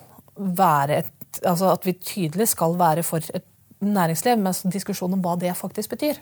være 0.61 1.01
et 1.05 1.17
Altså 1.47 1.69
at 1.71 1.85
vi 1.87 1.93
tydelig 1.95 2.49
skal 2.51 2.73
være 2.75 3.05
for 3.07 3.23
et 3.23 3.45
næringsliv, 3.87 4.41
men 4.43 4.73
diskusjonen 4.75 5.15
om 5.15 5.21
hva 5.23 5.37
det 5.39 5.53
faktisk 5.55 5.93
betyr. 5.93 6.19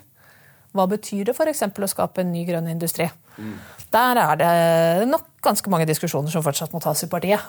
Hva 0.77 0.85
betyr 0.85 1.23
det 1.25 1.33
f.eks. 1.33 1.63
å 1.65 1.89
skape 1.89 2.21
en 2.21 2.29
ny 2.29 2.43
grønn 2.45 2.69
industri? 2.69 3.07
Mm. 3.39 3.55
Der 3.89 4.21
er 4.21 4.37
det 4.37 5.07
nok 5.09 5.25
ganske 5.41 5.73
mange 5.73 5.87
diskusjoner 5.89 6.29
som 6.29 6.45
fortsatt 6.45 6.75
må 6.75 6.81
tas 6.83 7.01
i 7.03 7.09
partiet. 7.09 7.41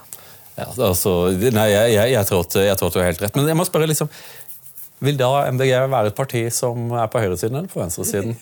Ja, 0.60 0.68
altså, 0.90 1.14
nei, 1.32 1.68
jeg, 1.72 1.92
jeg, 1.96 2.14
jeg, 2.14 2.30
tror 2.30 2.46
at, 2.46 2.58
jeg, 2.68 2.78
tror 2.78 2.90
at, 2.90 2.96
du 2.96 3.02
har 3.02 3.10
helt 3.10 3.22
rett. 3.26 3.36
Men 3.38 3.50
jeg 3.50 3.58
må 3.58 3.66
spørre, 3.68 3.90
liksom, 3.90 4.10
vil 5.00 5.20
da 5.20 5.30
MDG 5.50 5.76
være 5.88 6.12
et 6.12 6.18
parti 6.18 6.46
som 6.54 6.90
er 6.92 7.08
på 7.12 7.22
høyresiden 7.22 7.62
eller 7.62 7.72
på 7.72 7.80
venstresiden? 7.80 8.36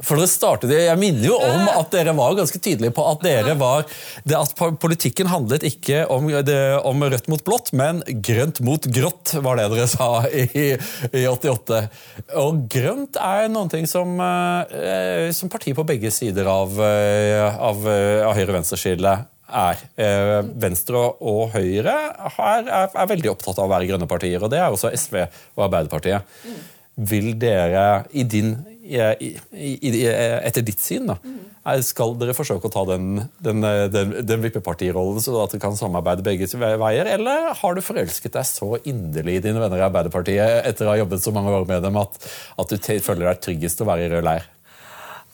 For 0.00 0.16
dere 0.16 0.30
startet, 0.32 0.70
Jeg 0.72 0.96
minner 0.96 1.26
jo 1.26 1.36
om 1.36 1.66
at 1.74 1.90
dere 1.92 2.14
var 2.16 2.32
ganske 2.38 2.56
tydelige 2.62 2.94
på 2.96 3.04
at 3.04 3.20
dere 3.24 3.52
var, 3.60 3.84
at 3.84 4.62
politikken 4.80 5.28
handlet 5.28 5.66
ikke 5.68 6.06
om, 6.08 6.30
det, 6.46 6.60
om, 6.88 7.04
rødt 7.04 7.28
mot 7.28 7.42
blått, 7.44 7.72
men 7.76 8.00
grønt 8.24 8.62
mot 8.64 8.88
grått, 8.88 9.34
var 9.44 9.60
det 9.60 9.68
dere 9.74 9.88
sa 9.92 10.08
i, 10.32 10.70
i 11.12 11.26
88. 11.28 11.82
Og 12.40 12.62
grønt 12.72 13.20
er 13.20 13.52
noen 13.52 13.68
ting 13.72 13.84
som, 13.90 14.16
eh, 14.24 15.28
som 15.36 15.52
partier 15.52 15.76
på 15.76 15.84
begge 15.88 16.12
sider 16.14 16.48
av, 16.48 16.80
eh, 16.80 17.60
av, 17.60 17.84
av 18.30 18.32
høyre-venstre-skillet 18.40 19.28
er. 19.50 19.84
Eh, 20.00 20.38
venstre 20.62 21.04
og 21.20 21.54
Høyre 21.54 21.94
er, 22.30 23.06
veldig 23.10 23.32
opptatt 23.34 23.58
av 23.58 23.68
å 23.68 23.72
være 23.74 23.90
grønne 23.90 24.10
partier, 24.10 24.42
og 24.42 24.52
det 24.52 24.60
er 24.62 24.70
også 24.70 24.92
SV 24.96 25.22
og 25.24 25.64
Arbeiderpartiet. 25.66 26.42
Vil 27.10 27.32
dere 27.40 28.04
i 28.12 28.26
din 28.28 28.56
i, 28.90 29.28
i, 29.54 29.90
etter 30.08 30.64
ditt 30.66 30.80
syn, 30.82 31.12
da, 31.12 31.16
skal 31.86 32.16
dere 32.18 32.34
forsøke 32.34 32.66
å 32.66 32.72
ta 32.72 32.82
den, 32.88 33.20
den, 33.38 33.62
den, 33.92 34.14
den 34.26 34.42
vippepartirollen, 34.42 35.20
så 35.22 35.36
at 35.44 35.54
dere 35.54 35.62
kan 35.62 35.78
samarbeide 35.78 36.24
begge 36.26 36.48
veier? 36.58 37.06
Eller 37.06 37.52
har 37.60 37.76
du 37.76 37.82
forelsket 37.84 38.34
deg 38.34 38.48
så 38.48 38.72
inderlig 38.80 39.38
i 39.38 39.44
dine 39.44 39.62
venner 39.62 39.82
i 39.82 39.86
Arbeiderpartiet 39.86 40.66
etter 40.66 40.88
å 40.88 40.94
ha 40.94 40.98
jobbet 41.02 41.22
så 41.22 41.34
mange 41.36 41.54
år 41.54 41.68
med 41.68 41.86
dem, 41.86 42.00
at, 42.00 42.18
at 42.58 42.74
du 42.74 42.90
føler 43.04 43.28
deg 43.28 43.44
tryggest 43.46 43.84
å 43.84 43.88
være 43.92 44.08
i 44.08 44.12
rød 44.14 44.26
leir? 44.26 44.50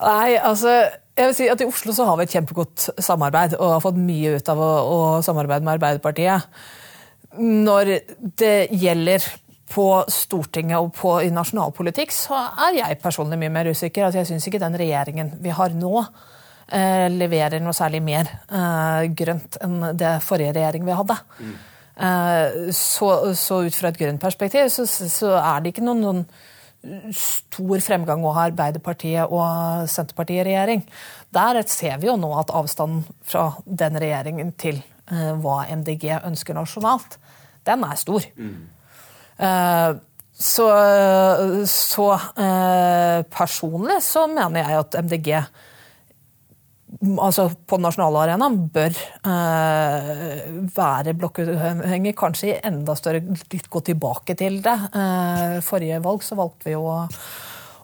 Nei, 0.02 0.36
altså 0.36 0.76
jeg 1.16 1.30
vil 1.30 1.36
si 1.38 1.48
at 1.48 1.62
I 1.64 1.68
Oslo 1.68 1.94
så 1.96 2.04
har 2.08 2.18
vi 2.18 2.26
et 2.26 2.34
kjempegodt 2.36 2.90
samarbeid 3.00 3.56
og 3.56 3.76
har 3.76 3.82
fått 3.84 3.98
mye 4.00 4.36
ut 4.36 4.52
av 4.52 4.60
å, 4.60 4.70
å 4.92 4.98
samarbeide 5.24 5.64
med 5.64 5.78
Arbeiderpartiet. 5.78 6.48
Når 7.40 7.92
det 8.40 8.56
gjelder 8.76 9.24
på 9.72 9.86
Stortinget 10.12 10.78
og 10.78 10.92
på, 10.94 11.16
i 11.24 11.32
nasjonalpolitikk, 11.34 12.12
så 12.14 12.38
er 12.68 12.80
jeg 12.82 12.98
personlig 13.02 13.38
mye 13.40 13.52
mer 13.52 13.70
usikker. 13.72 14.06
Altså, 14.06 14.22
jeg 14.22 14.30
syns 14.30 14.46
ikke 14.48 14.62
den 14.62 14.76
regjeringen 14.78 15.32
vi 15.42 15.54
har 15.56 15.74
nå, 15.74 16.04
eh, 16.68 17.06
leverer 17.12 17.64
noe 17.64 17.74
særlig 17.76 18.02
mer 18.04 18.30
eh, 18.46 19.08
grønt 19.16 19.58
enn 19.64 19.80
det 19.98 20.18
forrige 20.26 20.54
regjering 20.56 20.86
vi 20.86 20.98
hadde. 21.00 21.18
Mm. 21.40 21.56
Eh, 21.96 22.60
så, 22.76 23.10
så, 23.34 23.62
ut 23.64 23.80
fra 23.80 23.90
et 23.90 23.98
grønt 24.00 24.20
perspektiv 24.20 24.68
så, 24.68 24.84
så 24.84 25.32
er 25.40 25.64
det 25.64 25.72
ikke 25.72 25.86
noen, 25.86 26.04
noen 26.04 26.22
stor 27.16 27.82
fremgang 27.84 28.24
å 28.24 28.34
ha 28.36 28.46
Arbeiderpartiet 28.50 29.32
og 29.32 29.86
Senterpartiet 29.90 30.42
i 30.42 30.48
regjering. 30.50 30.84
Der 31.34 31.60
ser 31.70 32.00
vi 32.02 32.10
jo 32.10 32.16
nå 32.20 32.32
at 32.40 32.52
avstanden 32.54 33.04
fra 33.26 33.48
den 33.64 33.98
regjeringen 34.02 34.52
til 34.60 34.82
uh, 35.12 35.34
hva 35.42 35.64
MDG 35.76 36.10
ønsker 36.22 36.56
nasjonalt, 36.56 37.18
den 37.66 37.86
er 37.86 37.98
stor. 37.98 38.28
Mm. 38.36 38.58
Så, 40.36 40.64
så 41.68 42.06
eh, 42.12 43.22
personlig 43.32 43.96
så 44.04 44.26
mener 44.28 44.60
jeg 44.60 44.80
at 44.82 44.96
MDG 45.06 45.28
altså 47.22 47.48
på 47.66 47.78
den 47.78 47.86
nasjonale 47.86 48.22
arenaen 48.24 48.58
bør 48.74 48.96
eh, 49.30 50.40
være 50.76 51.14
blokkuavhengig, 51.18 52.14
kanskje 52.18 52.50
i 52.50 52.56
enda 52.66 52.96
større 52.98 53.22
litt 53.24 53.70
gå 53.72 53.82
tilbake 53.86 54.36
til 54.38 54.60
det. 54.64 54.76
Eh, 54.96 55.58
forrige 55.66 56.02
valg 56.04 56.24
så 56.26 56.38
valgte 56.38 56.70
vi 56.70 56.76
jo 56.76 56.86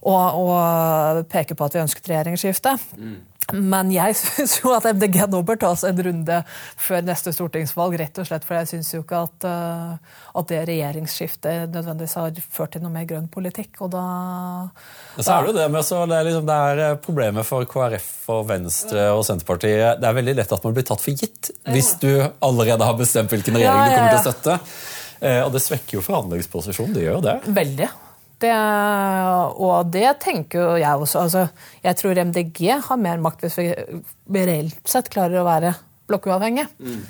og 0.03 0.39
å 0.43 1.27
peke 1.31 1.55
på 1.55 1.69
at 1.69 1.77
vi 1.77 1.85
ønsket 1.85 2.11
regjeringsskifte. 2.11 2.75
Mm. 2.99 3.21
Men 3.51 3.91
jeg 3.93 4.15
syns 4.21 4.55
jo 4.61 4.73
at 4.77 4.87
MDG 4.95 5.25
nå 5.31 5.43
bør 5.47 5.59
ta 5.61 5.73
oss 5.75 5.83
en 5.87 5.99
runde 6.07 6.39
før 6.81 7.03
neste 7.05 7.33
stortingsvalg. 7.35 7.97
rett 8.01 8.21
og 8.23 8.29
slett, 8.29 8.47
For 8.47 8.61
jeg 8.61 8.71
syns 8.71 8.93
jo 8.95 9.03
ikke 9.03 9.23
at, 9.27 9.47
uh, 9.49 10.21
at, 10.33 10.49
det 10.53 10.63
regjeringsskiftet 10.71 11.73
nødvendigvis 11.75 12.17
har 12.21 12.43
ført 12.53 12.75
til 12.77 12.85
noe 12.85 12.95
mer 12.95 13.09
grønn 13.09 13.29
politikk. 13.33 13.83
og 13.85 13.93
da... 13.95 14.05
Men 15.17 15.27
så 15.27 15.35
er 15.35 15.43
det 15.43 15.53
jo 15.53 15.59
det 15.59 15.69
med 15.75 15.89
så 15.89 16.05
det 16.07 16.19
er, 16.19 16.29
liksom, 16.29 16.47
det 16.49 16.61
er 16.69 16.85
eh, 16.87 16.97
problemet 17.03 17.47
for 17.49 17.67
KrF 17.69 18.09
og 18.33 18.47
Venstre 18.49 19.09
og 19.17 19.25
Senterpartiet. 19.29 20.01
Det 20.01 20.09
er 20.09 20.19
veldig 20.21 20.37
lett 20.39 20.57
at 20.57 20.65
man 20.65 20.77
blir 20.77 20.87
tatt 20.89 21.05
for 21.05 21.13
gitt 21.13 21.53
hvis 21.69 21.95
du 22.03 22.11
allerede 22.23 22.89
har 22.89 22.99
bestemt 22.99 23.33
hvilken 23.33 23.59
regjering 23.59 23.85
du 23.85 23.97
kommer 23.97 24.15
til 24.15 24.23
å 24.23 24.25
støtte. 24.31 24.59
Uh, 25.23 25.43
og 25.45 25.53
det 25.55 25.63
svekker 25.63 25.99
jo 25.99 26.07
forhandlingsposisjonen. 26.07 26.97
Det 26.97 27.07
gjør 27.07 27.21
jo 27.21 27.27
det. 27.29 27.37
Veldig. 27.61 27.93
Det, 28.43 28.53
og 29.63 29.91
det 29.95 30.09
tenker 30.23 30.59
jo 30.59 30.71
jeg 30.81 31.07
også. 31.07 31.25
Altså, 31.27 31.47
jeg 31.85 31.99
tror 32.01 32.23
MDG 32.27 32.63
har 32.89 33.01
mer 33.01 33.23
makt 33.23 33.45
hvis 33.47 33.59
vi 33.61 34.45
reelt 34.49 34.89
sett 34.91 35.11
klarer 35.13 35.43
å 35.43 35.47
være 35.47 35.75
blokkuavhengige. 36.11 36.67
Mm. 36.83 37.03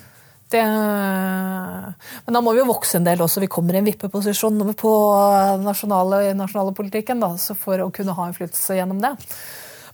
Det, 0.52 0.62
men 2.26 2.36
da 2.36 2.42
må 2.44 2.52
vi 2.52 2.60
jo 2.60 2.68
vokse 2.68 2.98
en 2.98 3.06
del 3.06 3.24
også. 3.24 3.40
Vi 3.40 3.50
kommer 3.52 3.76
i 3.76 3.80
en 3.80 3.88
vippeposisjon 3.88 4.60
på 4.76 4.92
nasjonale, 5.64 6.26
nasjonale 6.36 6.74
politikken 6.76 7.22
da, 7.24 7.32
for 7.56 7.80
å 7.80 7.92
kunne 7.94 8.16
ha 8.18 8.28
innflytelse 8.28 8.76
gjennom 8.76 9.00
det. 9.00 9.14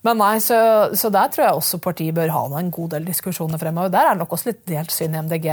Men 0.07 0.21
nei, 0.21 0.37
så, 0.43 0.59
så, 0.99 1.11
der 1.15 1.31
tror 1.35 1.45
jeg 1.45 1.59
også 1.59 1.81
partiet 1.83 2.15
bør 2.15 2.31
ha 2.35 2.45
en 2.59 2.71
god 2.75 2.95
del 2.95 3.09
diskusjoner 3.09 3.59
fremover. 3.61 3.91
Der 3.95 4.07
er 4.07 4.15
det 4.15 4.23
nok 4.23 4.35
også 4.35 4.53
litt 4.53 4.63
delt 4.71 4.95
syn 4.95 5.15
i 5.15 5.23
MDG. 5.27 5.49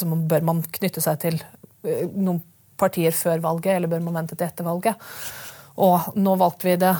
Så 0.00 0.08
bør 0.32 0.44
man 0.48 0.64
knytte 0.78 1.04
seg 1.04 1.20
til 1.22 1.38
eh, 1.40 2.04
noen 2.12 2.42
partier 2.78 3.14
før 3.16 3.42
valget, 3.44 3.76
eller 3.76 3.90
bør 3.90 4.04
man 4.08 4.22
vente 4.22 4.36
til 4.36 4.48
etter 4.48 4.66
valget? 4.66 5.06
Og 5.82 6.16
nå 6.16 6.34
valgte 6.40 6.68
vi 6.68 6.76
det 6.80 6.94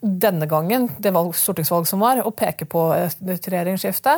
denne 0.00 0.46
gangen, 0.46 0.88
det 0.98 1.12
stortingsvalget 1.34 1.90
som 1.90 2.02
var, 2.04 2.22
å 2.22 2.30
peke 2.30 2.68
på 2.70 2.88
et 2.94 3.48
regjeringsskifte. 3.50 4.14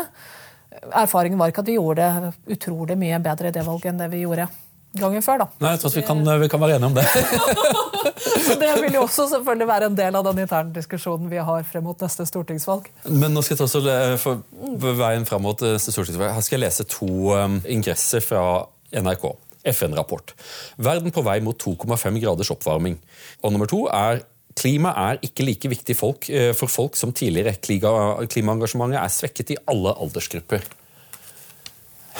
Erfaringen 0.92 1.40
var 1.40 1.50
ikke 1.50 1.64
at 1.64 1.70
vi 1.70 1.78
gjorde 1.78 2.08
det 2.08 2.56
utrolig 2.56 2.98
mye 3.00 3.18
bedre 3.24 3.48
i 3.48 3.54
det 3.54 3.64
valget 3.66 3.92
enn 3.92 4.02
det 4.02 4.10
vi 4.12 4.24
gjorde 4.26 4.50
gangen 4.98 5.22
før. 5.22 5.44
da. 5.44 5.46
Nei, 5.62 5.72
jeg 5.74 5.82
tror 5.82 5.94
vi 5.94 6.04
kan, 6.06 6.22
vi 6.40 6.48
kan 6.50 6.62
være 6.62 6.78
enige 6.78 6.90
om 6.90 6.94
det. 6.98 7.06
Så 8.46 8.56
Det 8.58 8.70
vil 8.82 8.94
jo 8.94 9.04
også 9.04 9.26
selvfølgelig 9.30 9.68
være 9.68 9.88
en 9.90 9.96
del 9.96 10.16
av 10.18 10.24
den 10.26 10.42
interne 10.44 10.74
diskusjonen 10.74 11.30
vi 11.30 11.38
har 11.38 11.62
frem 11.68 11.84
mot 11.86 12.00
neste 12.02 12.26
stortingsvalg. 12.28 12.88
Men 13.08 13.34
nå 13.34 13.42
skal 13.46 13.56
jeg 13.56 13.68
også 13.68 14.16
for 14.22 14.98
veien 14.98 15.26
frem 15.28 15.44
mot 15.46 15.62
neste 15.64 15.94
stortingsvalg. 15.94 16.34
Her 16.34 16.44
skal 16.44 16.58
jeg 16.58 16.66
lese 16.66 16.86
to 16.90 17.10
um, 17.36 17.60
ingresser 17.68 18.24
fra 18.24 18.42
NRK. 18.90 19.30
FN-rapport. 19.64 20.34
Verden 20.80 21.12
på 21.14 21.24
vei 21.26 21.38
mot 21.44 21.58
2,5 21.60 22.20
graders 22.22 22.52
oppvarming. 22.54 22.98
Og 23.44 23.54
nummer 23.54 23.70
to 23.70 23.86
er 23.92 24.24
Klima 24.60 24.90
er 24.98 25.20
ikke 25.24 25.44
like 25.46 25.70
viktig 25.70 25.94
folk, 25.96 26.26
eh, 26.28 26.50
for 26.58 26.68
folk 26.68 26.96
som 26.98 27.12
tidligere. 27.14 27.54
Klimaengasjementet 27.62 28.98
er 28.98 29.12
svekket 29.14 29.52
i 29.54 29.58
alle 29.70 29.94
aldersgrupper. 29.94 30.64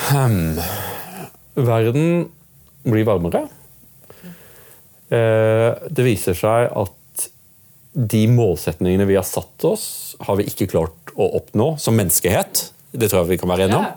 Hmm. 0.07 0.57
Verden 1.53 2.31
blir 2.87 3.05
varmere. 3.05 3.49
Eh, 5.11 5.69
det 5.91 6.07
viser 6.07 6.33
seg 6.33 6.71
at 6.71 7.27
de 7.91 8.23
målsetningene 8.31 9.05
vi 9.09 9.19
har 9.19 9.27
satt 9.27 9.65
oss, 9.67 10.15
har 10.23 10.39
vi 10.39 10.47
ikke 10.47 10.69
klart 10.71 11.11
å 11.19 11.27
oppnå 11.41 11.73
som 11.77 11.97
menneskehet. 11.99 12.69
Det 12.95 13.11
tror 13.11 13.25
jeg 13.25 13.33
vi 13.33 13.41
kan 13.41 13.51
være 13.51 13.67
enige 13.67 13.81
om. 13.81 13.89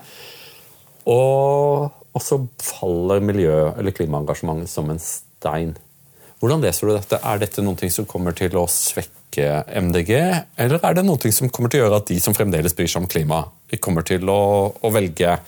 Og 1.14 2.03
og 2.14 2.22
så 2.22 2.38
faller 2.62 3.22
miljø- 3.24 3.74
eller 3.74 3.94
klimaengasjementet 3.94 4.70
som 4.70 4.90
en 4.90 5.02
stein. 5.02 5.74
Hvordan 6.40 6.62
leser 6.62 6.86
du 6.86 6.94
dette? 6.94 7.18
Er 7.18 7.40
dette 7.42 7.62
noe 7.64 7.90
som 7.90 8.06
kommer 8.06 8.36
til 8.36 8.54
å 8.60 8.66
svekke 8.70 9.64
MDG, 9.66 10.12
eller 10.60 10.82
er 10.84 10.98
det 10.98 11.04
noe 11.06 11.32
som 11.34 11.50
kommer 11.50 11.72
til 11.72 11.80
å 11.80 11.86
gjøre 11.86 12.02
at 12.02 12.10
de 12.10 12.18
som 12.22 12.36
fremdeles 12.36 12.76
bryr 12.76 12.90
seg 12.90 13.02
om 13.02 13.10
klima, 13.10 13.44
kommer 13.82 14.06
til 14.06 14.28
å, 14.30 14.70
å 14.78 14.90
velge 14.94 15.38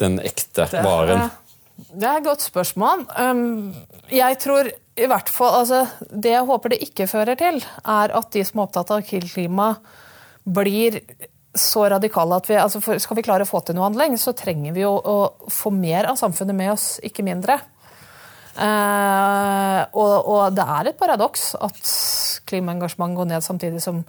den 0.00 0.18
ekte 0.24 0.66
det, 0.72 0.82
varen? 0.82 1.28
Det 1.92 2.08
er 2.08 2.18
et 2.18 2.26
godt 2.26 2.42
spørsmål. 2.42 3.04
Um, 3.14 3.70
jeg 4.10 4.38
tror 4.42 4.70
i 5.00 5.08
hvert 5.08 5.30
fall 5.32 5.60
altså, 5.62 5.84
Det 6.10 6.32
jeg 6.34 6.48
håper 6.48 6.72
det 6.74 6.80
ikke 6.84 7.06
fører 7.08 7.38
til, 7.40 7.60
er 7.88 8.16
at 8.18 8.32
de 8.34 8.42
som 8.44 8.60
er 8.60 8.66
opptatt 8.66 8.90
av 8.96 9.04
klima, 9.06 9.74
blir 10.44 10.98
så 11.56 11.84
radikale 11.90 12.38
at 12.38 12.46
vi, 12.46 12.56
altså 12.60 12.80
for, 12.82 12.98
Skal 13.02 13.18
vi 13.18 13.24
klare 13.26 13.46
å 13.46 13.48
få 13.48 13.62
til 13.64 13.74
noe 13.76 13.88
handling, 13.88 14.16
så 14.20 14.34
trenger 14.36 14.74
vi 14.76 14.84
jo 14.84 14.92
å 14.94 15.16
få 15.50 15.72
mer 15.74 16.10
av 16.10 16.18
samfunnet 16.20 16.56
med 16.56 16.72
oss, 16.74 16.92
ikke 17.06 17.26
mindre. 17.26 17.58
Eh, 18.50 19.80
og, 19.94 20.14
og, 20.26 20.42
det 20.54 20.66
er 20.66 20.90
et 20.90 20.98
paradoks 20.98 21.54
at 21.62 21.80
klimaengasjement 22.50 23.16
går 23.18 23.30
ned 23.30 23.46
samtidig 23.46 23.82
som 23.82 24.02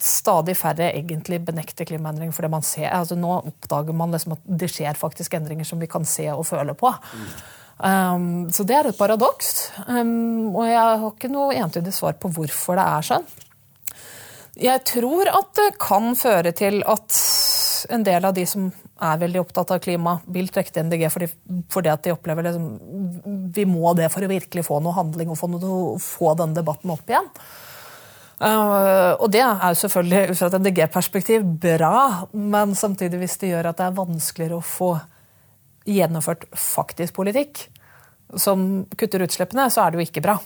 stadig 0.00 0.56
færre 0.58 0.88
egentlig 0.96 1.38
benekter 1.46 1.86
klimaendringer 1.86 2.34
fordi 2.34 2.50
man 2.50 2.64
ser, 2.66 2.88
altså 2.94 3.16
Nå 3.18 3.30
oppdager 3.38 3.96
man 3.96 4.12
liksom 4.14 4.34
at 4.34 4.42
det 4.60 4.70
skjer 4.72 4.98
faktisk 4.98 5.36
endringer 5.38 5.68
som 5.68 5.80
vi 5.80 5.88
kan 5.90 6.06
se 6.08 6.26
og 6.32 6.46
føle 6.48 6.74
på. 6.78 6.90
Um, 7.80 8.50
så 8.52 8.66
det 8.68 8.76
er 8.76 8.90
et 8.90 8.98
paradoks. 8.98 9.70
Um, 9.86 10.50
og 10.52 10.66
jeg 10.68 10.80
har 10.80 11.06
ikke 11.08 11.30
noe 11.32 11.56
entydig 11.56 11.94
svar 11.96 12.18
på 12.20 12.32
hvorfor 12.34 12.76
det 12.80 12.84
er 12.84 13.08
sånn. 13.12 13.30
Jeg 14.58 14.82
tror 14.88 15.30
at 15.30 15.52
det 15.58 15.70
kan 15.80 16.14
føre 16.18 16.52
til 16.56 16.80
at 16.88 17.14
en 17.90 18.04
del 18.04 18.24
av 18.26 18.34
de 18.36 18.44
som 18.48 18.66
er 19.00 19.20
veldig 19.22 19.40
opptatt 19.40 19.70
av 19.72 19.80
klima, 19.82 20.18
vil 20.28 20.50
trekke 20.52 20.72
til 20.74 20.88
MDG 20.88 21.06
fordi, 21.12 21.28
fordi 21.72 21.92
at 21.92 22.04
de 22.04 22.12
opplever 22.12 22.44
liksom, 22.44 22.66
vi 23.54 23.64
må 23.68 23.94
det 23.96 24.10
for 24.12 24.26
å 24.26 24.30
virkelig 24.30 24.66
få 24.66 24.80
noe 24.84 24.96
handling 24.96 25.32
og 25.32 25.38
få, 25.40 25.48
noe, 25.54 25.96
få 26.02 26.34
denne 26.38 26.58
debatten 26.58 26.92
opp 26.92 27.08
igjen. 27.08 27.30
Uh, 28.40 29.20
og 29.20 29.26
det 29.32 29.42
er 29.44 29.66
jo 29.68 29.80
selvfølgelig 29.82 30.30
ut 30.30 30.38
fra 30.38 30.48
et 30.48 30.58
MDG-perspektiv 30.62 31.42
bra, 31.60 32.04
men 32.32 32.72
samtidig 32.78 33.20
hvis 33.20 33.36
det 33.42 33.52
gjør 33.52 33.70
at 33.70 33.80
det 33.80 33.88
er 33.88 33.98
vanskeligere 33.98 34.60
å 34.60 34.64
få 34.64 34.94
gjennomført 35.88 36.46
faktisk 36.56 37.16
politikk 37.16 37.66
som 38.38 38.84
kutter 38.96 39.26
utslippene, 39.26 39.68
så 39.72 39.84
er 39.84 39.92
det 39.92 40.00
jo 40.00 40.06
ikke 40.06 40.24
bra. 40.24 40.38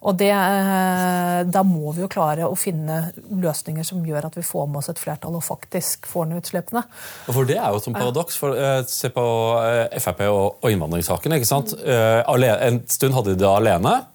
Og 0.00 0.16
det, 0.16 0.30
eh, 0.32 1.42
Da 1.44 1.62
må 1.62 1.92
vi 1.92 2.02
jo 2.02 2.08
klare 2.08 2.48
å 2.48 2.56
finne 2.56 3.12
løsninger 3.28 3.84
som 3.84 4.04
gjør 4.04 4.30
at 4.30 4.36
vi 4.38 4.44
får 4.44 4.68
med 4.68 4.80
oss 4.80 4.88
et 4.88 5.00
flertall 5.00 5.36
og 5.36 5.44
faktisk 5.44 6.06
får 6.08 6.28
ned 6.28 6.40
utslippene. 6.42 6.84
For 7.26 7.44
Det 7.44 7.58
er 7.58 7.68
jo 7.68 7.76
et 7.76 7.92
paradoks. 7.92 8.36
for 8.36 8.56
uh, 8.56 8.82
Se 8.84 9.10
på 9.12 9.24
uh, 9.60 9.98
Frp 9.98 10.20
og, 10.28 10.56
og 10.62 10.70
innvandringssaken. 10.70 11.32
ikke 11.32 11.46
sant? 11.46 11.74
En 11.84 12.80
stund 12.88 13.14
hadde 13.14 13.34
de 13.34 13.44
det 13.44 13.48
alene. 13.48 14.06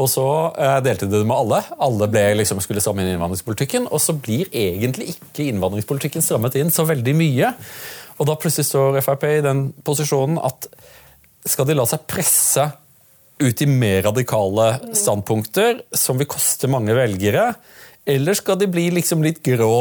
Og 0.00 0.08
så 0.08 0.24
delte 0.82 1.06
de 1.06 1.18
det 1.18 1.26
med 1.26 1.36
alle. 1.36 1.62
Alle 1.78 2.08
ble, 2.08 2.22
liksom, 2.40 2.60
skulle 2.64 2.80
stramme 2.80 3.04
inn 3.04 3.12
innvandringspolitikken. 3.12 3.86
Og 3.92 4.00
så 4.00 4.16
blir 4.16 4.48
egentlig 4.48 5.12
ikke 5.12 5.50
innvandringspolitikken 5.52 6.24
strammet 6.24 6.56
inn 6.56 6.72
så 6.72 6.86
veldig 6.88 7.14
mye. 7.14 7.52
Og 8.18 8.26
da 8.26 8.34
plutselig 8.40 8.70
står 8.70 9.02
Frp 9.04 9.26
i 9.28 9.42
den 9.44 9.66
posisjonen 9.84 10.40
at 10.42 10.66
skal 11.44 11.68
de 11.68 11.76
la 11.76 11.84
seg 11.86 12.06
presse 12.08 12.64
ut 13.42 13.62
i 13.62 13.68
mer 13.68 14.02
radikale 14.08 14.68
standpunkter 14.96 15.82
som 15.96 16.20
vil 16.20 16.30
koste 16.30 16.70
mange 16.70 16.94
velgere? 16.96 17.52
Eller 18.04 18.34
skal 18.34 18.58
de 18.58 18.66
bli 18.66 18.88
liksom 18.90 19.20
litt 19.22 19.38
grå 19.46 19.74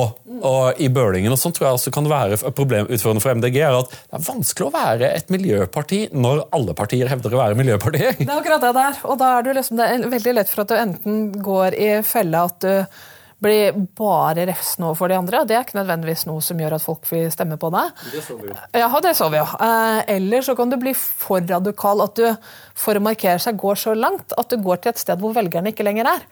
og 0.46 0.82
i 0.82 0.92
bølingen? 0.94 1.34
Sånn 1.42 1.56
tror 1.58 1.68
jeg 1.68 1.78
også 1.80 1.94
kan 1.96 2.10
være 2.10 2.38
Problemutfordrende 2.54 3.24
for 3.24 3.40
MDG 3.40 3.58
er 3.66 3.78
at 3.80 3.96
det 3.96 4.20
er 4.20 4.28
vanskelig 4.28 4.68
å 4.68 4.74
være 4.76 5.10
et 5.18 5.34
miljøparti 5.34 6.04
når 6.14 6.44
alle 6.54 6.76
partier 6.78 7.10
hevder 7.10 7.34
å 7.34 7.42
være 7.42 7.58
miljøpartier. 7.58 8.20
Det 8.20 8.28
er 8.28 8.36
akkurat 8.36 8.68
det 8.68 8.76
der. 8.78 9.00
Og 9.10 9.18
da 9.22 9.32
er 9.40 9.48
det, 9.48 9.56
liksom, 9.58 9.82
det 9.82 9.88
er 9.90 10.06
veldig 10.14 10.36
lett 10.38 10.54
for 10.54 10.64
at 10.64 10.70
du 10.70 10.78
enten 10.78 11.24
går 11.42 11.80
i 11.82 11.90
fella 12.06 12.46
at 12.52 12.62
du 12.62 13.02
blir 13.42 13.78
bare 13.98 14.46
refsende 14.46 14.92
overfor 14.92 15.10
de 15.10 15.18
andre. 15.18 15.42
og 15.42 15.50
Det 15.50 15.56
er 15.58 15.64
ikke 15.66 15.80
nødvendigvis 15.80 16.26
noe 16.30 16.44
som 16.46 16.60
gjør 16.62 16.76
at 16.78 16.84
folk 16.86 17.08
vil 17.10 17.30
stemme 17.34 17.58
på 17.62 17.72
deg. 17.74 18.04
Det 18.14 18.24
så 18.26 18.38
vi 18.38 18.52
jo. 18.52 18.58
Ja, 18.78 18.90
det 19.02 19.14
så 19.18 19.30
vi 19.34 19.40
jo. 19.40 19.46
Eh, 19.68 20.02
eller 20.16 20.46
så 20.46 20.56
kan 20.58 20.70
du 20.70 20.78
bli 20.82 20.94
for 20.98 21.42
radikal 21.50 22.04
at 22.06 22.20
du 22.20 22.28
for 22.78 22.98
å 22.98 23.04
markere 23.04 23.42
seg 23.42 23.58
går 23.62 23.80
så 23.82 23.96
langt 23.98 24.36
at 24.38 24.52
du 24.52 24.62
går 24.62 24.84
til 24.84 24.94
et 24.94 25.02
sted 25.02 25.22
hvor 25.22 25.34
velgerne 25.38 25.74
ikke 25.74 25.88
lenger 25.88 26.12
er. 26.14 26.28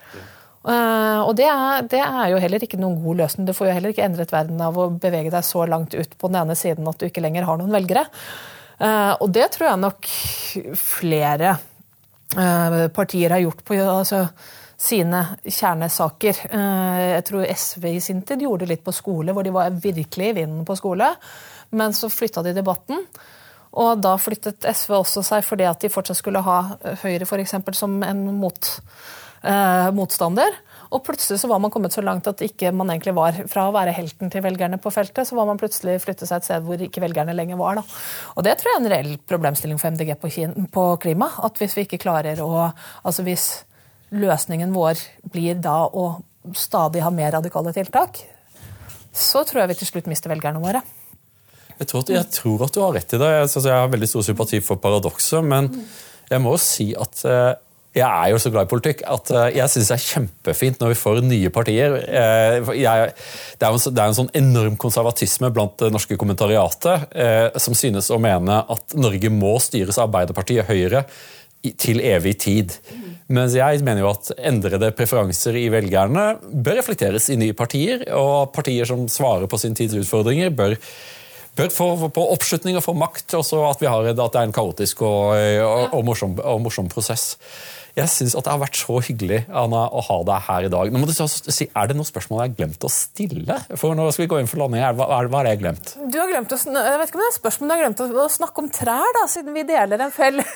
Uh, 0.60 1.24
og 1.24 1.32
det 1.38 1.46
er, 1.48 1.86
det 1.88 2.02
er, 2.04 2.24
jo 2.34 2.40
heller 2.42 2.62
ikke 2.62 2.78
noen 2.78 2.98
god 3.00 3.22
løsning. 3.22 3.48
Du 3.48 3.54
får 3.56 3.70
jo 3.70 3.74
heller 3.78 3.94
ikke 3.94 4.04
endret 4.04 4.32
verden 4.34 4.60
av 4.60 4.76
å 4.76 4.90
bevege 4.92 5.32
deg 5.32 5.46
så 5.46 5.64
langt 5.64 5.96
ut 5.96 6.16
på 6.20 6.28
den 6.28 6.36
ene 6.42 6.56
siden 6.58 6.88
at 6.90 7.00
du 7.00 7.06
ikke 7.08 7.24
lenger 7.24 7.48
har 7.48 7.58
noen 7.58 7.72
velgere. 7.72 8.04
Uh, 8.76 9.16
og 9.18 9.32
det 9.32 9.48
tror 9.56 9.72
jeg 9.72 9.82
nok 9.86 10.12
flere 10.78 11.58
partier 12.94 13.32
har 13.34 13.40
gjort 13.42 13.64
på 13.66 13.74
altså, 13.82 14.20
sine 14.80 15.20
kjernesaker. 15.44 16.38
Eh, 16.48 17.02
jeg 17.16 17.26
tror 17.28 17.44
SV 17.52 17.84
i 17.90 18.00
sin 18.00 18.22
tid 18.26 18.46
gjorde 18.46 18.68
litt 18.70 18.84
på 18.84 18.94
skole, 18.96 19.34
hvor 19.36 19.44
de 19.44 19.52
var 19.52 19.74
virkelig 19.76 20.30
i 20.30 20.38
vinden 20.40 20.64
på 20.68 20.76
skole. 20.78 21.12
Men 21.76 21.94
så 21.96 22.08
flytta 22.12 22.44
de 22.46 22.56
debatten. 22.56 23.04
Og 23.80 24.00
da 24.02 24.16
flyttet 24.18 24.66
SV 24.66 24.96
også 24.96 25.22
seg 25.26 25.44
fordi 25.46 25.68
at 25.68 25.84
de 25.84 25.92
fortsatt 25.92 26.18
skulle 26.18 26.42
ha 26.42 26.56
Høyre 27.04 27.28
for 27.28 27.38
eksempel, 27.38 27.76
som 27.76 28.00
en 28.02 28.24
mot, 28.40 28.72
eh, 29.44 29.90
motstander. 29.94 30.58
Og 30.90 31.04
plutselig 31.06 31.38
så 31.38 31.46
var 31.52 31.60
man 31.62 31.70
kommet 31.70 31.94
så 31.94 32.02
langt 32.02 32.26
at 32.26 32.40
ikke 32.42 32.72
man 32.74 32.90
egentlig 32.90 33.14
var 33.14 33.36
fra 33.52 33.68
å 33.68 33.76
være 33.76 33.94
helten 33.94 34.32
til 34.32 34.42
velgerne 34.42 34.80
på 34.82 34.90
feltet, 34.90 35.28
så 35.28 35.36
var 35.38 35.46
man 35.46 35.60
plutselig 35.60 36.00
flyttet 36.02 36.26
seg 36.26 36.40
et 36.40 36.48
sted 36.48 36.66
hvor 36.66 36.82
ikke 36.82 37.04
velgerne 37.04 37.36
lenger 37.36 37.60
var. 37.60 37.78
Da. 37.78 37.84
Og 38.34 38.48
det 38.48 38.56
tror 38.58 38.72
jeg 38.72 38.80
er 38.80 38.82
en 38.82 38.92
reell 38.96 39.16
problemstilling 39.30 39.78
for 39.78 39.94
MDG 39.94 40.16
på, 40.18 40.32
på 40.72 40.90
klima. 41.04 41.30
At 41.46 41.60
hvis 41.60 41.76
vi 41.76 41.86
ikke 41.86 42.02
klarer 42.08 42.40
å 42.42 42.70
Altså 43.04 43.22
hvis 43.22 43.50
løsningen 44.10 44.74
vår 44.74 45.00
blir 45.32 45.58
da 45.62 45.84
å 45.86 46.20
stadig 46.56 47.02
ha 47.04 47.10
mer 47.14 47.34
radikale 47.36 47.72
tiltak, 47.76 48.22
så 49.12 49.44
tror 49.46 49.62
jeg 49.62 49.72
vi 49.72 49.78
til 49.80 49.90
slutt 49.90 50.10
mister 50.10 50.32
velgerne 50.32 50.62
våre. 50.62 50.82
Jeg 51.80 51.88
tror, 51.88 52.04
at, 52.04 52.12
jeg 52.12 52.28
tror 52.36 52.62
at 52.66 52.76
du 52.76 52.82
har 52.82 52.92
rett 52.92 53.16
i 53.16 53.18
det. 53.20 53.32
Jeg, 53.38 53.50
jeg 53.64 53.72
har 53.72 53.90
veldig 53.90 54.08
stor 54.10 54.24
sympati 54.26 54.60
for 54.64 54.80
paradokset, 54.82 55.40
men 55.44 55.70
jeg 56.30 56.42
må 56.44 56.54
jo 56.54 56.60
si 56.62 56.90
at 56.92 57.22
eh, 57.24 57.52
jeg 57.96 58.06
er 58.06 58.28
jo 58.30 58.38
så 58.38 58.52
glad 58.54 58.68
i 58.68 58.70
politikk 58.70 59.00
at 59.10 59.32
eh, 59.34 59.46
jeg 59.56 59.72
syns 59.72 59.88
det 59.90 59.96
er 59.96 60.04
kjempefint 60.04 60.82
når 60.82 60.92
vi 60.92 60.98
får 61.00 61.22
nye 61.24 61.52
partier. 61.54 61.96
Eh, 62.04 62.70
jeg, 62.78 63.08
det, 63.56 63.64
er 63.64 63.72
en, 63.72 63.80
det, 63.80 63.96
er 63.96 64.04
en, 64.04 64.18
sånn 64.20 64.30
enorm 64.42 64.76
konservatisme 64.80 65.50
blant 65.56 65.80
det 65.80 65.90
norske 65.94 66.20
kommentariatet 66.20 67.16
som 67.64 67.76
synes 67.78 68.12
å 68.12 68.20
mene 68.22 68.60
at 68.60 68.96
Norge 69.00 69.32
må 69.32 69.56
styres 69.64 69.98
av 69.98 70.10
Arbeiderpartiet 70.10 70.68
Høyre 70.68 71.06
til 71.80 72.00
evig 72.04 72.36
tid. 72.40 72.76
Mens 73.30 73.54
jeg 73.54 73.82
mener 73.86 74.02
jo 74.02 74.10
at 74.10 74.32
endrede 74.48 74.90
preferanser 74.96 75.58
i 75.60 75.68
velgerne 75.70 76.32
bør 76.50 76.80
reflekteres 76.80 77.28
i 77.30 77.38
nye 77.38 77.54
partier, 77.56 78.02
og 78.16 78.50
partier 78.54 78.88
som 78.88 79.06
svarer 79.12 79.46
på 79.50 79.60
sin 79.60 79.76
tids 79.78 79.94
utfordringer, 80.00 80.50
bør, 80.50 80.74
bør 81.58 81.70
få, 81.74 81.90
på 82.10 82.24
oppslutning 82.34 82.80
og 82.80 82.86
få 82.86 82.96
makt, 82.98 83.36
og 83.38 83.44
at, 83.68 83.84
at 83.84 84.16
det 84.18 84.40
er 84.40 84.48
en 84.48 84.56
kaotisk 84.56 85.04
og, 85.06 85.36
og, 85.36 85.84
og, 85.92 86.02
morsom, 86.08 86.38
og 86.42 86.64
morsom 86.64 86.90
prosess. 86.90 87.36
Jeg 87.98 88.12
syns 88.12 88.36
det 88.36 88.50
har 88.50 88.60
vært 88.62 88.78
så 88.78 88.98
hyggelig 89.02 89.40
Anna, 89.48 89.86
å 89.90 90.02
ha 90.06 90.18
deg 90.28 90.46
her 90.46 90.68
i 90.68 90.72
dag. 90.72 90.92
Nå 90.92 91.02
må 91.02 91.08
du 91.08 91.14
si, 91.14 91.68
Er 91.74 91.90
det 91.90 91.98
noen 91.98 92.08
spørsmål 92.08 92.42
jeg 92.42 92.52
har 92.52 92.58
glemt 92.60 92.86
å 92.86 92.92
stille? 92.92 93.58
For 93.80 93.98
nå 93.98 94.06
skal 94.14 94.26
vi 94.26 94.32
gå 94.34 94.42
inn 94.42 94.50
for 94.50 94.62
landing. 94.62 94.84
Hva, 94.98 95.22
hva 95.26 95.40
har 95.40 95.50
jeg 95.50 95.62
glemt? 95.64 95.94
Du 96.10 96.20
har 96.20 96.30
glemt 96.30 96.54
å, 96.54 96.60
jeg 96.60 97.00
vet 97.02 97.10
ikke 97.10 97.20
om 97.20 97.24
det 97.24 97.30
er 97.30 97.38
spørsmål, 97.38 97.68
du 97.68 97.74
har 97.74 97.84
glemt 97.84 98.04
å, 98.04 98.28
snakke 98.30 98.64
om 98.64 98.70
trær, 98.74 99.10
da, 99.18 99.26
siden 99.30 99.56
vi 99.56 99.66
deler 99.68 100.06
en 100.06 100.14
fell. 100.14 100.42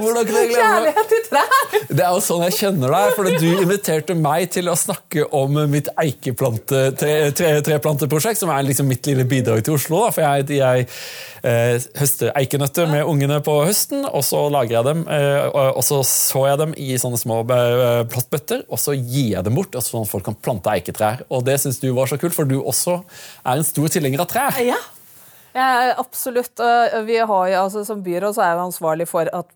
Hvordan 0.00 0.26
kunne 0.26 0.40
jeg 0.42 0.50
glemme 0.52 0.60
Kjærlighet 0.60 1.06
til 1.10 1.22
trær! 1.26 1.50
Det 1.90 2.04
er 2.04 2.12
jo 2.14 2.20
sånn 2.24 2.44
jeg 2.46 2.54
kjenner 2.56 2.88
deg. 2.94 3.06
for 3.16 3.24
Du 3.42 3.48
inviterte 3.50 4.14
meg 4.18 4.40
til 4.54 4.66
å 4.70 4.76
snakke 4.78 5.20
om 5.36 5.50
mitt 5.70 5.88
eikeplanteprosjekt, 6.00 8.22
tre, 8.22 8.34
som 8.38 8.50
er 8.54 8.68
liksom 8.68 8.86
mitt 8.90 9.04
lille 9.10 9.24
bidrag 9.28 9.58
til 9.66 9.74
Oslo. 9.76 9.96
Da, 10.06 10.10
for 10.14 10.20
jeg, 10.24 10.30
jeg 10.60 10.78
eh, 11.42 11.76
høster 12.00 12.32
eikenøtter 12.38 12.86
med 12.90 13.04
ungene 13.08 13.40
på 13.44 13.54
høsten, 13.66 14.00
og 14.06 14.22
så 14.26 14.40
lager 14.52 14.72
jeg 14.78 14.84
dem. 14.90 15.00
Eh, 15.10 15.46
og 15.74 15.82
så 15.86 15.98
så 16.20 16.44
jeg 16.48 16.60
dem 16.60 16.74
i 16.78 16.92
sånne 17.00 17.18
små 17.20 17.40
eh, 17.56 18.04
plastbøtter, 18.10 18.64
og 18.68 18.80
så 18.82 18.94
gir 18.94 19.34
jeg 19.34 19.44
dem 19.46 19.56
bort, 19.56 19.76
sånn 19.84 20.06
at 20.06 20.12
folk 20.12 20.26
kan 20.28 20.38
plante 20.38 20.72
eiketrær. 20.72 21.24
Og 21.32 21.44
det 21.48 21.58
syns 21.62 21.80
du 21.82 21.90
var 21.96 22.10
så 22.10 22.20
kult, 22.20 22.36
for 22.36 22.48
du 22.48 22.58
også 22.60 23.00
er 23.42 23.56
en 23.56 23.66
stor 23.66 23.92
tilhenger 23.92 24.24
av 24.24 24.30
trær. 24.30 24.60
Ja. 24.64 24.78
Ja, 25.50 25.96
absolutt. 25.98 26.60
Vi 27.08 27.16
har 27.18 27.46
jo, 27.50 27.62
altså, 27.64 27.80
som 27.82 28.04
byråd 28.06 28.36
så 28.36 28.44
er 28.44 28.52
jeg 28.52 28.60
ansvarlig 28.62 29.08
for 29.10 29.26
at 29.34 29.48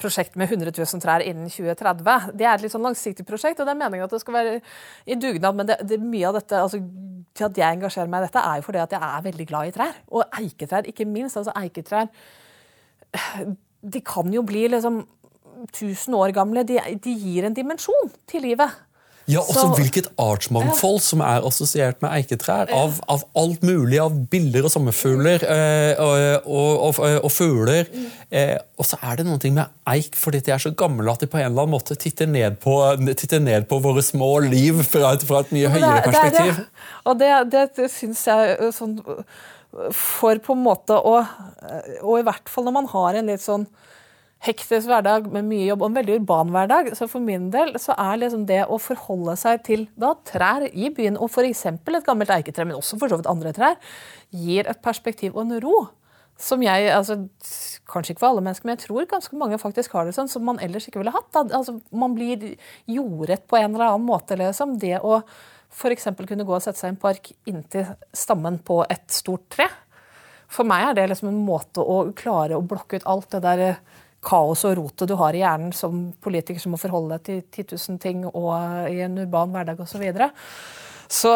prosjekt 0.00 0.36
med 0.36 0.50
100 0.50 0.72
000 0.76 1.02
trær 1.02 1.24
innen 1.24 1.50
2030. 1.50 2.32
Det 2.36 2.46
er 2.46 2.54
et 2.54 2.64
litt 2.64 2.74
sånn 2.74 2.84
langsiktig 2.84 3.26
prosjekt, 3.28 3.60
og 3.60 3.68
det 3.68 3.74
er 3.74 3.80
meningen 3.80 4.06
at 4.06 4.14
det 4.14 4.22
skal 4.22 4.36
være 4.36 4.58
i 5.06 5.16
dugnad. 5.20 5.56
Men 5.56 5.70
det, 5.70 5.78
det, 5.88 6.00
mye 6.02 6.28
av 6.30 6.38
dette, 6.40 6.60
altså, 6.60 6.82
til 7.36 7.48
at 7.48 7.62
jeg 7.62 7.78
engasjerer 7.78 8.10
meg 8.10 8.24
i 8.24 8.28
dette, 8.28 8.44
er 8.44 8.60
jo 8.60 8.66
fordi 8.66 8.82
at 8.82 8.96
jeg 8.96 9.10
er 9.10 9.26
veldig 9.28 9.48
glad 9.50 9.70
i 9.70 9.74
trær. 9.76 9.96
Og 10.10 10.38
eiketrær, 10.42 10.90
ikke 10.90 11.08
minst. 11.08 11.40
altså 11.40 11.54
Eiketrær 11.60 12.10
De 13.80 14.04
kan 14.04 14.28
jo 14.34 14.44
bli 14.46 14.66
liksom 14.68 15.02
1000 15.68 16.16
år 16.16 16.34
gamle. 16.36 16.64
De, 16.68 16.78
de 17.04 17.16
gir 17.16 17.48
en 17.48 17.56
dimensjon 17.56 18.14
til 18.30 18.48
livet. 18.48 18.78
Ja, 19.30 19.42
også 19.44 19.60
så, 19.60 19.74
hvilket 19.78 20.08
artsmangfold 20.18 20.96
ja. 20.98 21.04
som 21.04 21.22
er 21.22 21.44
assosiert 21.46 22.00
med 22.02 22.10
eiketrær. 22.16 22.70
Av, 22.74 22.96
av, 23.12 23.22
alt 23.38 23.62
mulig, 23.66 23.98
av 24.02 24.14
biller 24.32 24.66
og 24.66 24.72
sommerfugler 24.72 25.44
øh, 25.44 26.00
og, 26.02 26.48
og, 26.50 26.88
og, 26.88 27.18
og, 27.20 27.30
fugler. 27.32 27.90
Eh, 28.30 28.56
og 28.80 28.88
så 28.88 28.98
er 29.06 29.20
det 29.20 29.26
noe 29.28 29.52
med 29.54 29.92
eik 29.92 30.18
fordi 30.18 30.42
de 30.46 30.54
er 30.54 30.62
så 30.62 30.72
gamle 30.74 31.12
at 31.12 31.22
de 31.22 31.30
på 31.30 31.38
en 31.38 31.46
eller 31.46 31.66
annen 31.66 31.76
måte 31.76 31.98
titter 32.00 32.30
ned 32.30 32.58
på, 32.62 32.74
titter 33.12 33.42
ned 33.44 33.68
på 33.70 33.78
våre 33.84 34.02
små 34.04 34.32
liv 34.48 34.82
fra 34.88 35.14
et, 35.14 35.26
fra 35.28 35.44
et 35.44 35.54
mye 35.54 35.70
høyere 35.76 36.02
perspektiv. 36.08 36.58
Det 36.58 36.66
det. 37.20 37.30
Og 37.38 37.52
det, 37.52 37.64
det, 37.76 37.90
syns 37.92 38.26
jeg 38.28 38.72
sånn 38.76 38.98
For 39.94 40.40
på 40.42 40.54
en 40.56 40.62
måte 40.64 40.96
å 40.98 41.20
Og 42.02 42.16
i 42.18 42.24
hvert 42.26 42.50
fall 42.50 42.66
når 42.66 42.74
man 42.74 42.88
har 42.90 43.20
en 43.20 43.30
litt 43.30 43.44
sånn 43.44 43.68
hektisk 44.40 44.88
hverdag 44.88 45.28
med 45.32 45.44
mye 45.50 45.66
jobb 45.66 45.82
og 45.84 45.90
en 45.90 45.98
veldig 46.00 46.16
urban 46.22 46.52
hverdag. 46.54 46.90
Så 46.96 47.08
for 47.12 47.20
min 47.24 47.50
del 47.52 47.74
så 47.82 47.96
er 48.00 48.22
liksom 48.22 48.46
det 48.48 48.62
å 48.66 48.80
forholde 48.80 49.36
seg 49.40 49.62
til 49.66 49.86
da, 50.00 50.14
trær 50.28 50.64
i 50.70 50.88
byen, 50.96 51.18
og 51.20 51.28
f.eks. 51.28 51.66
et 51.68 52.06
gammelt 52.06 52.32
eiketre, 52.32 52.64
men 52.68 52.78
også 52.78 52.98
for 53.00 53.12
så 53.12 53.20
vidt 53.20 53.30
andre 53.30 53.52
trær, 53.56 53.80
gir 54.32 54.70
et 54.70 54.84
perspektiv 54.84 55.36
og 55.36 55.44
en 55.46 55.58
ro 55.64 55.78
som 56.40 56.62
jeg 56.64 56.88
altså, 56.94 57.16
Kanskje 57.90 58.14
ikke 58.14 58.22
for 58.22 58.30
alle 58.30 58.44
mennesker, 58.46 58.68
men 58.68 58.78
jeg 58.78 58.86
tror 58.86 59.08
ganske 59.10 59.36
mange 59.36 59.58
faktisk 59.60 59.96
har 59.96 60.06
det 60.06 60.14
sånn 60.16 60.28
som 60.30 60.44
man 60.46 60.60
ellers 60.62 60.86
ikke 60.86 61.00
ville 61.00 61.12
hatt. 61.12 61.34
Altså, 61.42 61.80
man 61.90 62.14
blir 62.14 62.52
jordet 62.86 63.42
på 63.50 63.58
en 63.58 63.74
eller 63.74 63.88
annen 63.88 64.06
måte. 64.06 64.38
Liksom. 64.38 64.76
Det 64.78 65.00
å 65.02 65.16
f.eks. 65.74 66.06
kunne 66.20 66.46
gå 66.46 66.54
og 66.54 66.62
sette 66.62 66.78
seg 66.78 66.92
i 66.92 66.94
en 66.94 67.00
park 67.02 67.32
inntil 67.50 67.90
stammen 68.14 68.60
på 68.62 68.78
et 68.86 69.10
stort 69.10 69.48
tre. 69.50 69.66
For 70.50 70.66
meg 70.66 70.86
er 70.86 71.00
det 71.00 71.08
liksom 71.10 71.32
en 71.32 71.42
måte 71.42 71.82
å 71.82 71.98
klare 72.14 72.54
å 72.54 72.62
blokke 72.62 73.02
ut 73.02 73.08
alt 73.10 73.34
det 73.34 73.42
der 73.48 73.64
kaos 74.24 74.64
og 74.68 74.76
rotet 74.78 75.08
du 75.08 75.16
har 75.16 75.36
i 75.36 75.40
hjernen 75.42 75.72
som 75.76 76.10
politiker 76.20 76.60
som 76.60 76.74
må 76.74 76.80
forholde 76.80 77.16
deg 77.16 77.24
til 77.24 77.64
10 77.64 77.78
000 77.96 78.02
ting 78.02 78.26
og 78.28 78.52
i 78.90 79.00
en 79.04 79.18
urban 79.22 79.54
hverdag 79.54 79.80
osv. 79.80 79.94
Så, 79.94 80.02
videre. 80.02 80.30
så 81.08 81.34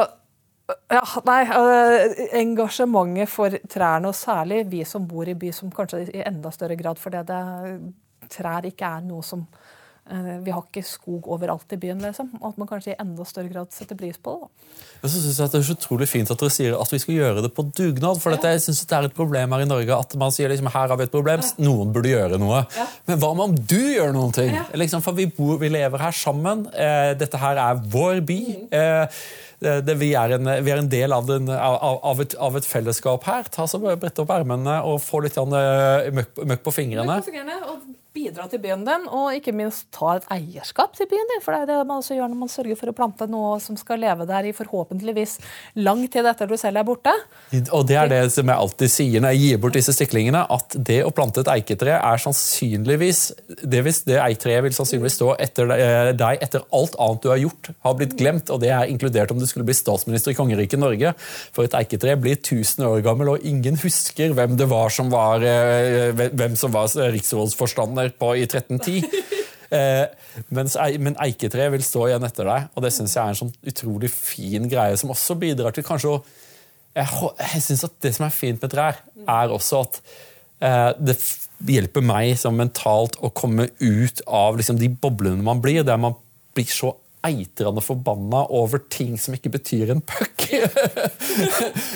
ja, 0.92 1.02
nei, 1.28 1.40
uh, 1.48 2.24
engasjementet 2.40 3.28
for 3.32 3.52
trærne, 3.68 4.08
og 4.08 4.16
særlig 4.16 4.64
vi 4.72 4.84
som 4.88 5.08
bor 5.08 5.28
i 5.28 5.36
by, 5.36 5.52
som 5.52 5.72
kanskje 5.72 6.06
i 6.08 6.24
enda 6.24 6.52
større 6.52 6.76
grad 6.80 7.00
fordi 7.00 7.24
det, 7.28 7.40
trær 8.32 8.64
ikke 8.68 8.88
er 8.88 9.04
noe 9.04 9.24
som 9.24 9.44
Eh, 9.44 9.63
vi 10.44 10.52
har 10.52 10.60
ikke 10.60 10.82
skog 10.84 11.28
overalt 11.32 11.70
i 11.72 11.78
byen. 11.80 12.02
liksom, 12.04 12.28
og 12.40 12.50
At 12.50 12.58
man 12.60 12.68
kanskje 12.68 12.92
i 12.92 12.96
enda 13.00 13.24
større 13.24 13.48
grad 13.48 13.72
setter 13.72 13.96
pris 13.96 14.18
på 14.20 14.34
det. 14.36 14.48
Jeg 15.02 15.10
synes 15.10 15.36
Det 15.36 15.58
er 15.58 15.62
så 15.62 15.76
utrolig 15.76 16.08
fint 16.08 16.30
at 16.30 16.40
dere 16.40 16.52
sier 16.52 16.76
at 16.76 16.92
vi 16.92 17.00
skal 17.00 17.14
gjøre 17.14 17.42
det 17.42 17.52
på 17.54 17.64
dugnad. 17.72 18.20
for 18.20 18.30
dette, 18.30 18.52
jeg 18.52 18.60
synes 18.66 18.84
det 18.84 18.98
er 18.98 19.08
et 19.08 19.14
problem 19.14 19.52
her 19.52 19.64
i 19.64 19.68
Norge 19.68 19.96
at 19.96 20.16
man 20.20 20.30
sier 20.30 20.48
liksom, 20.48 20.68
her 20.68 20.88
har 20.88 20.96
vi 20.96 21.04
et 21.04 21.14
problem, 21.14 21.40
noen 21.58 21.92
burde 21.92 22.12
gjøre 22.12 22.38
noe. 22.38 22.66
Ja. 22.76 22.86
Men 23.06 23.18
hva 23.18 23.32
om 23.46 23.56
du 23.56 23.80
gjør 23.80 24.12
noen 24.12 24.32
ting? 24.32 24.52
Ja. 24.54 24.66
Liksom, 24.74 25.02
for 25.04 25.16
vi, 25.16 25.26
bor, 25.26 25.56
vi, 25.58 25.72
lever 25.72 25.98
her 25.98 26.12
sammen. 26.12 26.66
Eh, 26.74 27.14
dette 27.18 27.40
her 27.40 27.56
er 27.56 27.80
vår 27.80 28.20
by. 28.28 28.40
Mm. 28.60 28.68
Eh, 28.70 29.24
det, 29.64 29.96
vi, 29.96 30.12
er 30.18 30.36
en, 30.36 30.50
vi, 30.64 30.70
er 30.70 30.82
en, 30.82 30.88
del 30.90 31.12
av, 31.16 31.26
den, 31.26 31.48
av, 31.48 32.00
av, 32.04 32.20
et, 32.20 32.36
av 32.36 32.56
et, 32.58 32.66
fellesskap 32.68 33.24
her. 33.24 33.48
Ta 33.52 33.68
så 33.70 33.80
Brett 33.80 34.18
opp 34.20 34.32
ermene 34.34 34.80
og 34.84 35.00
få 35.04 35.24
litt 35.24 35.38
eh, 35.40 36.10
møkk, 36.14 36.44
møkk 36.44 36.64
på 36.66 36.74
fingrene. 36.82 37.08
Møkk 37.08 37.28
på 37.28 37.32
fingrene 37.32 37.60
og 37.64 37.84
bidra 38.14 38.46
til 38.46 38.60
byen 38.62 38.84
din, 38.86 39.06
og 39.10 39.34
ikke 39.34 39.52
minst 39.56 39.88
ta 39.94 40.14
et 40.18 40.26
eierskap 40.36 40.94
til 40.94 41.08
byen 41.10 41.30
din. 41.32 41.42
For 41.42 41.54
det 41.54 41.64
er 41.64 41.70
det 41.72 41.78
man 41.88 41.98
også 41.98 42.14
gjør 42.14 42.30
når 42.30 42.40
man 42.44 42.52
sørger 42.52 42.78
for 42.78 42.90
å 42.92 42.94
plante 42.96 43.26
noe 43.30 43.56
som 43.62 43.78
skal 43.78 43.98
leve 44.02 44.26
der 44.28 44.46
i 44.46 44.54
forhåpentligvis 44.54 45.36
lang 45.82 46.04
tid 46.06 46.28
etter 46.30 46.50
du 46.50 46.54
selv 46.60 46.78
er 46.78 46.86
borte. 46.86 47.14
Og 47.74 47.82
det 47.88 47.98
er 47.98 48.12
det 48.12 48.20
som 48.34 48.50
jeg 48.50 48.64
alltid 48.66 48.92
sier 48.92 49.24
når 49.24 49.34
jeg 49.34 49.42
gir 49.42 49.62
bort 49.64 49.78
disse 49.78 49.94
stiklingene, 49.96 50.44
at 50.46 50.76
det 50.90 51.00
å 51.02 51.10
plante 51.14 51.42
et 51.42 51.50
eiketre 51.56 51.96
er 51.98 52.22
sannsynligvis 52.22 53.24
Det, 53.64 53.80
det 54.06 54.18
eiketreet 54.20 54.64
vil 54.66 54.74
sannsynligvis 54.76 55.18
stå 55.18 55.32
etter 55.42 55.70
eh, 55.74 56.12
deg 56.18 56.42
etter 56.44 56.64
alt 56.76 56.94
annet 57.00 57.22
du 57.24 57.30
har 57.32 57.40
gjort, 57.40 57.70
har 57.86 57.98
blitt 57.98 58.16
glemt, 58.18 58.50
og 58.52 58.60
det 58.62 58.70
er 58.74 58.90
inkludert 58.90 59.32
om 59.34 59.40
du 59.40 59.46
skulle 59.48 59.66
bli 59.66 59.76
statsminister 59.76 60.32
i 60.32 60.38
kongeriket 60.38 60.80
Norge. 60.80 61.14
For 61.54 61.66
et 61.66 61.76
eiketre 61.78 62.16
blir 62.20 62.38
1000 62.38 62.86
år 62.86 63.02
gammel, 63.06 63.34
og 63.34 63.46
ingen 63.46 63.78
husker 63.80 64.34
hvem 64.36 64.58
det 64.60 64.68
var 64.70 64.92
som 64.94 65.10
var, 65.12 65.42
eh, 65.42 66.14
hvem 66.14 66.54
som 66.58 66.74
var 66.74 66.92
riksrådsforstander 67.14 68.03
her 68.04 68.14
på 68.18 68.34
i 68.38 68.46
1310. 68.46 69.24
Eh, 69.74 70.04
men 70.54 71.16
eiketre 71.24 71.64
vil 71.72 71.82
stå 71.82 72.04
igjen 72.06 72.26
etter 72.26 72.46
deg, 72.46 72.66
og 72.76 72.84
det 72.84 72.92
syns 72.94 73.14
jeg 73.16 73.22
er 73.22 73.32
en 73.32 73.38
sånn 73.38 73.54
utrolig 73.66 74.10
fin 74.12 74.68
greie 74.70 74.94
som 75.00 75.10
også 75.10 75.34
bidrar 75.40 75.74
til 75.74 75.86
kanskje 75.86 76.12
å 76.12 76.24
Jeg, 76.94 77.10
jeg 77.40 77.62
syns 77.64 77.80
at 77.88 77.94
det 78.04 78.12
som 78.14 78.26
er 78.28 78.30
fint 78.30 78.60
med 78.62 78.70
trær, 78.70 79.00
er 79.26 79.50
også 79.50 79.80
at 79.82 79.96
eh, 80.62 80.92
det 81.00 81.16
hjelper 81.66 82.04
meg 82.06 82.36
som 82.38 82.54
mentalt 82.54 83.16
å 83.18 83.32
komme 83.34 83.66
ut 83.80 84.22
av 84.30 84.60
liksom, 84.60 84.78
de 84.78 84.92
boblene 84.92 85.42
man 85.42 85.62
blir, 85.64 85.82
der 85.82 85.98
man 85.98 86.14
blir 86.54 86.70
så 86.70 86.92
eitrende 87.24 87.82
forbanna 87.84 88.44
over 88.52 88.82
ting 88.92 89.16
som 89.20 89.36
ikke 89.36 89.52
betyr 89.54 89.94
en 89.94 90.02
puck. 90.04 90.44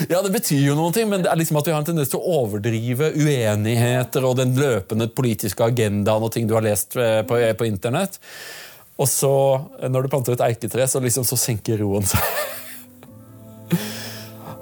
ja, 0.09 0.21
det 0.21 0.31
betyr 0.33 0.63
jo 0.63 0.77
noen 0.77 0.95
ting, 0.95 1.09
men 1.11 1.23
det 1.23 1.31
er 1.31 1.39
liksom 1.39 1.59
at 1.59 1.69
vi 1.69 1.75
har 1.75 1.83
en 1.83 1.89
tendens 1.91 2.11
til 2.11 2.21
å 2.21 2.39
overdrive 2.41 3.11
uenigheter 3.15 4.25
og 4.25 4.39
den 4.41 4.55
løpende 4.57 5.09
politiske 5.13 5.65
agendaen 5.65 6.25
og 6.25 6.33
ting 6.33 6.49
du 6.49 6.55
har 6.57 6.65
lest 6.65 6.97
eh, 6.99 7.21
på, 7.27 7.37
på 7.37 7.69
internett. 7.69 8.19
Og 8.99 9.07
så, 9.07 9.31
når 9.87 10.05
du 10.05 10.11
planter 10.11 10.35
et 10.35 10.45
eiketre, 10.49 10.89
så, 10.89 10.99
liksom, 11.03 11.27
så 11.27 11.39
senker 11.39 11.79
roen 11.79 12.09
seg. 12.09 12.23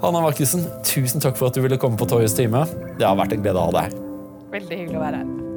Hanna 0.04 0.22
Markussen, 0.22 0.62
tusen 0.86 1.24
takk 1.24 1.40
for 1.40 1.50
at 1.50 1.58
du 1.58 1.64
ville 1.64 1.80
komme 1.80 1.98
på 1.98 2.06
Torjus 2.06 2.36
time. 2.38 2.62
Det 3.00 3.08
har 3.08 3.18
vært 3.18 3.34
en 3.34 3.42
glede 3.42 3.58
å 3.58 3.66
ha 3.66 3.76
deg 3.80 3.90
her. 3.90 4.00
Veldig 4.54 4.82
hyggelig 4.84 5.00
å 5.00 5.06
være 5.08 5.24
her. 5.24 5.47